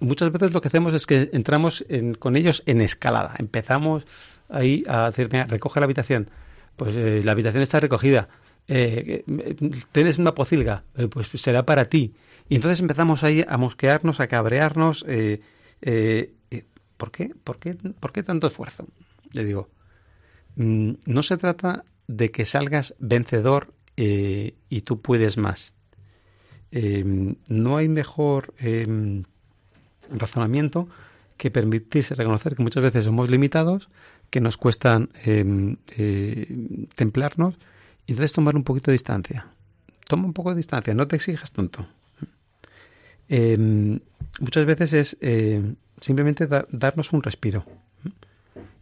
muchas 0.00 0.32
veces 0.32 0.52
lo 0.52 0.60
que 0.60 0.68
hacemos 0.68 0.94
es 0.94 1.06
que 1.06 1.28
entramos 1.32 1.84
en- 1.88 2.14
con 2.14 2.36
ellos 2.36 2.62
en 2.66 2.80
escalada. 2.80 3.34
Empezamos 3.38 4.06
ahí 4.48 4.82
a 4.88 5.06
decir, 5.10 5.28
"Mira, 5.30 5.44
recoge 5.46 5.80
la 5.80 5.84
habitación. 5.84 6.30
Pues 6.76 6.96
eh, 6.96 7.20
la 7.22 7.32
habitación 7.32 7.62
está 7.62 7.80
recogida. 7.80 8.28
Eh, 8.66 9.24
eh, 9.28 9.54
tienes 9.92 10.18
una 10.18 10.34
pocilga, 10.34 10.84
pues 11.10 11.28
será 11.34 11.66
para 11.66 11.84
ti. 11.90 12.14
Y 12.48 12.56
entonces 12.56 12.80
empezamos 12.80 13.22
ahí 13.22 13.44
a 13.46 13.56
mosquearnos, 13.58 14.20
a 14.20 14.26
cabrearnos. 14.26 15.04
¿Por 16.96 17.10
qué? 17.10 17.30
¿Por 17.44 17.58
qué? 17.58 17.74
¿Por 17.74 18.12
qué 18.12 18.22
tanto 18.22 18.46
esfuerzo? 18.46 18.86
Le 19.32 19.44
digo, 19.44 19.68
mm, 20.56 20.92
no 21.06 21.22
se 21.22 21.36
trata 21.36 21.84
de 22.06 22.30
que 22.30 22.44
salgas 22.44 22.94
vencedor 22.98 23.72
y 23.96 24.80
tú 24.82 25.00
puedes 25.00 25.36
más. 25.36 25.72
Eh, 26.76 27.34
no 27.48 27.76
hay 27.76 27.88
mejor 27.88 28.52
eh, 28.58 29.22
razonamiento 30.10 30.88
que 31.36 31.50
permitirse 31.52 32.14
reconocer 32.16 32.56
que 32.56 32.62
muchas 32.64 32.82
veces 32.82 33.04
somos 33.04 33.30
limitados, 33.30 33.88
que 34.30 34.40
nos 34.40 34.56
cuestan 34.56 35.10
eh, 35.24 35.76
eh, 35.96 36.86
templarnos 36.96 37.54
y 38.06 38.12
entonces 38.12 38.32
tomar 38.32 38.56
un 38.56 38.64
poquito 38.64 38.90
de 38.90 38.94
distancia. 38.96 39.46
Toma 40.08 40.26
un 40.26 40.32
poco 40.32 40.50
de 40.50 40.56
distancia, 40.56 40.94
no 40.94 41.06
te 41.06 41.14
exijas 41.16 41.52
tanto. 41.52 41.86
Muchas 44.40 44.66
veces 44.66 44.92
es 44.92 45.16
eh, 45.20 45.74
simplemente 46.00 46.46
da- 46.46 46.66
darnos 46.70 47.12
un 47.12 47.22
respiro 47.22 47.64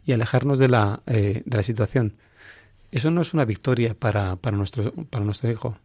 y 0.05 0.11
alejarnos 0.13 0.59
de 0.59 0.67
la, 0.67 1.01
eh, 1.05 1.43
de 1.45 1.57
la 1.57 1.63
situación. 1.63 2.13
Eso 2.91 3.11
no 3.11 3.21
es 3.21 3.33
una 3.33 3.45
victoria 3.45 3.93
para, 3.93 4.35
para 4.35 4.57
nuestro 4.57 5.51
hijo. 5.51 5.77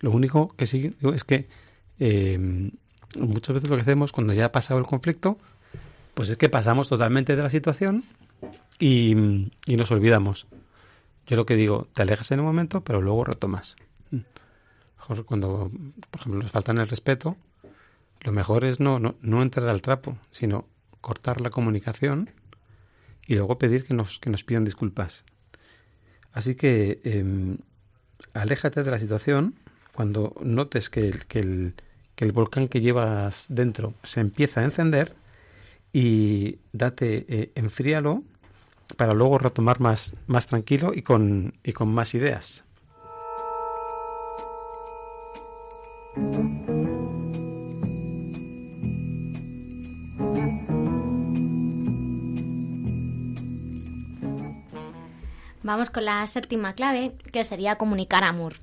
Lo 0.00 0.10
único 0.10 0.48
que 0.56 0.66
sí 0.66 0.94
digo 1.00 1.12
es 1.12 1.24
que 1.24 1.48
eh, 1.98 2.70
muchas 3.16 3.54
veces 3.54 3.70
lo 3.70 3.76
que 3.76 3.82
hacemos 3.82 4.12
cuando 4.12 4.32
ya 4.32 4.46
ha 4.46 4.52
pasado 4.52 4.80
el 4.80 4.86
conflicto, 4.86 5.38
pues 6.14 6.28
es 6.30 6.36
que 6.36 6.48
pasamos 6.48 6.88
totalmente 6.88 7.36
de 7.36 7.42
la 7.42 7.50
situación 7.50 8.04
y, 8.78 9.50
y 9.66 9.76
nos 9.76 9.90
olvidamos. 9.90 10.46
Yo 11.26 11.36
lo 11.36 11.46
que 11.46 11.56
digo, 11.56 11.88
te 11.92 12.02
alejas 12.02 12.30
en 12.32 12.40
un 12.40 12.46
momento, 12.46 12.82
pero 12.82 13.00
luego 13.00 13.24
retomas. 13.24 13.76
Mejor 14.10 15.24
Cuando, 15.24 15.70
por 16.10 16.20
ejemplo, 16.20 16.42
nos 16.42 16.50
faltan 16.50 16.78
el 16.78 16.88
respeto, 16.88 17.36
lo 18.22 18.32
mejor 18.32 18.64
es 18.64 18.80
no, 18.80 18.98
no, 18.98 19.14
no 19.20 19.42
entrar 19.42 19.68
al 19.68 19.80
trapo, 19.80 20.18
sino 20.30 20.66
cortar 21.00 21.40
la 21.40 21.50
comunicación 21.50 22.30
y 23.26 23.34
luego 23.34 23.58
pedir 23.58 23.84
que 23.84 23.94
nos, 23.94 24.18
que 24.18 24.30
nos 24.30 24.44
pidan 24.44 24.64
disculpas. 24.64 25.24
Así 26.32 26.54
que 26.54 27.00
eh, 27.04 27.56
aléjate 28.34 28.82
de 28.82 28.90
la 28.90 28.98
situación 28.98 29.54
cuando 30.00 30.34
notes 30.40 30.88
que 30.88 31.06
el, 31.06 31.26
que, 31.26 31.40
el, 31.40 31.74
que 32.14 32.24
el 32.24 32.32
volcán 32.32 32.68
que 32.68 32.80
llevas 32.80 33.44
dentro 33.50 33.92
se 34.02 34.20
empieza 34.20 34.62
a 34.62 34.64
encender 34.64 35.14
y 35.92 36.56
date, 36.72 37.26
eh, 37.28 37.52
enfríalo 37.54 38.22
para 38.96 39.12
luego 39.12 39.36
retomar 39.36 39.78
más, 39.78 40.16
más 40.26 40.46
tranquilo 40.46 40.92
y 40.94 41.02
con, 41.02 41.52
y 41.62 41.74
con 41.74 41.92
más 41.92 42.14
ideas. 42.14 42.64
Vamos 55.62 55.90
con 55.90 56.06
la 56.06 56.26
séptima 56.26 56.72
clave, 56.72 57.12
que 57.34 57.44
sería 57.44 57.76
comunicar 57.76 58.24
amor. 58.24 58.54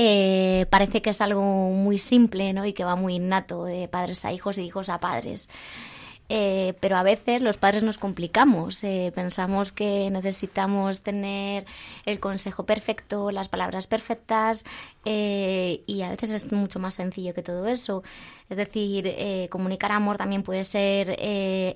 Eh, 0.00 0.66
parece 0.70 1.02
que 1.02 1.10
es 1.10 1.20
algo 1.20 1.42
muy 1.42 1.98
simple 1.98 2.52
¿no? 2.52 2.64
y 2.64 2.72
que 2.72 2.84
va 2.84 2.94
muy 2.94 3.16
innato 3.16 3.64
de 3.64 3.88
padres 3.88 4.24
a 4.24 4.32
hijos 4.32 4.56
y 4.56 4.62
hijos 4.62 4.90
a 4.90 5.00
padres. 5.00 5.48
Eh, 6.28 6.74
pero 6.80 6.98
a 6.98 7.02
veces 7.02 7.42
los 7.42 7.56
padres 7.56 7.82
nos 7.82 7.98
complicamos, 7.98 8.84
eh, 8.84 9.10
pensamos 9.14 9.72
que 9.72 10.10
necesitamos 10.10 11.02
tener 11.02 11.64
el 12.04 12.20
consejo 12.20 12.64
perfecto, 12.64 13.30
las 13.30 13.48
palabras 13.48 13.86
perfectas 13.86 14.64
eh, 15.06 15.82
y 15.86 16.02
a 16.02 16.10
veces 16.10 16.30
es 16.30 16.52
mucho 16.52 16.78
más 16.78 16.94
sencillo 16.94 17.34
que 17.34 17.42
todo 17.42 17.66
eso. 17.66 18.02
Es 18.50 18.56
decir, 18.56 19.06
eh, 19.06 19.48
comunicar 19.50 19.90
amor 19.90 20.16
también 20.16 20.42
puede 20.44 20.64
ser 20.64 21.16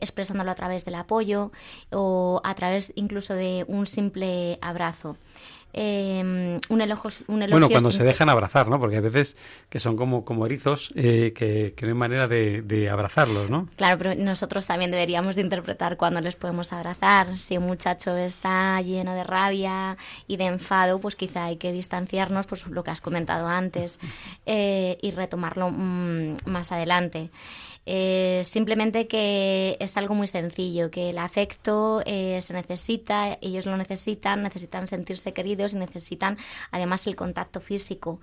expresándolo 0.00 0.50
a 0.50 0.54
través 0.54 0.84
del 0.84 0.94
apoyo 0.94 1.50
o 1.90 2.40
a 2.44 2.54
través 2.54 2.92
incluso 2.94 3.34
de 3.34 3.64
un 3.66 3.86
simple 3.86 4.58
abrazo. 4.60 5.16
Eh, 5.74 6.60
un 6.68 6.80
elogio, 6.80 7.10
un 7.28 7.42
elogio 7.42 7.54
Bueno, 7.54 7.70
cuando 7.70 7.92
se 7.92 8.04
dejan 8.04 8.28
abrazar, 8.28 8.68
¿no? 8.68 8.78
Porque 8.78 8.96
hay 8.96 9.02
veces 9.02 9.36
que 9.68 9.80
son 9.80 9.96
como, 9.96 10.24
como 10.24 10.44
erizos 10.44 10.92
eh, 10.94 11.32
que, 11.34 11.74
que 11.76 11.86
no 11.86 11.92
hay 11.92 11.98
manera 11.98 12.28
de, 12.28 12.62
de 12.62 12.90
abrazarlos, 12.90 13.50
¿no? 13.50 13.68
Claro, 13.76 13.98
pero 13.98 14.14
nosotros 14.14 14.66
también 14.66 14.90
deberíamos 14.90 15.36
de 15.36 15.42
interpretar 15.42 15.96
cuándo 15.96 16.20
les 16.20 16.36
podemos 16.36 16.72
abrazar. 16.72 17.38
Si 17.38 17.56
un 17.56 17.64
muchacho 17.64 18.16
está 18.16 18.80
lleno 18.82 19.14
de 19.14 19.24
rabia 19.24 19.96
y 20.26 20.36
de 20.36 20.44
enfado, 20.44 20.98
pues 20.98 21.16
quizá 21.16 21.46
hay 21.46 21.56
que 21.56 21.72
distanciarnos, 21.72 22.46
pues 22.46 22.66
lo 22.66 22.84
que 22.84 22.90
has 22.90 23.00
comentado 23.00 23.48
antes, 23.48 23.98
eh, 24.46 24.98
y 25.00 25.10
retomarlo 25.12 25.70
mm, 25.70 26.36
más 26.46 26.72
adelante. 26.72 27.30
Eh, 27.84 28.42
simplemente 28.44 29.08
que 29.08 29.76
es 29.80 29.96
algo 29.96 30.14
muy 30.14 30.28
sencillo, 30.28 30.90
que 30.90 31.10
el 31.10 31.18
afecto 31.18 32.00
eh, 32.06 32.38
se 32.40 32.52
necesita, 32.52 33.38
ellos 33.40 33.66
lo 33.66 33.76
necesitan, 33.76 34.42
necesitan 34.44 34.86
sentirse 34.86 35.32
queridos 35.32 35.74
y 35.74 35.76
necesitan 35.78 36.36
además 36.70 37.06
el 37.08 37.16
contacto 37.16 37.60
físico. 37.60 38.20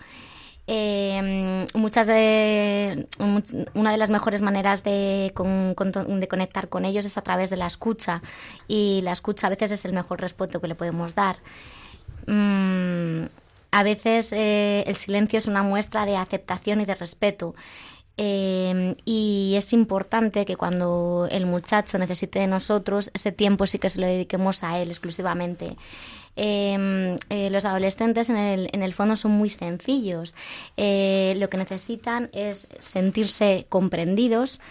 Eh, 0.72 1.66
muchas 1.74 2.06
de 2.08 3.08
una 3.74 3.92
de 3.92 3.98
las 3.98 4.12
mejores 4.12 4.42
maneras 4.42 4.84
de, 4.84 5.32
con- 5.34 5.74
de 5.76 6.28
conectar 6.28 6.70
con 6.70 6.86
ellos 6.86 7.06
es 7.06 7.18
a 7.18 7.22
través 7.24 7.50
de 7.50 7.58
la 7.58 7.66
escucha 7.66 8.22
y 8.68 9.02
la 9.04 9.12
escucha 9.12 9.48
a 9.48 9.50
veces 9.50 9.72
es 9.72 9.84
el 9.86 9.94
mejor 9.94 10.22
respeto 10.22 10.62
que 10.62 10.68
le 10.68 10.76
podemos 10.76 11.16
dar. 11.16 11.38
Mm, 12.28 13.26
a 13.72 13.84
veces 13.84 14.32
eh, 14.32 14.84
el 14.88 14.96
silencio 14.96 15.38
es 15.40 15.48
una 15.48 15.64
muestra 15.64 16.06
de 16.06 16.16
aceptación 16.18 16.82
y 16.82 16.86
de 16.86 16.96
respeto. 16.96 17.56
Eh, 18.22 18.96
y 19.06 19.54
es 19.56 19.72
importante 19.72 20.44
que 20.44 20.58
cuando 20.58 21.26
el 21.32 21.46
muchacho 21.46 21.98
necesite 21.98 22.40
de 22.40 22.48
nosotros, 22.48 23.10
ese 23.14 23.32
tiempo 23.32 23.66
sí 23.66 23.80
que 23.80 23.90
se 23.90 24.02
lo 24.02 24.08
dediquemos 24.08 24.62
a 24.62 24.78
él 24.78 24.90
exclusivamente. 24.90 25.78
Em, 26.42 27.18
eh, 27.30 27.50
los 27.50 27.66
adolescentes 27.66 28.30
en 28.30 28.38
el, 28.38 28.70
en 28.72 28.82
el 28.82 28.94
fondo 28.94 29.18
son 29.18 29.32
muy 29.32 29.50
sencillos. 29.50 30.36
Eh, 30.78 31.34
lo 31.36 31.50
que 31.50 31.58
necesitan 31.58 32.30
es 32.32 32.70
sentirse 32.78 33.66
comprendidos, 33.68 34.62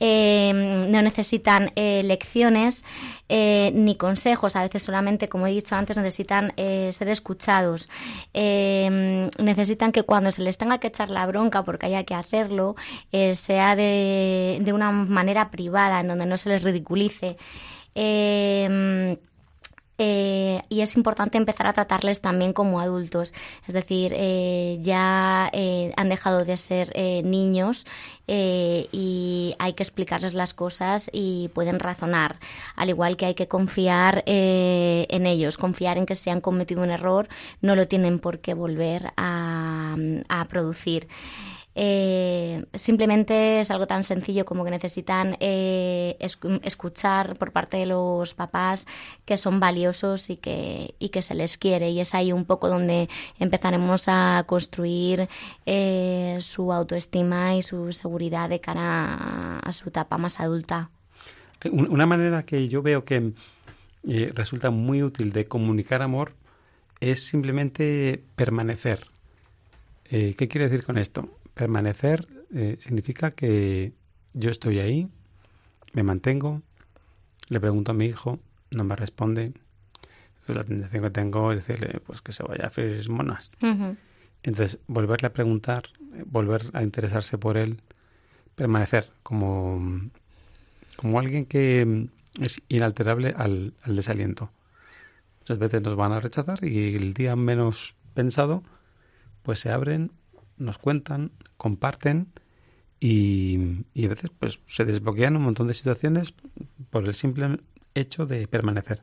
em, 0.00 0.90
no 0.90 1.00
necesitan 1.00 1.70
eh, 1.76 2.02
lecciones 2.04 2.84
ni 3.28 3.96
consejos, 3.96 4.56
a 4.56 4.62
veces 4.62 4.82
solamente, 4.82 5.30
como 5.30 5.46
he 5.46 5.52
dicho 5.52 5.74
antes, 5.74 5.96
necesitan 5.96 6.52
ser 6.56 7.08
escuchados. 7.08 7.88
Em, 8.34 9.30
necesitan 9.38 9.90
que 9.90 10.02
cuando 10.02 10.30
se 10.32 10.42
les 10.42 10.58
tenga 10.58 10.76
que 10.78 10.88
echar 10.88 11.10
la 11.10 11.24
bronca 11.24 11.62
porque 11.62 11.86
haya 11.86 12.04
que 12.04 12.14
hacerlo, 12.14 12.76
sea 13.10 13.74
de, 13.74 14.70
una 14.74 14.90
manera 14.92 15.50
privada, 15.50 16.00
en 16.00 16.08
donde 16.08 16.26
no 16.26 16.36
se 16.36 16.50
les 16.50 16.62
ridiculice. 16.62 17.38
Eh, 20.04 20.62
y 20.68 20.80
es 20.80 20.96
importante 20.96 21.38
empezar 21.38 21.68
a 21.68 21.72
tratarles 21.72 22.20
también 22.20 22.52
como 22.52 22.80
adultos. 22.80 23.32
Es 23.68 23.74
decir, 23.74 24.12
eh, 24.16 24.78
ya 24.82 25.48
eh, 25.52 25.92
han 25.96 26.08
dejado 26.08 26.44
de 26.44 26.56
ser 26.56 26.92
niños 27.24 27.86
y 28.26 29.54
hay 29.58 29.72
que 29.74 29.82
explicarles 29.82 30.34
las 30.34 30.54
cosas 30.54 31.08
y 31.12 31.50
pueden 31.54 31.78
razonar. 31.78 32.40
Al 32.74 32.88
igual 32.88 33.16
que 33.16 33.26
hay 33.26 33.34
que 33.34 33.46
confiar 33.46 34.24
en 34.26 35.26
ellos, 35.26 35.56
confiar 35.56 35.98
en 35.98 36.06
que 36.06 36.14
si 36.16 36.30
han 36.30 36.40
cometido 36.40 36.82
un 36.82 36.90
error 36.90 37.28
no 37.60 37.76
lo 37.76 37.86
tienen 37.86 38.18
por 38.18 38.40
qué 38.40 38.54
volver 38.54 39.12
a 39.16 39.96
producir. 40.48 41.06
Eh, 41.74 42.64
simplemente 42.74 43.60
es 43.60 43.70
algo 43.70 43.86
tan 43.86 44.04
sencillo 44.04 44.44
como 44.44 44.64
que 44.64 44.70
necesitan 44.70 45.36
eh, 45.40 46.16
escuchar 46.18 47.38
por 47.38 47.52
parte 47.52 47.78
de 47.78 47.86
los 47.86 48.34
papás 48.34 48.86
que 49.24 49.38
son 49.38 49.58
valiosos 49.58 50.28
y 50.28 50.36
que, 50.36 50.94
y 50.98 51.08
que 51.08 51.22
se 51.22 51.34
les 51.34 51.56
quiere. 51.56 51.90
Y 51.90 52.00
es 52.00 52.14
ahí 52.14 52.32
un 52.32 52.44
poco 52.44 52.68
donde 52.68 53.08
empezaremos 53.38 54.04
a 54.06 54.44
construir 54.46 55.28
eh, 55.66 56.36
su 56.40 56.72
autoestima 56.72 57.56
y 57.56 57.62
su 57.62 57.92
seguridad 57.92 58.48
de 58.48 58.60
cara 58.60 59.58
a, 59.58 59.72
su 59.72 59.88
etapa 59.88 60.18
más 60.18 60.40
adulta. 60.40 60.90
Una 61.70 62.06
manera 62.06 62.42
que 62.44 62.68
yo 62.68 62.82
veo 62.82 63.04
que 63.04 63.32
resulta 64.02 64.70
muy 64.70 65.02
útil 65.02 65.32
de 65.32 65.46
comunicar 65.46 66.02
amor 66.02 66.32
es 67.00 67.24
simplemente 67.24 68.22
permanecer. 68.34 69.06
¿Qué 70.10 70.48
quiere 70.48 70.68
decir 70.68 70.84
con 70.84 70.98
esto? 70.98 71.28
Permanecer 71.54 72.26
eh, 72.54 72.76
significa 72.80 73.30
que 73.30 73.92
yo 74.32 74.50
estoy 74.50 74.78
ahí, 74.78 75.08
me 75.92 76.02
mantengo, 76.02 76.62
le 77.48 77.60
pregunto 77.60 77.92
a 77.92 77.94
mi 77.94 78.06
hijo, 78.06 78.40
no 78.70 78.84
me 78.84 78.96
responde. 78.96 79.52
Pues 80.46 80.56
la 80.56 80.64
tendencia 80.64 81.00
que 81.00 81.10
tengo 81.10 81.52
es 81.52 81.66
decirle 81.66 82.00
pues 82.00 82.20
que 82.20 82.32
se 82.32 82.42
vaya 82.42 82.64
a 82.64 82.68
hacer 82.68 83.08
monas. 83.08 83.54
Entonces, 84.42 84.80
volverle 84.88 85.28
a 85.28 85.32
preguntar, 85.32 85.84
volver 86.26 86.62
a 86.72 86.82
interesarse 86.82 87.38
por 87.38 87.56
él, 87.56 87.80
permanecer 88.56 89.10
como, 89.22 90.00
como 90.96 91.18
alguien 91.20 91.46
que 91.46 92.08
es 92.40 92.60
inalterable 92.68 93.34
al, 93.36 93.74
al 93.82 93.96
desaliento. 93.96 94.50
Muchas 95.40 95.58
veces 95.58 95.82
nos 95.82 95.96
van 95.96 96.12
a 96.12 96.20
rechazar 96.20 96.64
y 96.64 96.96
el 96.96 97.14
día 97.14 97.36
menos 97.36 97.94
pensado, 98.14 98.62
pues 99.42 99.60
se 99.60 99.70
abren 99.70 100.10
nos 100.62 100.78
cuentan, 100.78 101.32
comparten 101.56 102.28
y, 103.00 103.58
a 104.04 104.08
veces 104.08 104.30
pues 104.38 104.60
se 104.66 104.84
desbloquean 104.84 105.36
un 105.36 105.42
montón 105.42 105.66
de 105.66 105.74
situaciones 105.74 106.34
por 106.90 107.04
el 107.04 107.14
simple 107.14 107.58
hecho 107.94 108.26
de 108.26 108.46
permanecer. 108.46 109.02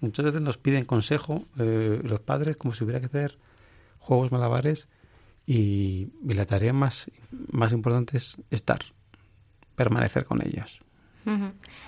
Muchas 0.00 0.24
veces 0.26 0.40
nos 0.40 0.58
piden 0.58 0.84
consejo 0.84 1.44
eh, 1.58 2.00
los 2.02 2.20
padres 2.20 2.56
como 2.56 2.74
si 2.74 2.84
hubiera 2.84 3.00
que 3.00 3.06
hacer 3.06 3.38
juegos 3.98 4.30
malabares 4.32 4.88
y, 5.46 6.08
la 6.24 6.44
tarea 6.44 6.72
más, 6.72 7.10
más 7.30 7.72
importante 7.72 8.16
es 8.16 8.40
estar, 8.50 8.80
permanecer 9.74 10.24
con 10.24 10.44
ellos. 10.44 10.80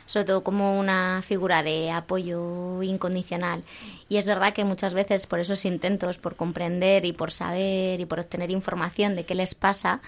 Sobre 0.06 0.24
todo 0.24 0.42
como 0.42 0.78
una 0.78 1.22
figura 1.22 1.62
de 1.62 1.90
apoyo 1.90 2.82
incondicional. 2.82 3.64
Y 4.08 4.16
es 4.16 4.26
verdad 4.26 4.52
que 4.52 4.64
muchas 4.64 4.94
veces 4.94 5.26
por 5.26 5.38
esos 5.38 5.64
intentos, 5.64 6.18
por 6.18 6.34
comprender 6.34 7.04
y 7.04 7.12
por 7.12 7.30
saber 7.30 8.00
y 8.00 8.06
por 8.06 8.18
obtener 8.18 8.50
información 8.50 9.14
de 9.14 9.24
qué 9.24 9.34
les 9.34 9.54
pasa, 9.54 10.00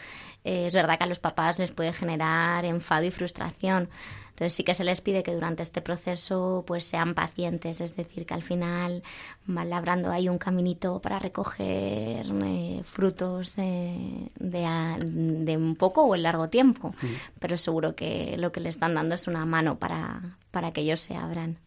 eh, 0.45 0.67
es 0.67 0.75
verdad 0.75 0.99
que 0.99 1.05
a 1.05 1.09
los 1.09 1.19
papás 1.19 1.59
les 1.59 1.71
puede 1.71 1.93
generar 1.93 2.65
enfado 2.65 3.05
y 3.05 3.11
frustración. 3.11 3.89
Entonces 4.31 4.55
sí 4.55 4.65
que 4.65 4.73
se 4.73 4.85
les 4.85 5.03
pide 5.03 5.23
que 5.23 5.35
durante 5.35 5.63
este 5.63 5.83
proceso 5.83 6.65
pues 6.67 6.85
sean 6.85 7.15
pacientes, 7.15 7.83
es 7.83 7.95
decir, 7.95 8.25
que 8.25 8.33
al 8.33 8.43
final 8.43 9.03
van 9.45 9.69
labrando 9.69 10.11
ahí 10.11 10.31
un 10.31 10.39
caminito 10.39 10.99
para 11.01 11.19
recoger 11.19 12.27
eh, 12.27 12.81
frutos 12.85 13.59
eh, 13.59 14.31
de, 14.39 15.57
un 15.59 15.77
poco 15.77 16.05
o 16.05 16.15
en 16.15 16.23
largo 16.23 16.49
tiempo, 16.49 16.95
pero 17.39 17.59
seguro 17.59 17.95
que 17.95 18.37
lo 18.39 18.51
que 18.51 18.61
le 18.61 18.71
están 18.71 18.95
dando 18.95 19.15
es 19.15 19.27
una 19.27 19.45
mano 19.45 19.79
para, 19.79 20.39
para 20.51 20.73
que 20.73 20.81
ellos 20.81 21.01
se 21.01 21.17
abran. 21.17 21.59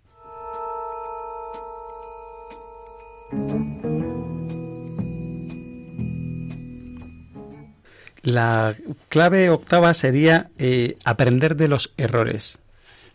La 8.23 8.77
clave 9.09 9.49
octava 9.49 9.93
sería 9.93 10.49
eh, 10.57 10.95
aprender 11.03 11.57
de 11.57 11.67
los 11.67 11.93
errores. 11.97 12.59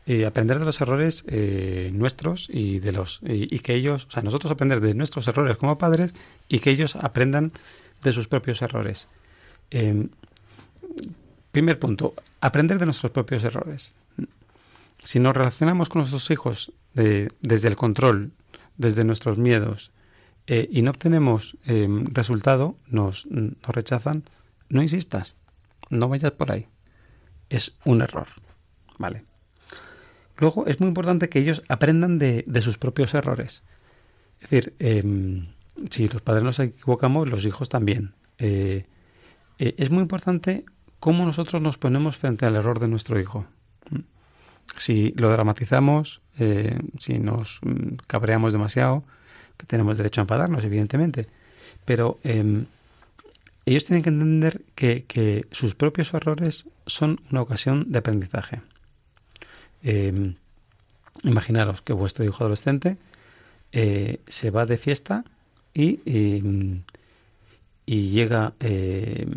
Eh, 0.06 0.26
aprender 0.26 0.58
de 0.58 0.66
los 0.66 0.80
errores 0.82 1.24
eh, 1.28 1.90
nuestros 1.94 2.48
y 2.50 2.78
de 2.78 2.92
los 2.92 3.20
y, 3.22 3.58
que 3.60 3.74
ellos, 3.74 4.06
o 4.06 4.10
sea, 4.10 4.22
nosotros 4.22 4.52
aprender 4.52 4.80
de 4.80 4.94
nuestros 4.94 5.26
errores 5.26 5.56
como 5.56 5.78
padres 5.78 6.14
y 6.48 6.60
que 6.60 6.70
ellos 6.70 6.94
aprendan 6.94 7.52
de 8.02 8.12
sus 8.12 8.28
propios 8.28 8.60
errores. 8.60 9.08
Em, 9.70 10.08
primer 11.52 11.78
punto, 11.78 12.14
aprender 12.40 12.78
de 12.78 12.86
nuestros 12.86 13.10
propios 13.10 13.44
errores. 13.44 13.94
Si 15.04 15.20
nos 15.20 15.34
relacionamos 15.36 15.88
con 15.88 16.00
nuestros 16.00 16.30
hijos 16.30 16.72
desde 16.94 17.68
el 17.68 17.76
control, 17.76 18.30
desde 18.76 19.04
nuestros 19.04 19.38
miedos, 19.38 19.90
y 20.46 20.82
no 20.82 20.90
obtenemos 20.90 21.56
em, 21.64 22.06
resultado, 22.06 22.76
nos, 22.88 23.26
nos 23.26 23.54
rechazan, 23.62 24.24
no 24.68 24.82
insistas, 24.82 25.36
no 25.90 26.08
vayas 26.08 26.32
por 26.32 26.52
ahí. 26.52 26.66
Es 27.48 27.76
un 27.84 28.02
error, 28.02 28.28
¿vale? 28.98 29.24
Luego 30.38 30.66
es 30.66 30.80
muy 30.80 30.88
importante 30.88 31.28
que 31.28 31.40
ellos 31.40 31.62
aprendan 31.68 32.18
de, 32.18 32.44
sus 32.60 32.78
propios 32.78 33.14
errores. 33.14 33.64
Es 34.40 34.50
decir, 34.50 34.74
em, 34.78 35.48
si 35.90 36.06
los 36.06 36.22
padres 36.22 36.44
nos 36.44 36.58
equivocamos, 36.60 37.28
los 37.28 37.44
hijos 37.44 37.68
también. 37.68 38.12
Eh, 38.38 38.86
eh, 39.58 39.74
es 39.78 39.90
muy 39.90 40.02
importante 40.02 40.64
cómo 41.00 41.24
nosotros 41.24 41.60
nos 41.60 41.78
ponemos 41.78 42.16
frente 42.16 42.46
al 42.46 42.56
error 42.56 42.78
de 42.78 42.88
nuestro 42.88 43.18
hijo. 43.18 43.46
Si 44.76 45.12
lo 45.16 45.30
dramatizamos, 45.30 46.20
eh, 46.38 46.78
si 46.98 47.18
nos 47.18 47.60
mm, 47.62 47.96
cabreamos 48.06 48.52
demasiado, 48.52 49.02
que 49.56 49.66
tenemos 49.66 49.96
derecho 49.96 50.20
a 50.20 50.22
enfadarnos, 50.22 50.62
evidentemente, 50.62 51.26
pero 51.84 52.18
em, 52.22 52.66
ellos 53.68 53.84
tienen 53.84 54.02
que 54.02 54.08
entender 54.08 54.62
que, 54.74 55.46
sus 55.50 55.74
propios 55.74 56.14
errores 56.14 56.68
son 56.86 57.20
una 57.30 57.42
ocasión 57.42 57.84
de 57.92 57.98
aprendizaje. 57.98 58.62
Em, 59.82 60.36
imaginaros 61.22 61.82
que 61.82 61.92
vuestro 61.92 62.24
hijo 62.24 62.44
adolescente 62.44 62.96
eh, 63.72 64.20
se 64.26 64.50
va 64.50 64.64
de 64.64 64.78
fiesta 64.78 65.24
y, 65.74 66.00
em, 66.06 66.82
y, 67.84 68.08
llega 68.08 68.54
em, 68.60 69.30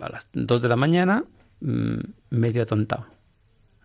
a 0.00 0.08
las 0.08 0.28
2 0.32 0.60
de 0.60 0.68
la 0.68 0.76
mañana 0.76 1.24
mm, 1.60 1.98
medio 2.30 2.62
atontado. 2.62 3.06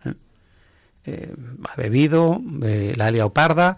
¿eh? 0.04 1.34
ha 1.68 1.76
bebido, 1.76 2.42
eh, 2.62 2.92
la 2.96 3.06
ha 3.06 3.10
liado 3.12 3.32
parda 3.32 3.76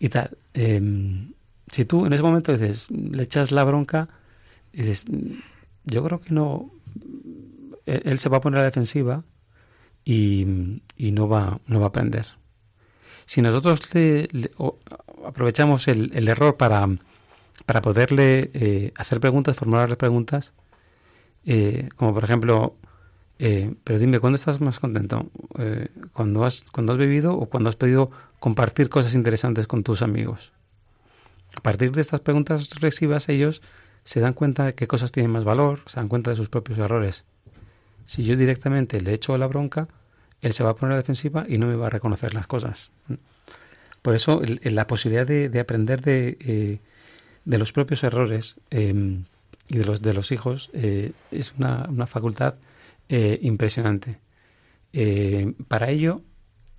y 0.00 0.08
tal. 0.08 0.36
si 0.52 1.84
tú 1.84 2.06
en 2.06 2.12
ese 2.12 2.22
momento 2.24 2.56
dices, 2.56 2.90
le 2.90 3.22
echas 3.22 3.52
la 3.52 3.62
bronca, 3.62 4.08
yo 5.84 6.04
creo 6.04 6.20
que 6.20 6.34
no, 6.34 6.70
él, 7.86 8.18
se 8.18 8.28
va 8.28 8.38
a 8.38 8.40
poner 8.40 8.58
a 8.58 8.62
la 8.62 8.66
defensiva 8.66 9.24
y, 10.04 10.82
y, 10.96 11.12
no, 11.12 11.28
va, 11.28 11.60
no 11.66 11.78
va 11.80 11.86
a 11.86 11.88
aprender. 11.88 12.26
Si 13.24 13.42
nosotros 13.42 13.80
aprovechamos 15.24 15.88
el, 15.88 16.10
el, 16.14 16.28
error 16.28 16.56
para, 16.56 16.86
para 17.64 17.82
poderle 17.82 18.50
eh, 18.54 18.92
hacer 18.96 19.20
preguntas, 19.20 19.56
formularle 19.56 19.96
preguntas, 19.96 20.52
eh, 21.44 21.88
como 21.96 22.14
por 22.14 22.24
ejemplo, 22.24 22.76
eh, 23.38 23.74
pero 23.84 23.98
dime, 23.98 24.20
¿cuándo 24.20 24.36
estás 24.36 24.60
más 24.60 24.78
contento? 24.78 25.30
¿cuando, 26.12 26.44
has, 26.44 26.64
¿Cuando 26.70 26.92
has 26.92 26.98
bebido 26.98 27.36
o 27.36 27.46
cuando 27.46 27.70
has 27.70 27.76
podido 27.76 28.10
compartir 28.38 28.88
cosas 28.88 29.14
interesantes 29.14 29.66
con 29.66 29.82
tus 29.82 30.02
amigos? 30.02 30.52
A 31.56 31.60
partir 31.60 31.92
de 31.92 32.00
estas 32.00 32.20
preguntas 32.20 32.68
reflexivas, 32.70 33.28
ellos 33.28 33.62
se 34.06 34.20
dan 34.20 34.34
cuenta 34.34 34.64
de 34.66 34.74
qué 34.74 34.86
cosas 34.86 35.10
tienen 35.10 35.32
más 35.32 35.42
valor, 35.42 35.80
se 35.86 35.96
dan 35.96 36.08
cuenta 36.08 36.30
de 36.30 36.36
sus 36.36 36.48
propios 36.48 36.78
errores. 36.78 37.24
Si 38.04 38.22
yo 38.22 38.36
directamente 38.36 39.00
le 39.00 39.12
echo 39.12 39.36
la 39.36 39.48
bronca, 39.48 39.88
él 40.40 40.52
se 40.52 40.62
va 40.62 40.70
a 40.70 40.74
poner 40.76 40.92
a 40.92 40.94
la 40.94 41.02
defensiva 41.02 41.44
y 41.48 41.58
no 41.58 41.66
me 41.66 41.74
va 41.74 41.88
a 41.88 41.90
reconocer 41.90 42.32
las 42.32 42.46
cosas. 42.46 42.92
Por 44.02 44.14
eso 44.14 44.40
la 44.62 44.86
posibilidad 44.86 45.26
de, 45.26 45.48
de 45.48 45.58
aprender 45.58 46.02
de, 46.02 46.36
eh, 46.38 46.78
de 47.44 47.58
los 47.58 47.72
propios 47.72 48.04
errores 48.04 48.60
eh, 48.70 48.94
y 49.68 49.78
de 49.78 49.84
los, 49.84 50.00
de 50.00 50.14
los 50.14 50.30
hijos 50.30 50.70
eh, 50.72 51.10
es 51.32 51.54
una, 51.58 51.86
una 51.88 52.06
facultad 52.06 52.54
eh, 53.08 53.40
impresionante. 53.42 54.20
Para 55.66 55.90
ello, 55.90 56.22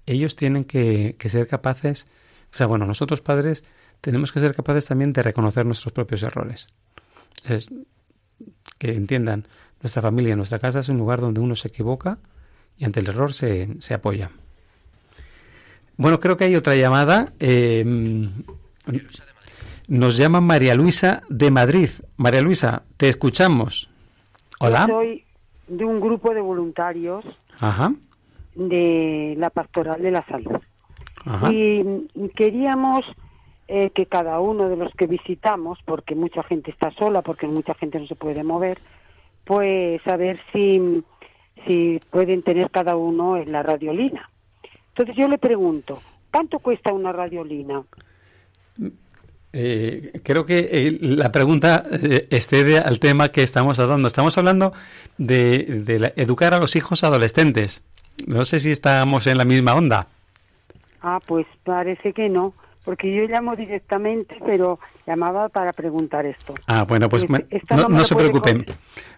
ellos 0.06 0.38
tienen 0.38 0.64
que, 0.64 1.18
que 1.20 1.30
ser 1.30 1.48
capaces, 1.48 2.08
o 2.54 2.58
sea, 2.58 2.68
bueno, 2.68 2.86
nosotros 2.88 3.22
padres 3.22 3.66
tenemos 4.00 4.32
que 4.32 4.40
ser 4.40 4.56
capaces 4.56 4.88
también 4.88 5.12
de 5.14 5.22
reconocer 5.22 5.66
nuestros 5.66 5.94
propios 5.94 6.24
errores. 6.24 6.70
Es 7.46 7.70
que 8.78 8.94
entiendan, 8.94 9.46
nuestra 9.82 10.02
familia, 10.02 10.36
nuestra 10.36 10.60
casa 10.60 10.80
es 10.80 10.90
un 10.90 10.98
lugar 10.98 11.22
donde 11.22 11.40
uno 11.40 11.56
se 11.56 11.68
equivoca 11.70 12.18
y 12.78 12.86
ante 12.86 13.00
el 13.00 13.08
error 13.08 13.34
se, 13.34 13.70
se 13.80 13.94
apoya. 13.94 14.32
Bueno, 15.98 16.20
creo 16.20 16.38
que 16.38 16.44
hay 16.46 16.56
otra 16.56 16.76
llamada. 16.76 17.32
eh, 17.40 17.84
nos 19.88 20.18
llama 20.18 20.42
María 20.42 20.76
Luisa 20.76 21.24
de 21.30 21.50
Madrid. 21.50 21.90
María 22.18 22.42
Luisa, 22.42 22.84
te 22.98 23.10
escuchamos. 23.10 23.90
Hola. 24.60 24.86
Yo 24.88 24.96
soy 24.96 25.24
de 25.68 25.86
un 25.86 26.00
grupo 26.00 26.34
de 26.34 26.42
voluntarios 26.42 27.24
Ajá. 27.60 27.94
de 28.56 29.36
la 29.38 29.50
Pastoral 29.50 30.02
de 30.02 30.12
la 30.12 30.26
Salud. 30.26 30.58
Ajá. 31.26 31.52
Y 31.52 31.84
queríamos 32.36 33.06
eh, 33.68 33.90
que 33.92 34.06
cada 34.06 34.40
uno 34.40 34.70
de 34.70 34.78
los 34.78 34.94
que 34.94 35.08
visitamos, 35.08 35.80
porque 35.86 36.16
mucha 36.16 36.44
gente 36.44 36.72
está 36.72 36.92
sola, 36.92 37.22
porque 37.22 37.48
mucha 37.48 37.74
gente 37.76 38.00
no 38.00 38.08
se 38.08 38.16
puede 38.16 38.44
mover, 38.44 38.78
pues 39.44 40.02
saber 40.04 40.40
si, 40.54 41.04
si 41.66 42.02
pueden 42.12 42.44
tener 42.44 42.70
cada 42.72 42.96
uno 42.96 43.38
en 43.38 43.52
la 43.52 43.64
radiolina. 43.64 44.30
Entonces 44.90 45.16
yo 45.16 45.28
le 45.28 45.38
pregunto, 45.38 46.02
¿cuánto 46.32 46.60
cuesta 46.60 46.92
una 46.94 47.12
radiolina? 47.12 47.84
Eh, 49.54 50.20
creo 50.24 50.46
que 50.46 50.60
eh, 50.72 50.98
la 51.02 51.32
pregunta 51.32 51.84
eh, 51.92 52.28
excede 52.32 52.78
al 52.80 53.00
tema 53.00 53.30
que 53.30 53.44
estamos 53.44 53.78
tratando. 53.78 54.08
Estamos 54.08 54.38
hablando 54.38 54.74
de, 55.18 55.64
de 55.86 56.00
la- 56.00 56.14
educar 56.16 56.54
a 56.54 56.60
los 56.60 56.76
hijos 56.76 57.04
adolescentes. 57.04 57.82
No 58.28 58.46
sé 58.46 58.60
si 58.60 58.72
estamos 58.72 59.26
en 59.28 59.38
la 59.38 59.46
misma 59.46 59.74
onda. 59.76 60.08
Ah, 61.02 61.20
pues 61.26 61.46
parece 61.64 62.14
que 62.14 62.28
no, 62.30 62.54
porque 62.88 63.14
yo 63.14 63.24
llamo 63.24 63.54
directamente, 63.54 64.38
pero 64.46 64.80
llamaba 65.06 65.50
para 65.50 65.74
preguntar 65.74 66.26
esto. 66.26 66.54
Ah, 66.68 66.86
bueno, 66.86 67.10
pues 67.10 67.26
Este- 67.50 67.76
no, 67.76 68.06
se 68.06 68.16
preocupen. 68.16 68.66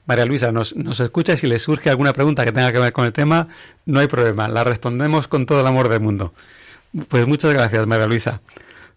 María 0.08 0.26
Luisa, 0.26 0.52
nos, 0.52 0.76
nos 0.76 1.00
escucha 1.00 1.34
y 1.34 1.38
si 1.38 1.46
le 1.46 1.60
surge 1.60 1.92
alguna 1.92 2.12
pregunta 2.12 2.44
que 2.44 2.52
tenga 2.52 2.72
que 2.72 2.80
ver 2.80 2.92
con 2.94 3.06
el 3.06 3.14
tema, 3.14 3.48
no 3.86 4.00
hay 4.00 4.08
problema. 4.08 4.48
La 4.48 4.64
respondemos 4.64 5.28
con 5.28 5.46
todo 5.46 5.62
el 5.62 5.68
amor 5.68 5.88
del 5.88 6.00
mundo. 6.00 6.34
Pues 7.10 7.28
muchas 7.28 7.54
gracias, 7.54 7.86
María 7.86 8.08
Luisa. 8.08 8.42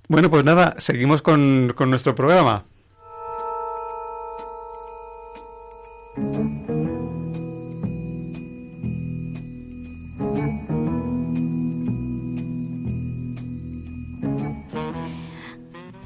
Bueno, 0.08 0.30
pues 0.30 0.42
nada, 0.42 0.74
seguimos 0.78 1.20
con, 1.20 1.74
con 1.76 1.90
nuestro 1.90 2.14
programa. 2.14 2.64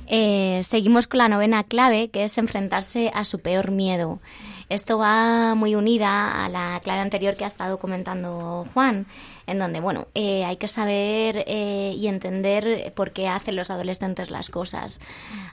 Eh, 0.07 0.61
seguimos 0.65 1.07
con 1.07 1.19
la 1.19 1.29
novena 1.29 1.65
clave, 1.65 2.09
que 2.11 2.25
es 2.25 2.39
enfrentarse 2.39 3.11
a 3.15 3.25
su 3.25 3.41
peor 3.41 3.71
miedo. 3.71 4.21
Esto 4.69 4.99
va 4.99 5.55
muy 5.55 5.75
unida 5.75 6.45
a 6.45 6.49
la 6.49 6.81
clave 6.83 7.01
anterior 7.01 7.37
que 7.37 7.45
ha 7.45 7.49
estado 7.49 7.79
comentando 7.79 8.67
Juan, 8.75 9.07
en 9.47 9.59
donde, 9.59 9.81
bueno, 9.81 10.09
eh, 10.15 10.45
hay 10.45 10.57
que 10.57 10.69
saber 10.69 11.45
eh, 11.47 11.95
y 11.97 12.07
entender 12.09 12.93
por 12.95 13.13
qué 13.13 13.29
hacen 13.29 13.57
los 13.57 13.71
adolescentes 13.71 14.31
las 14.31 14.51
cosas. 14.51 15.01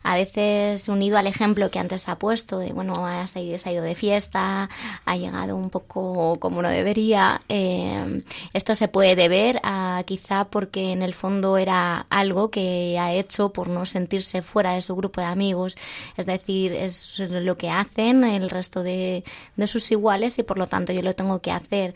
A 0.04 0.16
veces, 0.16 0.88
unido 0.88 1.18
al 1.18 1.28
ejemplo 1.28 1.70
que 1.70 1.80
antes 1.80 2.10
ha 2.10 2.18
puesto, 2.18 2.60
de, 2.60 2.74
bueno, 2.74 2.96
se 3.28 3.40
ha 3.40 3.72
ido 3.72 3.84
de 3.84 3.96
fiesta, 3.96 4.70
ha 5.06 5.18
llegado 5.18 5.56
un 5.56 5.70
poco 5.70 6.38
como 6.40 6.62
no 6.62 6.70
debería, 6.70 7.42
eh, 7.50 8.24
esto 8.54 8.76
se 8.76 8.88
puede 8.88 9.16
deber 9.16 9.60
a 9.64 10.04
quizá 10.06 10.46
porque 10.46 10.92
en 10.92 11.02
el 11.02 11.14
fondo 11.14 11.58
era 11.58 12.06
algo 12.10 12.50
que 12.50 12.98
ha 13.00 13.14
hecho 13.14 13.50
por 13.50 13.70
no 13.70 13.86
sentirse 13.86 14.42
fuera 14.42 14.74
de 14.74 14.82
su 14.82 14.96
grupo 14.96 15.22
de 15.22 15.28
amigos, 15.28 15.78
es 16.18 16.26
decir, 16.26 16.74
es 16.74 17.20
lo 17.20 17.58
que 17.58 17.70
hacen 17.70 18.24
el 18.24 18.50
resto 18.50 18.84
de, 18.84 19.24
de 19.56 19.68
sus 19.68 19.92
iguales 19.92 20.40
y 20.40 20.44
por 20.44 20.58
lo 20.58 20.68
tanto 20.68 20.94
yo 20.94 21.02
lo 21.02 21.16
tengo 21.16 21.40
que 21.40 21.52
hacer. 21.52 21.94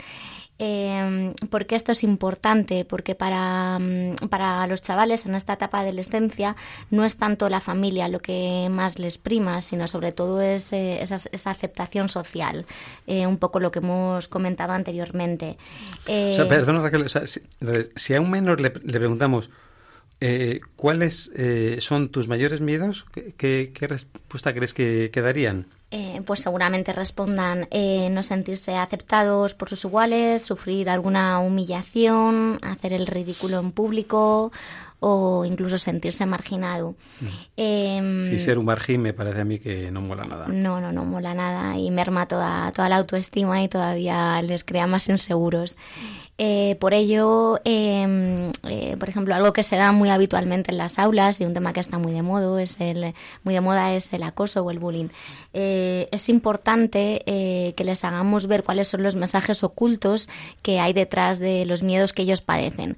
Eh, 0.59 1.33
porque 1.49 1.75
esto 1.75 1.91
es 1.91 2.03
importante? 2.03 2.83
Porque 2.83 3.13
para, 3.13 3.77
mm, 3.79 4.27
para 4.29 4.65
los 4.65 4.81
chavales 4.81 5.25
en 5.25 5.35
esta 5.35 5.53
etapa 5.53 5.83
de 5.83 5.89
adolescencia 5.89 6.55
no 6.89 7.05
es 7.05 7.17
tanto 7.17 7.47
la 7.49 7.59
familia 7.59 8.07
lo 8.07 8.19
que 8.19 8.67
más 8.71 8.97
les 8.97 9.17
prima, 9.17 9.61
sino 9.61 9.87
sobre 9.87 10.11
todo 10.13 10.41
es 10.41 10.73
eh, 10.73 11.01
esa, 11.01 11.17
esa 11.31 11.51
aceptación 11.51 12.09
social, 12.09 12.65
eh, 13.05 13.27
un 13.27 13.37
poco 13.37 13.59
lo 13.59 13.69
que 13.71 13.79
hemos 13.79 14.27
comentado 14.27 14.73
anteriormente. 14.73 15.57
Eh, 16.07 16.31
O 16.33 16.35
sea, 16.35 16.47
perdona 16.47 16.81
Raquel, 16.81 17.03
o 17.03 17.09
sea, 17.09 17.27
si, 17.27 17.39
si 17.95 18.15
a 18.15 18.21
un 18.21 18.31
menor 18.31 18.59
le, 18.59 18.73
le 18.83 18.97
preguntamos 18.99 19.51
eh, 20.19 20.61
cuáles 20.75 21.29
eh, 21.35 21.77
son 21.81 22.09
tus 22.09 22.27
mayores 22.27 22.61
miedos, 22.61 23.05
¿qué, 23.13 23.35
qué, 23.37 23.71
qué 23.73 23.87
respuesta 23.87 24.53
crees 24.53 24.73
que, 24.73 25.11
que 25.13 25.21
darían? 25.21 25.67
Eh, 25.91 26.21
pues 26.25 26.41
seguramente 26.41 26.91
respondan 26.91 27.67
eh, 27.71 28.09
no 28.11 28.21
sentirse 28.23 28.75
aceptados 28.75 29.53
por 29.53 29.69
sus 29.69 29.85
iguales, 29.85 30.41
sufrir 30.41 30.89
alguna 30.89 31.39
humillación, 31.39 32.59
hacer 32.61 32.93
el 32.93 33.07
ridículo 33.07 33.59
en 33.59 33.71
público 33.71 34.51
o 34.99 35.45
incluso 35.45 35.77
sentirse 35.77 36.25
marginado. 36.25 36.95
Em, 37.55 38.25
Sí, 38.25 38.39
ser 38.39 38.57
un 38.57 38.65
marjín 38.65 39.01
me 39.01 39.13
parece 39.13 39.41
a 39.41 39.45
mí 39.45 39.59
que 39.59 39.91
no 39.91 40.01
mola 40.01 40.23
nada. 40.23 40.47
no, 40.47 40.81
no, 40.81 40.91
no 40.91 41.05
mola 41.05 41.33
nada 41.33 41.77
y 41.77 41.91
merma 41.91 42.27
toda, 42.27 42.71
toda 42.71 42.89
la 42.89 42.97
autoestima 42.97 43.61
y 43.61 43.67
todavía 43.67 44.41
les 44.41 44.63
crea 44.63 44.87
más 44.87 45.07
inseguros. 45.07 45.77
Eh, 46.39 46.77
por 46.79 46.93
ello, 46.93 47.59
eh, 47.65 48.51
eh, 48.69 48.95
por 48.99 49.09
ejemplo, 49.09 49.33
algo 49.33 49.53
que 49.53 49.63
se 49.63 49.75
da 49.75 49.91
muy 49.91 50.09
habitualmente 50.09 50.69
en 50.69 50.77
las 50.77 50.99
aulas 50.99 51.41
y 51.41 51.45
un 51.45 51.55
tema 51.55 51.73
que 51.73 51.79
está 51.79 51.97
muy 51.97 52.13
de 52.13 52.21
moda 52.21 52.61
es 52.61 52.77
el, 52.79 54.23
acoso 54.23 54.61
o 54.61 54.69
el 54.69 54.77
bullying. 54.77 55.09
Eh, 55.53 56.07
es 56.11 56.29
importante 56.29 57.23
que 57.25 57.83
les 57.83 58.03
hagamos 58.03 58.47
ver 58.47 58.63
cuáles 58.63 58.87
son 58.87 59.01
los 59.01 59.15
mensajes 59.15 59.63
ocultos 59.63 60.29
que 60.61 60.79
hay 60.79 60.93
detrás 60.93 61.39
de 61.39 61.65
los 61.65 61.81
miedos 61.81 62.13
que 62.13 62.21
ellos 62.21 62.41
padecen. 62.41 62.97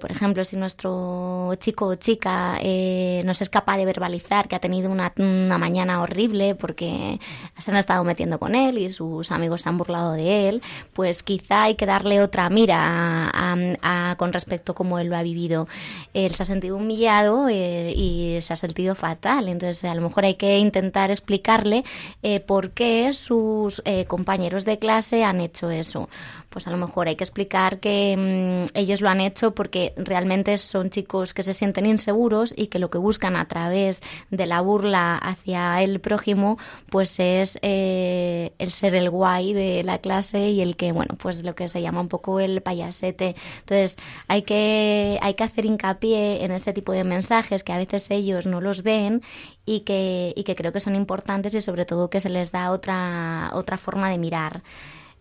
Por 0.00 0.10
ejemplo, 0.10 0.44
si 0.44 0.56
nuestro 0.56 1.54
chico 1.60 1.86
o 1.86 1.94
chica 1.94 2.54
no 2.54 3.34
se 3.34 3.44
es 3.44 3.50
capaz 3.50 3.76
de 3.76 3.84
verbalizar 3.84 4.48
que 4.48 4.56
ha 4.56 4.60
tenido 4.60 4.90
una, 4.90 5.12
una 5.18 5.58
mañana 5.58 6.00
horrible 6.02 6.54
porque 6.54 7.20
se 7.58 7.70
han 7.70 7.76
estado 7.76 8.02
metiendo 8.02 8.38
con 8.38 8.54
él 8.54 8.78
y 8.78 8.88
sus 8.88 9.30
amigos 9.30 9.62
se 9.62 9.68
han 9.68 9.78
burlado 9.78 10.12
de 10.12 10.48
él, 10.48 10.62
pues 10.94 11.22
quizá 11.22 11.64
hay 11.64 11.74
que 11.76 11.86
darle 11.86 12.20
otra 12.20 12.48
mira 12.56 13.30
a- 13.32 14.14
con 14.18 14.32
respecto 14.32 14.72
a 14.72 14.74
cómo 14.74 14.98
él 14.98 15.08
lo 15.08 15.16
ha 15.16 15.22
vivido. 15.22 15.68
Él 16.14 16.34
se 16.34 16.42
ha 16.42 16.46
sentido 16.46 16.76
humillado 16.76 17.48
eh, 17.48 17.92
y 17.96 18.38
se 18.40 18.52
ha 18.52 18.56
sentido 18.56 18.94
fatal, 18.94 19.48
entonces 19.48 19.84
a 19.84 19.94
lo 19.94 20.02
mejor 20.02 20.24
hay 20.24 20.34
que 20.34 20.58
intentar 20.58 21.10
explicarle 21.10 21.84
eh, 22.22 22.40
por 22.40 22.70
qué 22.70 23.12
sus 23.12 23.82
eh, 23.84 24.04
compañeros 24.06 24.64
de 24.64 24.78
clase 24.78 25.24
han 25.24 25.40
hecho 25.40 25.70
eso. 25.70 26.08
Pues 26.56 26.66
a 26.66 26.70
lo 26.70 26.78
mejor 26.78 27.06
hay 27.06 27.16
que 27.16 27.24
explicar 27.24 27.80
que 27.80 28.16
mm, 28.16 28.78
ellos 28.78 29.02
lo 29.02 29.10
han 29.10 29.20
hecho 29.20 29.54
porque 29.54 29.92
realmente 29.98 30.56
son 30.56 30.88
chicos 30.88 31.34
que 31.34 31.42
se 31.42 31.52
sienten 31.52 31.84
inseguros 31.84 32.54
y 32.56 32.68
que 32.68 32.78
lo 32.78 32.88
que 32.88 32.96
buscan 32.96 33.36
a 33.36 33.46
través 33.46 34.00
de 34.30 34.46
la 34.46 34.62
burla 34.62 35.18
hacia 35.18 35.82
el 35.82 36.00
prójimo 36.00 36.56
pues 36.88 37.20
es 37.20 37.58
eh, 37.60 38.54
el 38.58 38.70
ser 38.70 38.94
el 38.94 39.10
guay 39.10 39.52
de 39.52 39.84
la 39.84 39.98
clase 39.98 40.48
y 40.48 40.62
el 40.62 40.76
que, 40.76 40.92
bueno, 40.92 41.18
pues 41.18 41.44
lo 41.44 41.54
que 41.54 41.68
se 41.68 41.82
llama 41.82 42.00
un 42.00 42.08
poco 42.08 42.40
el 42.40 42.62
payasete. 42.62 43.36
Entonces 43.58 43.98
hay 44.26 44.40
que, 44.40 45.18
hay 45.20 45.34
que 45.34 45.44
hacer 45.44 45.66
hincapié 45.66 46.42
en 46.42 46.52
ese 46.52 46.72
tipo 46.72 46.92
de 46.92 47.04
mensajes 47.04 47.64
que 47.64 47.74
a 47.74 47.76
veces 47.76 48.10
ellos 48.10 48.46
no 48.46 48.62
los 48.62 48.82
ven 48.82 49.20
y 49.66 49.80
que, 49.80 50.32
y 50.34 50.44
que 50.44 50.54
creo 50.54 50.72
que 50.72 50.80
son 50.80 50.94
importantes 50.94 51.54
y 51.54 51.60
sobre 51.60 51.84
todo 51.84 52.08
que 52.08 52.20
se 52.20 52.30
les 52.30 52.50
da 52.50 52.70
otra, 52.70 53.50
otra 53.52 53.76
forma 53.76 54.08
de 54.08 54.16
mirar. 54.16 54.62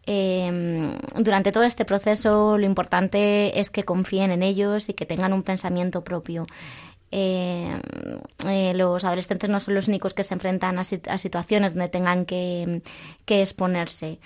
Eh, 0.08 1.00
durante 1.18 1.52
todo 1.52 1.64
este 1.64 1.84
proceso 1.84 2.58
lo 2.58 2.66
importante 2.66 3.60
es 3.60 3.70
que 3.70 3.84
confíen 3.84 4.32
en 4.32 4.44
ellos 4.44 4.88
y 4.90 4.94
que 4.94 5.06
tengan 5.06 5.34
un 5.34 5.44
pensamiento 5.44 6.04
propio. 6.04 6.46
Eh, 7.12 7.80
eh, 8.46 8.74
los 8.76 9.04
adolescentes 9.04 9.50
no 9.50 9.60
son 9.60 9.76
los 9.76 9.88
únicos 9.88 10.14
que 10.14 10.24
se 10.24 10.34
enfrentan 10.34 10.78
a, 10.80 10.84
sit- 10.84 11.08
a 11.10 11.18
situaciones 11.18 11.74
donde 11.74 11.90
tengan 11.90 12.26
que, 12.26 12.82
exponerse. 13.28 14.20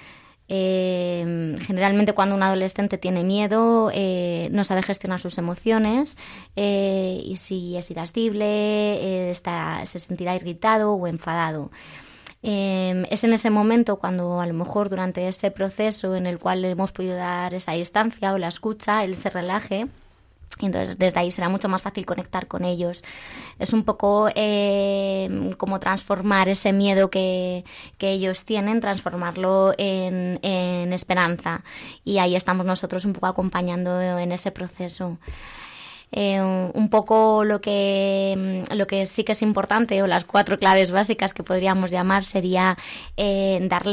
Eh, 0.51 1.55
generalmente 1.61 2.13
cuando 2.13 2.33
un 2.33 2.41
adolescente 2.41 2.97
tiene 2.97 3.23
miedo 3.23 3.91
eh, 3.93 4.49
no 4.51 4.63
sabe 4.63 4.81
gestionar 4.81 5.21
sus 5.21 5.37
emociones 5.37 6.17
eh, 6.55 7.21
y 7.23 7.37
si 7.37 7.77
es 7.77 7.91
irascible 7.91 8.45
eh, 8.47 9.29
está, 9.29 9.85
se 9.85 9.99
sentirá 9.99 10.35
irritado 10.35 10.93
o 10.93 11.05
enfadado. 11.05 11.69
Eh, 12.41 13.05
es 13.09 13.23
en 13.23 13.33
ese 13.33 13.49
momento 13.49 13.97
cuando 13.97 14.39
a 14.39 14.47
lo 14.47 14.53
mejor 14.53 14.89
durante 14.89 15.27
ese 15.27 15.51
proceso 15.51 16.15
en 16.15 16.25
el 16.25 16.39
cual 16.39 16.63
hemos 16.63 16.91
podido 16.91 17.15
dar 17.15 17.53
esa 17.53 17.73
distancia 17.73 18.33
o 18.33 18.37
la 18.37 18.47
escucha, 18.47 19.03
él 19.03 19.15
se 19.15 19.29
relaje 19.29 19.87
entonces 20.57 20.97
desde 20.97 21.19
ahí 21.19 21.31
será 21.31 21.49
mucho 21.49 21.69
más 21.69 21.81
fácil 21.81 22.05
conectar 22.05 22.47
con 22.47 22.65
ellos. 22.65 23.03
Es 23.59 23.71
un 23.73 23.83
poco 23.83 24.29
eh, 24.35 25.53
como 25.57 25.79
transformar 25.79 26.49
ese 26.49 26.73
miedo 26.73 27.09
que, 27.09 27.63
que 27.97 28.11
ellos 28.11 28.45
tienen, 28.45 28.81
transformarlo 28.81 29.73
en, 29.77 30.39
en 30.41 30.91
esperanza. 30.91 31.63
Y 32.03 32.17
ahí 32.17 32.35
estamos 32.35 32.65
nosotros 32.65 33.05
un 33.05 33.13
poco 33.13 33.27
acompañando 33.27 34.01
en 34.01 34.31
ese 34.31 34.51
proceso. 34.51 35.17
Eh, 36.11 36.41
un 36.41 36.89
poco 36.89 37.43
lo 37.43 37.61
que, 37.61 38.65
lo 38.73 38.87
que 38.87 39.05
sí 39.05 39.23
que 39.23 39.33
es 39.33 39.41
importante 39.43 40.01
o 40.01 40.07
las 40.07 40.25
cuatro 40.25 40.57
claves 40.57 40.89
básicas 40.89 41.35
que 41.35 41.43
podríamos 41.43 41.91
llamar 41.91 42.23
sería 42.23 42.77
eh, 43.15 43.59
dar, 43.69 43.83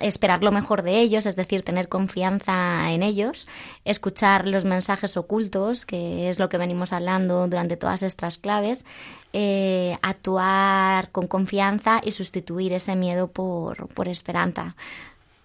esperar 0.00 0.42
lo 0.42 0.50
mejor 0.50 0.82
de 0.82 0.98
ellos, 0.98 1.26
es 1.26 1.36
decir, 1.36 1.62
tener 1.62 1.88
confianza 1.88 2.90
en 2.90 3.04
ellos, 3.04 3.46
escuchar 3.84 4.48
los 4.48 4.64
mensajes 4.64 5.16
ocultos, 5.16 5.86
que 5.86 6.28
es 6.28 6.40
lo 6.40 6.48
que 6.48 6.58
venimos 6.58 6.92
hablando 6.92 7.46
durante 7.46 7.76
todas 7.76 8.02
estas 8.02 8.38
claves, 8.38 8.84
eh, 9.32 9.96
actuar 10.02 11.10
con 11.12 11.28
confianza 11.28 12.00
y 12.02 12.12
sustituir 12.12 12.72
ese 12.72 12.96
miedo 12.96 13.28
por, 13.28 13.88
por 13.88 14.08
esperanza 14.08 14.74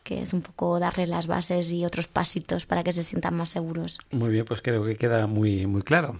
que 0.03 0.21
es 0.21 0.33
un 0.33 0.41
poco 0.41 0.79
darle 0.79 1.07
las 1.07 1.27
bases 1.27 1.71
y 1.71 1.85
otros 1.85 2.07
pasitos 2.07 2.65
para 2.65 2.83
que 2.83 2.93
se 2.93 3.03
sientan 3.03 3.35
más 3.35 3.49
seguros. 3.49 3.99
Muy 4.11 4.31
bien, 4.31 4.45
pues 4.45 4.61
creo 4.61 4.83
que 4.83 4.95
queda 4.95 5.27
muy, 5.27 5.65
muy 5.65 5.81
claro. 5.81 6.19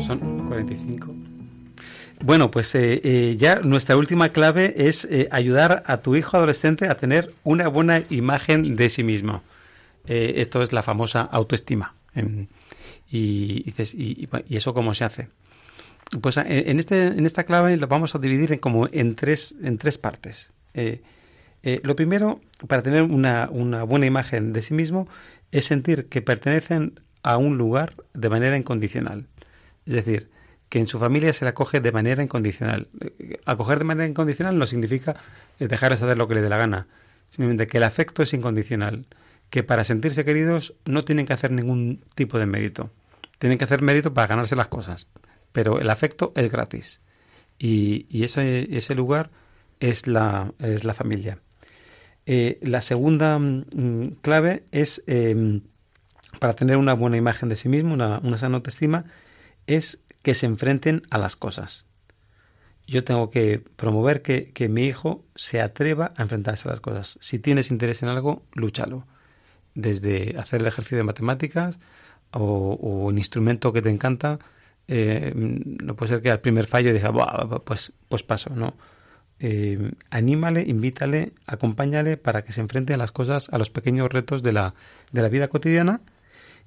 Son 0.00 0.18
45. 0.48 1.14
Bueno, 2.24 2.50
pues 2.50 2.74
eh, 2.74 3.00
eh, 3.04 3.36
ya 3.38 3.60
nuestra 3.60 3.96
última 3.96 4.30
clave 4.30 4.74
es 4.88 5.04
eh, 5.04 5.28
ayudar 5.30 5.82
a 5.86 5.98
tu 5.98 6.16
hijo 6.16 6.36
adolescente 6.36 6.88
a 6.88 6.96
tener 6.96 7.34
una 7.42 7.68
buena 7.68 8.02
imagen 8.10 8.76
de 8.76 8.88
sí 8.88 9.02
mismo. 9.02 9.42
Esto 10.06 10.62
es 10.62 10.74
la 10.74 10.82
famosa 10.82 11.22
autoestima. 11.22 11.94
Y, 13.10 13.62
dices, 13.62 13.94
y, 13.94 14.28
eso 14.50 14.74
cómo 14.74 14.92
se 14.92 15.04
hace? 15.04 15.28
Pues 16.20 16.36
en, 16.36 16.78
este, 16.78 17.06
en 17.06 17.26
esta 17.26 17.44
clave 17.44 17.76
lo 17.76 17.86
vamos 17.88 18.14
a 18.14 18.18
dividir 18.18 18.52
en 18.52 18.58
como 18.58 18.88
en 18.92 19.14
tres, 19.16 19.54
en 19.62 19.78
tres 19.78 19.98
partes. 19.98 20.52
Eh, 20.74 21.02
eh, 21.62 21.80
lo 21.82 21.96
primero, 21.96 22.40
para 22.68 22.82
tener 22.82 23.02
una, 23.02 23.48
una, 23.50 23.84
buena 23.84 24.06
imagen 24.06 24.52
de 24.52 24.62
sí 24.62 24.74
mismo, 24.74 25.08
es 25.50 25.64
sentir 25.64 26.06
que 26.06 26.22
pertenecen 26.22 27.00
a 27.22 27.38
un 27.38 27.56
lugar 27.56 27.94
de 28.12 28.28
manera 28.28 28.56
incondicional. 28.56 29.26
Es 29.86 29.94
decir, 29.94 30.30
que 30.68 30.78
en 30.78 30.88
su 30.88 30.98
familia 30.98 31.32
se 31.32 31.44
le 31.44 31.50
acoge 31.50 31.80
de 31.80 31.90
manera 31.90 32.22
incondicional. 32.22 32.88
Eh, 33.00 33.40
acoger 33.44 33.78
de 33.78 33.84
manera 33.84 34.06
incondicional 34.06 34.58
no 34.58 34.66
significa 34.66 35.16
dejarles 35.58 36.02
hacer 36.02 36.18
lo 36.18 36.28
que 36.28 36.34
le 36.34 36.42
dé 36.42 36.48
la 36.48 36.58
gana. 36.58 36.86
Simplemente 37.28 37.66
que 37.66 37.78
el 37.78 37.84
afecto 37.84 38.22
es 38.22 38.34
incondicional. 38.34 39.06
Que 39.50 39.62
para 39.62 39.84
sentirse 39.84 40.24
queridos 40.24 40.74
no 40.84 41.04
tienen 41.04 41.26
que 41.26 41.32
hacer 41.32 41.50
ningún 41.50 42.04
tipo 42.14 42.38
de 42.38 42.46
mérito. 42.46 42.90
Tienen 43.38 43.58
que 43.58 43.64
hacer 43.64 43.82
mérito 43.82 44.12
para 44.12 44.26
ganarse 44.26 44.56
las 44.56 44.68
cosas 44.68 45.08
pero 45.54 45.78
el 45.78 45.88
afecto 45.88 46.32
es 46.34 46.50
gratis. 46.50 47.00
Y, 47.60 48.06
y 48.10 48.24
ese, 48.24 48.76
ese, 48.76 48.96
lugar 48.96 49.30
es 49.78 50.08
la, 50.08 50.52
es 50.58 50.82
la 50.82 50.94
familia. 50.94 51.38
Eh, 52.26 52.58
la 52.60 52.82
segunda 52.82 53.38
mm, 53.38 54.16
clave 54.20 54.64
es, 54.72 55.04
eh, 55.06 55.60
para 56.40 56.56
tener 56.56 56.76
una 56.76 56.94
buena 56.94 57.16
imagen 57.16 57.48
de 57.48 57.54
sí 57.54 57.68
mismo, 57.68 57.94
una, 57.94 58.18
una 58.24 58.36
sana 58.36 58.56
autoestima, 58.56 59.04
es 59.68 60.00
que 60.22 60.34
se 60.34 60.46
enfrenten 60.46 61.02
a 61.08 61.18
las 61.18 61.36
cosas. 61.36 61.86
Yo 62.88 63.04
tengo 63.04 63.30
que 63.30 63.62
promover 63.76 64.22
que, 64.22 64.50
que, 64.50 64.68
mi 64.68 64.86
hijo 64.86 65.24
se 65.36 65.60
atreva 65.60 66.14
a 66.16 66.22
enfrentarse 66.22 66.68
a 66.68 66.72
las 66.72 66.80
cosas. 66.80 67.16
Si 67.20 67.38
tienes 67.38 67.70
interés 67.70 68.02
en 68.02 68.08
algo, 68.08 68.42
lúchalo. 68.54 69.06
Desde 69.76 70.36
hacer 70.36 70.62
el 70.62 70.66
ejercicio 70.66 70.98
de 70.98 71.04
matemáticas 71.04 71.78
o, 72.32 72.40
o 72.42 73.04
un 73.06 73.18
instrumento 73.18 73.72
que 73.72 73.82
te 73.82 73.90
encanta, 73.90 74.40
eh, 74.88 75.32
no 75.34 75.96
puede 75.96 76.10
ser 76.10 76.22
que 76.22 76.30
al 76.30 76.40
primer 76.40 76.66
fallo 76.66 76.92
diga, 76.92 77.12
pues, 77.64 77.92
pues 78.08 78.22
paso, 78.22 78.50
no. 78.54 78.74
Eh, 79.40 79.92
anímale, 80.10 80.62
invítale, 80.62 81.32
acompáñale 81.46 82.16
para 82.16 82.44
que 82.44 82.52
se 82.52 82.60
enfrente 82.60 82.94
a 82.94 82.96
las 82.96 83.12
cosas, 83.12 83.48
a 83.50 83.58
los 83.58 83.70
pequeños 83.70 84.08
retos 84.10 84.42
de 84.42 84.52
la, 84.52 84.74
de 85.12 85.22
la 85.22 85.28
vida 85.28 85.48
cotidiana. 85.48 86.00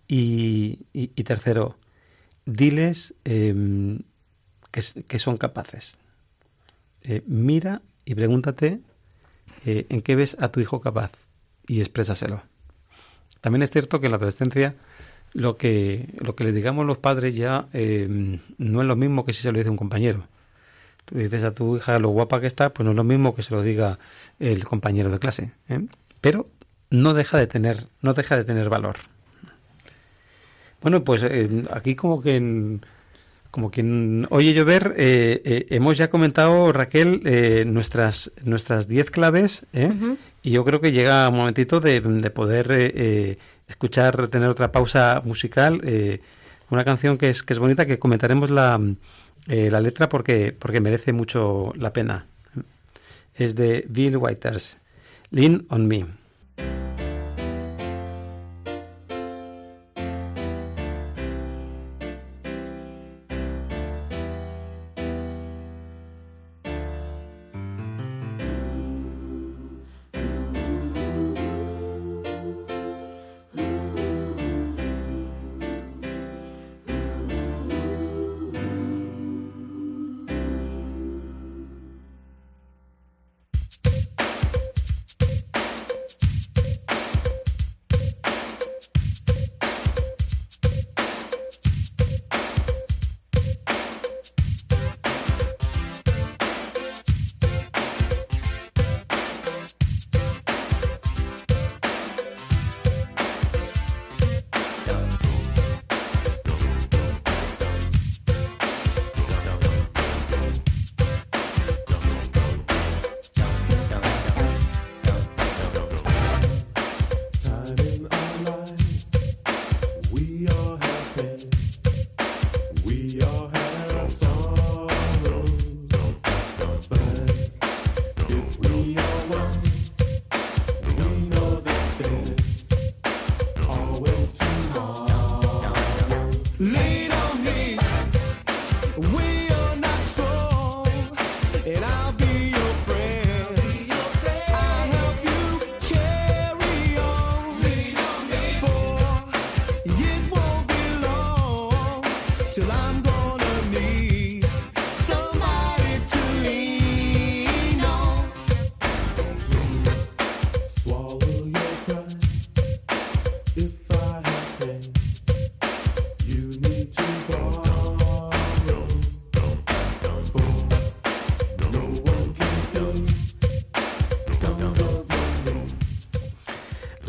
Y, 0.10 0.86
tercero, 1.26 1.78
diles 2.46 3.14
eh, 3.26 4.00
que, 4.72 4.82
que, 5.06 5.20
son 5.20 5.36
capaces. 5.36 5.98
Eh, 7.02 7.24
mira 7.26 7.82
y 8.04 8.16
pregúntate 8.16 8.82
eh, 9.66 9.86
en 9.90 10.02
qué 10.02 10.16
ves 10.16 10.36
a 10.40 10.50
tu 10.50 10.60
hijo 10.60 10.82
capaz 10.82 11.12
y 11.68 11.80
exprésaselo. 11.80 12.42
También 13.42 13.64
es 13.64 13.72
cierto 13.72 14.00
que 14.00 14.08
en 14.08 14.12
la 14.12 14.18
adolescencia 14.18 14.76
lo 15.38 15.56
que, 15.56 16.10
lo 16.18 16.36
que 16.36 16.44
le 16.46 16.52
digamos 16.52 16.88
los 16.88 16.98
padres 16.98 17.36
ya 17.36 17.68
eh, 17.72 18.08
no 18.58 18.82
es 18.82 18.88
lo 18.88 18.96
mismo 18.96 19.24
que 19.24 19.34
si 19.34 19.44
se 19.44 19.52
lo 19.52 19.60
dice 19.60 19.70
un 19.70 19.78
compañero. 19.78 20.26
Tú 21.06 21.16
dices 21.16 21.44
a 21.44 21.54
tu 21.54 21.78
hija 21.78 22.00
lo 22.00 22.10
guapa 22.10 22.42
que 22.42 22.48
está, 22.48 22.74
pues 22.74 22.86
no 22.86 22.92
es 22.92 22.98
lo 22.98 23.04
mismo 23.04 23.36
que 23.36 23.44
se 23.44 23.54
lo 23.54 23.62
diga 23.62 24.00
el 24.40 24.66
compañero 24.66 25.12
de 25.12 25.20
clase. 25.20 25.52
¿eh? 25.70 25.86
Pero 26.22 26.50
no 26.90 27.14
deja 27.14 27.38
de 27.38 27.46
tener, 27.46 27.86
no 28.02 28.16
deja 28.16 28.36
de 28.36 28.46
tener 28.46 28.68
valor. 28.68 28.96
Bueno, 30.82 31.04
pues 31.04 31.22
eh, 31.22 31.66
aquí 31.70 31.94
como 31.94 32.20
que 32.20 32.36
en, 32.36 32.82
como 33.52 33.70
quien 33.70 34.26
oye 34.32 34.54
llover, 34.54 34.96
eh, 34.98 35.42
eh, 35.46 35.68
hemos 35.70 36.00
ya 36.00 36.10
comentado, 36.10 36.72
Raquel, 36.74 37.22
eh, 37.26 37.64
nuestras 37.66 38.32
nuestras 38.44 38.88
diez 38.88 39.12
claves, 39.12 39.68
uh 39.74 39.78
-huh. 39.78 40.18
y 40.42 40.50
yo 40.50 40.66
creo 40.66 40.82
que 40.82 40.92
llega 40.92 41.30
un 41.30 41.38
momentito 41.38 41.80
de, 41.80 42.02
de 42.02 42.30
poder 42.32 43.38
escuchar, 43.68 44.28
tener 44.28 44.50
otra 44.50 44.72
pausa 44.72 45.22
musical, 45.24 45.82
una 46.70 46.84
canción 46.84 47.18
que 47.18 47.30
es 47.30 47.44
que 47.44 47.54
es 47.54 47.60
bonita, 47.60 47.86
que 47.86 48.00
comentaremos 48.00 48.50
la, 48.50 48.80
la 49.46 49.82
letra 49.82 50.10
porque 50.10 50.56
porque 50.58 50.80
merece 50.80 51.14
mucho 51.14 51.74
la 51.76 51.94
pena. 51.94 52.26
Es 53.36 53.56
de 53.56 53.86
Bill 53.88 54.18
Whiters, 54.18 54.78
Lean 55.30 55.66
on 55.70 55.88
Me. 55.88 56.06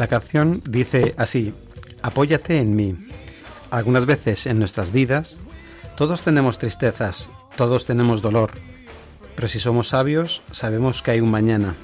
La 0.08 0.20
canción 0.20 0.62
dice 0.66 1.14
así, 1.18 1.52
apóyate 2.00 2.56
en 2.56 2.74
mí. 2.74 2.96
Algunas 3.70 4.06
veces 4.06 4.46
en 4.46 4.58
nuestras 4.58 4.90
vidas, 4.90 5.38
todos 5.98 6.22
tenemos 6.22 6.56
tristezas, 6.56 7.28
todos 7.58 7.84
tenemos 7.84 8.22
dolor, 8.22 8.52
pero 9.36 9.48
si 9.48 9.60
somos 9.60 9.88
sabios, 9.88 10.40
sabemos 10.50 11.02
que 11.02 11.10
hay 11.10 11.20
un 11.20 11.30
mañana. 11.30 11.74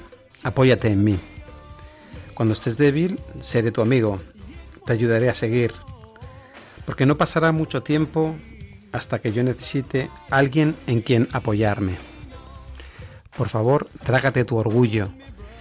Apóyate 0.41 0.87
en 0.87 1.03
mí. 1.03 1.19
Cuando 2.33 2.55
estés 2.55 2.77
débil, 2.77 3.19
seré 3.41 3.71
tu 3.71 3.81
amigo, 3.81 4.19
te 4.87 4.93
ayudaré 4.93 5.29
a 5.29 5.35
seguir, 5.35 5.73
porque 6.87 7.05
no 7.05 7.17
pasará 7.17 7.51
mucho 7.51 7.83
tiempo 7.83 8.35
hasta 8.91 9.19
que 9.21 9.33
yo 9.33 9.43
necesite 9.43 10.09
alguien 10.31 10.75
en 10.87 11.01
quien 11.01 11.27
apoyarme. 11.31 11.97
Por 13.37 13.49
favor, 13.49 13.87
trágate 14.03 14.45
tu 14.45 14.57
orgullo. 14.57 15.11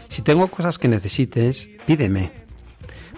Si 0.08 0.22
tengo 0.22 0.46
cosas 0.46 0.78
que 0.78 0.88
necesites, 0.88 1.68
pídeme, 1.84 2.43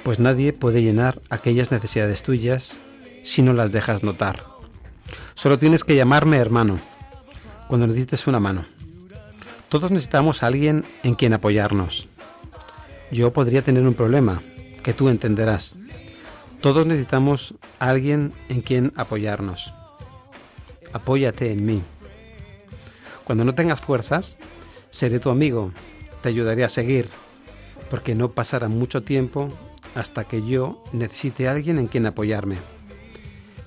pues 0.06 0.20
nadie 0.20 0.52
puede 0.52 0.84
llenar 0.84 1.20
aquellas 1.30 1.72
necesidades 1.72 2.22
tuyas 2.22 2.76
si 3.24 3.42
no 3.42 3.52
las 3.52 3.72
dejas 3.72 4.04
notar. 4.04 4.44
Solo 5.34 5.58
tienes 5.58 5.82
que 5.82 5.96
llamarme 5.96 6.36
hermano 6.36 6.78
cuando 7.66 7.88
necesites 7.88 8.28
una 8.28 8.38
mano. 8.38 8.66
Todos 9.68 9.90
necesitamos 9.90 10.44
a 10.44 10.46
alguien 10.46 10.84
en 11.02 11.16
quien 11.16 11.32
apoyarnos. 11.32 12.06
Yo 13.10 13.32
podría 13.32 13.62
tener 13.62 13.82
un 13.82 13.94
problema, 13.94 14.42
que 14.84 14.94
tú 14.94 15.08
entenderás. 15.08 15.74
Todos 16.60 16.86
necesitamos 16.86 17.54
a 17.80 17.90
alguien 17.90 18.32
en 18.48 18.60
quien 18.60 18.92
apoyarnos. 18.94 19.74
Apóyate 20.92 21.50
en 21.50 21.66
mí. 21.66 21.82
Cuando 23.24 23.44
no 23.44 23.56
tengas 23.56 23.80
fuerzas, 23.80 24.36
seré 24.90 25.18
tu 25.18 25.30
amigo, 25.30 25.72
te 26.22 26.28
ayudaré 26.28 26.62
a 26.62 26.68
seguir, 26.68 27.08
porque 27.90 28.14
no 28.14 28.30
pasará 28.30 28.68
mucho 28.68 29.02
tiempo 29.02 29.50
hasta 29.96 30.24
que 30.24 30.46
yo 30.46 30.84
necesite 30.92 31.48
alguien 31.48 31.78
en 31.78 31.86
quien 31.86 32.04
apoyarme. 32.04 32.58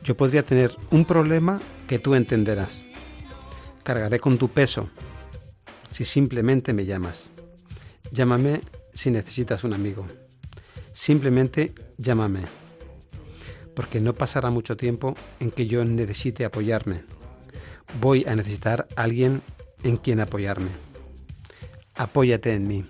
Yo 0.03 0.15
podría 0.15 0.43
tener 0.43 0.75
un 0.91 1.03
problema 1.03 1.59
que 1.87 1.97
tú 1.97 2.13
entenderás. 2.13 2.87
Cargaré 3.83 4.19
con 4.19 4.37
tu 4.37 4.47
peso 4.47 4.89
si 5.89 6.05
simplemente 6.05 6.71
me 6.71 6.85
llamas. 6.85 7.31
Llámame 8.11 8.61
si 8.93 9.09
necesitas 9.09 9.63
un 9.63 9.73
amigo. 9.73 10.05
Simplemente 10.93 11.73
llámame. 11.97 12.43
Porque 13.73 13.99
no 13.99 14.13
pasará 14.13 14.51
mucho 14.51 14.77
tiempo 14.77 15.15
en 15.39 15.49
que 15.49 15.65
yo 15.65 15.83
necesite 15.83 16.45
apoyarme. 16.45 17.05
Voy 17.99 18.23
a 18.27 18.35
necesitar 18.35 18.87
a 18.95 19.01
alguien 19.01 19.41
en 19.83 19.97
quien 19.97 20.19
apoyarme. 20.19 20.69
Apóyate 21.95 22.53
en 22.53 22.67
mí. 22.67 22.85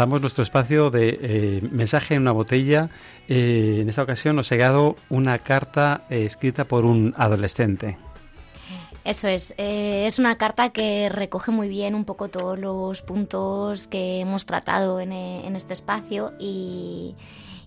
Comenzamos 0.00 0.22
nuestro 0.22 0.44
espacio 0.44 0.90
de 0.90 1.18
eh, 1.20 1.68
mensaje 1.70 2.14
en 2.14 2.22
una 2.22 2.32
botella. 2.32 2.88
Eh, 3.28 3.80
en 3.82 3.88
esta 3.90 4.02
ocasión 4.02 4.34
nos 4.34 4.50
ha 4.50 4.54
llegado 4.54 4.96
una 5.10 5.40
carta 5.40 6.06
eh, 6.08 6.24
escrita 6.24 6.64
por 6.64 6.86
un 6.86 7.12
adolescente. 7.18 7.98
Eso 9.04 9.28
es, 9.28 9.52
es 9.58 10.18
una 10.18 10.38
carta 10.38 10.70
que 10.70 11.10
recoge 11.10 11.50
muy 11.50 11.68
bien 11.68 11.94
un 11.94 12.06
poco 12.06 12.28
todos 12.28 12.58
los 12.58 13.02
puntos 13.02 13.88
que 13.88 14.20
hemos 14.20 14.46
tratado 14.46 15.00
en, 15.00 15.12
este 15.54 15.74
espacio 15.74 16.32
y, 16.38 17.14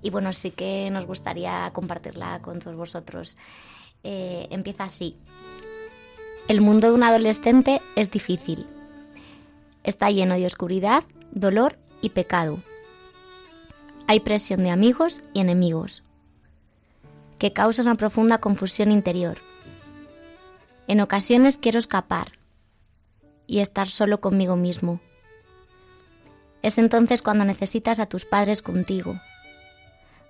y 0.01 0.09
bueno, 0.09 0.33
sí 0.33 0.49
que 0.49 0.89
nos 0.89 1.05
gustaría 1.05 1.69
compartirla 1.71 2.39
con 2.41 2.57
todos 2.57 2.75
vosotros. 2.75 3.37
Empieza 4.01 4.85
así. 4.85 5.17
El 6.47 6.61
mundo 6.61 6.87
de 6.87 6.93
un 6.95 7.03
adolescente 7.03 7.79
es 7.95 8.09
difícil. 8.09 8.65
Está 9.83 10.09
lleno 10.09 10.33
de 10.33 10.47
oscuridad, 10.47 11.03
dolor 11.31 11.77
y 12.03 12.09
pecado. 12.09 12.59
Hay 14.07 14.19
presión 14.19 14.61
de 14.61 14.69
amigos 14.69 15.23
y 15.33 15.39
enemigos 15.39 16.03
que 17.39 17.53
causa 17.53 17.81
una 17.81 17.95
profunda 17.95 18.37
confusión 18.37 18.91
interior. 18.91 19.39
En 20.87 21.01
ocasiones 21.01 21.57
quiero 21.57 21.79
escapar 21.79 22.33
y 23.47 23.59
estar 23.59 23.89
solo 23.89 24.21
conmigo 24.21 24.55
mismo. 24.55 24.99
Es 26.61 26.77
entonces 26.77 27.21
cuando 27.21 27.45
necesitas 27.45 27.99
a 27.99 28.05
tus 28.05 28.25
padres 28.25 28.61
contigo, 28.61 29.19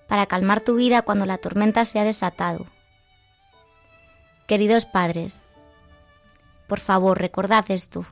para 0.08 0.28
calmar 0.28 0.62
tu 0.62 0.76
vida 0.76 1.02
cuando 1.02 1.26
la 1.26 1.38
tormenta 1.38 1.86
se 1.86 2.00
ha 2.00 2.04
desatado. 2.04 2.68
Queridos 4.48 4.86
padres, 4.86 5.42
por 6.68 6.80
favor, 6.80 7.20
recordad 7.20 7.66
esto. 7.70 8.06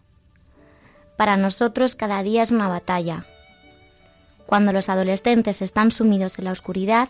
Para 1.17 1.37
nosotros 1.37 1.95
cada 1.95 2.23
día 2.23 2.41
es 2.41 2.51
una 2.51 2.67
batalla. 2.67 3.25
Cuando 4.51 4.73
los 4.73 4.89
adolescentes 4.89 5.61
están 5.61 5.91
sumidos 5.91 6.37
en 6.37 6.43
la 6.43 6.51
oscuridad, 6.51 7.07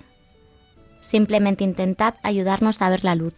simplemente 0.99 1.63
intentad 1.63 2.13
ayudarnos 2.21 2.83
a 2.83 2.89
ver 2.91 3.03
la 3.03 3.15
luz. 3.15 3.33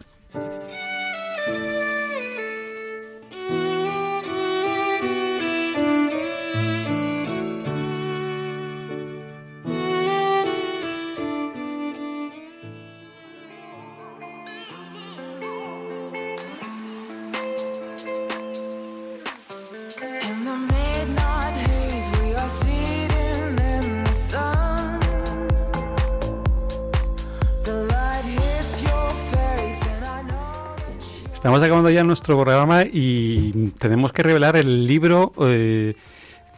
Estamos 31.44 31.62
acabando 31.62 31.90
ya 31.90 32.02
nuestro 32.04 32.40
programa 32.40 32.84
y 32.90 33.74
tenemos 33.78 34.14
que 34.14 34.22
revelar 34.22 34.56
el 34.56 34.86
libro 34.86 35.30
eh, 35.42 35.94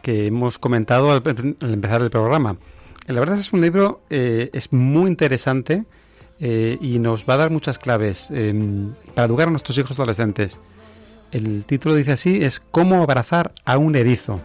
que 0.01 0.27
hemos 0.27 0.59
comentado 0.59 1.11
al, 1.11 1.21
empezar 1.25 2.01
el 2.01 2.09
programa. 2.09 2.55
La 3.05 3.19
verdad 3.19 3.37
es 3.37 3.51
un 3.51 3.59
libro, 3.59 3.99
eh, 4.09 4.49
es 4.53 4.71
muy 4.71 5.09
interesante 5.09 5.83
eh, 6.39 6.77
y 6.79 6.99
nos 6.99 7.25
va 7.25 7.33
a 7.33 7.37
dar 7.37 7.49
muchas 7.49 7.79
claves 7.79 8.29
eh, 8.31 8.55
para 9.13 9.25
educar 9.25 9.49
a 9.49 9.51
nuestros 9.51 9.77
hijos 9.77 9.99
adolescentes. 9.99 10.57
El 11.33 11.65
título 11.65 11.93
dice 11.93 12.13
así, 12.13 12.41
es 12.41 12.61
Cómo 12.61 13.03
abrazar 13.03 13.51
a 13.65 13.77
un 13.77 13.93
erizo. 13.97 14.39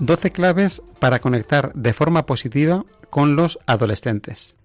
12 0.00 0.32
claves 0.32 0.82
para 0.98 1.20
conectar 1.20 1.72
de 1.74 1.92
forma 1.92 2.26
positiva 2.26 2.84
con 3.10 3.36
los 3.36 3.60
adolescentes. 3.66 4.56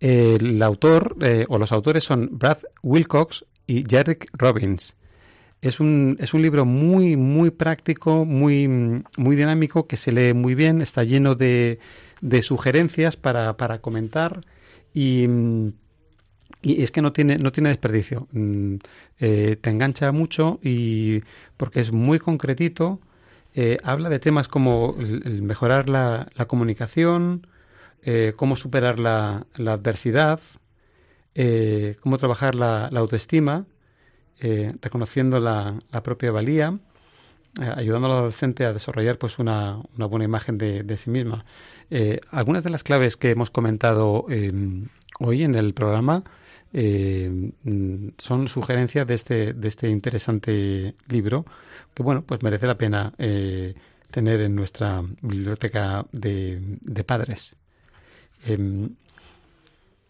El 0.00 0.62
autor 0.62 1.16
o 1.48 1.58
los 1.58 1.70
autores 1.70 2.04
son 2.04 2.30
Brad 2.32 2.60
Wilcox 2.82 3.44
y 3.66 3.84
Jarek 3.88 4.28
Robbins. 4.32 4.96
Es 5.62 5.80
un, 5.80 6.16
es 6.20 6.34
un 6.34 6.42
libro 6.42 6.64
muy, 6.66 7.16
muy 7.16 7.50
práctico, 7.50 8.24
muy, 8.24 8.68
muy 9.16 9.36
dinámico, 9.36 9.86
que 9.88 9.96
se 9.96 10.12
lee 10.12 10.34
muy 10.34 10.54
bien, 10.54 10.82
está 10.82 11.04
lleno 11.04 11.34
de, 11.34 11.78
de 12.20 12.42
sugerencias 12.42 13.16
para, 13.16 13.56
para 13.56 13.80
comentar 13.80 14.40
y, 14.94 15.26
y 16.62 16.82
es 16.82 16.90
que 16.90 17.02
no 17.02 17.12
tiene, 17.12 17.38
no 17.38 17.52
tiene 17.52 17.68
desperdicio. 17.70 18.28
Mm, 18.32 18.76
eh, 19.18 19.56
te 19.60 19.70
engancha 19.70 20.10
mucho 20.12 20.58
y 20.62 21.22
porque 21.56 21.80
es 21.80 21.92
muy 21.92 22.18
concretito. 22.18 23.00
eh, 23.54 23.78
habla 23.84 24.08
de 24.10 24.18
temas 24.20 24.48
como 24.48 24.94
mejorar 24.98 25.88
la, 25.88 26.28
la 26.36 26.46
comunicación, 26.46 27.46
eh, 28.02 28.34
cómo 28.36 28.56
superar 28.56 28.98
la, 28.98 29.46
la 29.56 29.72
adversidad, 29.74 30.40
eh, 31.38 31.96
cómo 32.00 32.16
trabajar 32.16 32.54
la, 32.54 32.86
autoestima, 32.86 33.66
eh, 34.40 34.72
reconociendo 34.80 35.38
la, 35.38 35.78
propia 36.02 36.32
valía, 36.32 36.78
eh, 37.60 37.72
ayudando 37.76 38.06
al 38.06 38.14
adolescente 38.14 38.64
a 38.64 38.72
desarrollar 38.72 39.18
pues 39.18 39.38
una, 39.38 39.82
una 39.96 40.06
buena 40.06 40.24
imagen 40.24 40.56
de, 40.56 40.82
de 40.82 40.96
sí 40.96 41.10
misma. 41.10 41.44
Algunas 42.30 42.64
de 42.64 42.70
las 42.70 42.82
claves 42.82 43.18
que 43.18 43.30
hemos 43.30 43.50
comentado 43.50 44.24
eh, 44.30 44.50
hoy 45.20 45.44
en 45.44 45.54
el 45.54 45.74
programa 45.74 46.24
son 46.72 48.48
sugerencias 48.48 49.06
de 49.06 49.14
este, 49.14 49.52
de 49.52 49.68
este 49.68 49.88
interesante 49.88 50.94
libro 51.08 51.46
que 51.94 52.02
bueno 52.02 52.22
pues 52.22 52.42
merece 52.42 52.66
la 52.66 52.76
pena 52.76 53.14
tener 53.16 54.40
en 54.40 54.54
nuestra 54.54 55.02
biblioteca 55.22 56.04
de, 56.12 56.60
de 56.80 57.04
padres. 57.04 57.56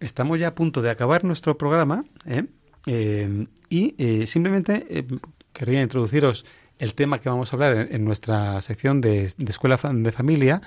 Estamos 0.01 0.39
ya 0.39 0.49
a 0.49 0.55
punto 0.55 0.83
de 0.83 0.91
acabar 0.91 1.25
nuestro 1.25 1.57
programa 1.57 2.05
¿eh? 2.27 2.45
Eh, 2.87 3.47
y 3.69 3.95
eh, 3.99 4.27
simplemente 4.27 4.87
eh, 4.89 5.07
querría 5.53 5.83
introduciros 5.83 6.45
el 6.79 6.95
tema 6.95 7.21
que 7.21 7.29
vamos 7.29 7.53
a 7.53 7.57
hablar 7.57 7.89
en, 7.91 8.05
nuestra 8.05 8.61
sección 8.61 9.01
de, 9.01 9.25
Escuela 9.25 9.79
de 9.93 10.13
Familia 10.13 10.61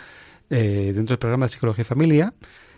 eh, 0.50 0.92
dentro 0.94 1.14
del 1.14 1.20
programa 1.20 1.46
de 1.46 1.50
Psicología 1.50 1.84
y 1.84 1.86
Familia 1.86 2.34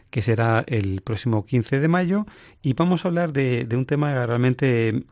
que 0.09 0.21
será 0.21 0.63
el 0.67 1.01
próximo 1.01 1.45
15 1.45 1.79
de 1.79 1.87
mayo 1.87 2.25
y 2.61 2.73
vamos 2.73 3.05
a 3.05 3.07
hablar 3.07 3.31
de, 3.31 3.65
un 3.71 3.85
tema 3.85 4.25
realmente 4.25 5.05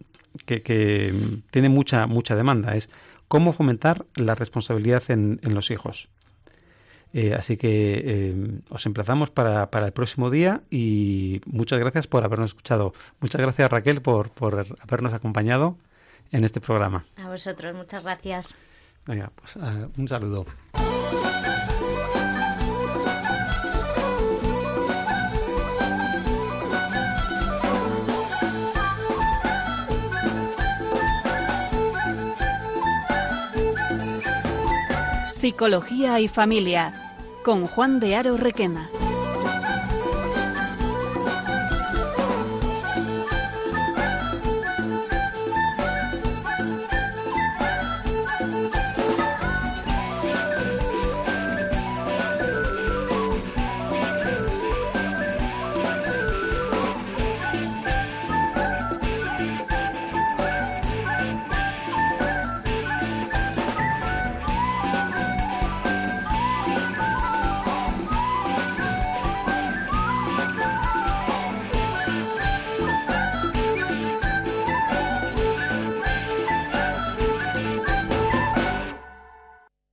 que, 0.45 1.41
tiene 1.51 1.69
mucha 1.69 2.05
mucha 2.05 2.35
demanda 2.35 2.75
es 2.75 2.89
cómo 3.29 3.53
fomentar 3.53 4.05
la 4.15 4.35
responsabilidad 4.35 5.03
en 5.09 5.39
los 5.43 5.71
hijos. 5.71 6.09
Eh, 7.13 7.33
así 7.33 7.57
que 7.57 8.01
eh, 8.05 8.61
os 8.69 8.85
emplazamos 8.85 9.31
para, 9.31 9.71
para 9.71 9.87
el 9.87 9.93
próximo 9.93 10.29
día 10.29 10.61
y 10.69 11.41
muchas 11.45 11.79
gracias 11.79 12.05
por 12.07 12.23
habernos 12.23 12.51
escuchado. 12.51 12.93
Muchas 13.19 13.41
gracias 13.41 13.71
Raquel 13.71 14.01
por, 14.01 14.29
por 14.29 14.67
habernos 14.81 15.13
acompañado 15.13 15.75
en 16.31 16.43
este 16.43 16.61
programa. 16.61 17.05
A 17.17 17.29
vosotros, 17.29 17.75
muchas 17.75 18.03
gracias. 18.03 18.53
Venga, 19.07 19.31
pues 19.35 19.57
ah, 19.57 19.87
un 19.97 20.07
saludo. 20.07 20.45
Psicología 35.39 36.19
y 36.19 36.27
familia 36.27 37.15
con 37.45 37.65
Juan 37.65 38.01
de 38.01 38.13
Aro 38.17 38.35
Requena. 38.35 38.89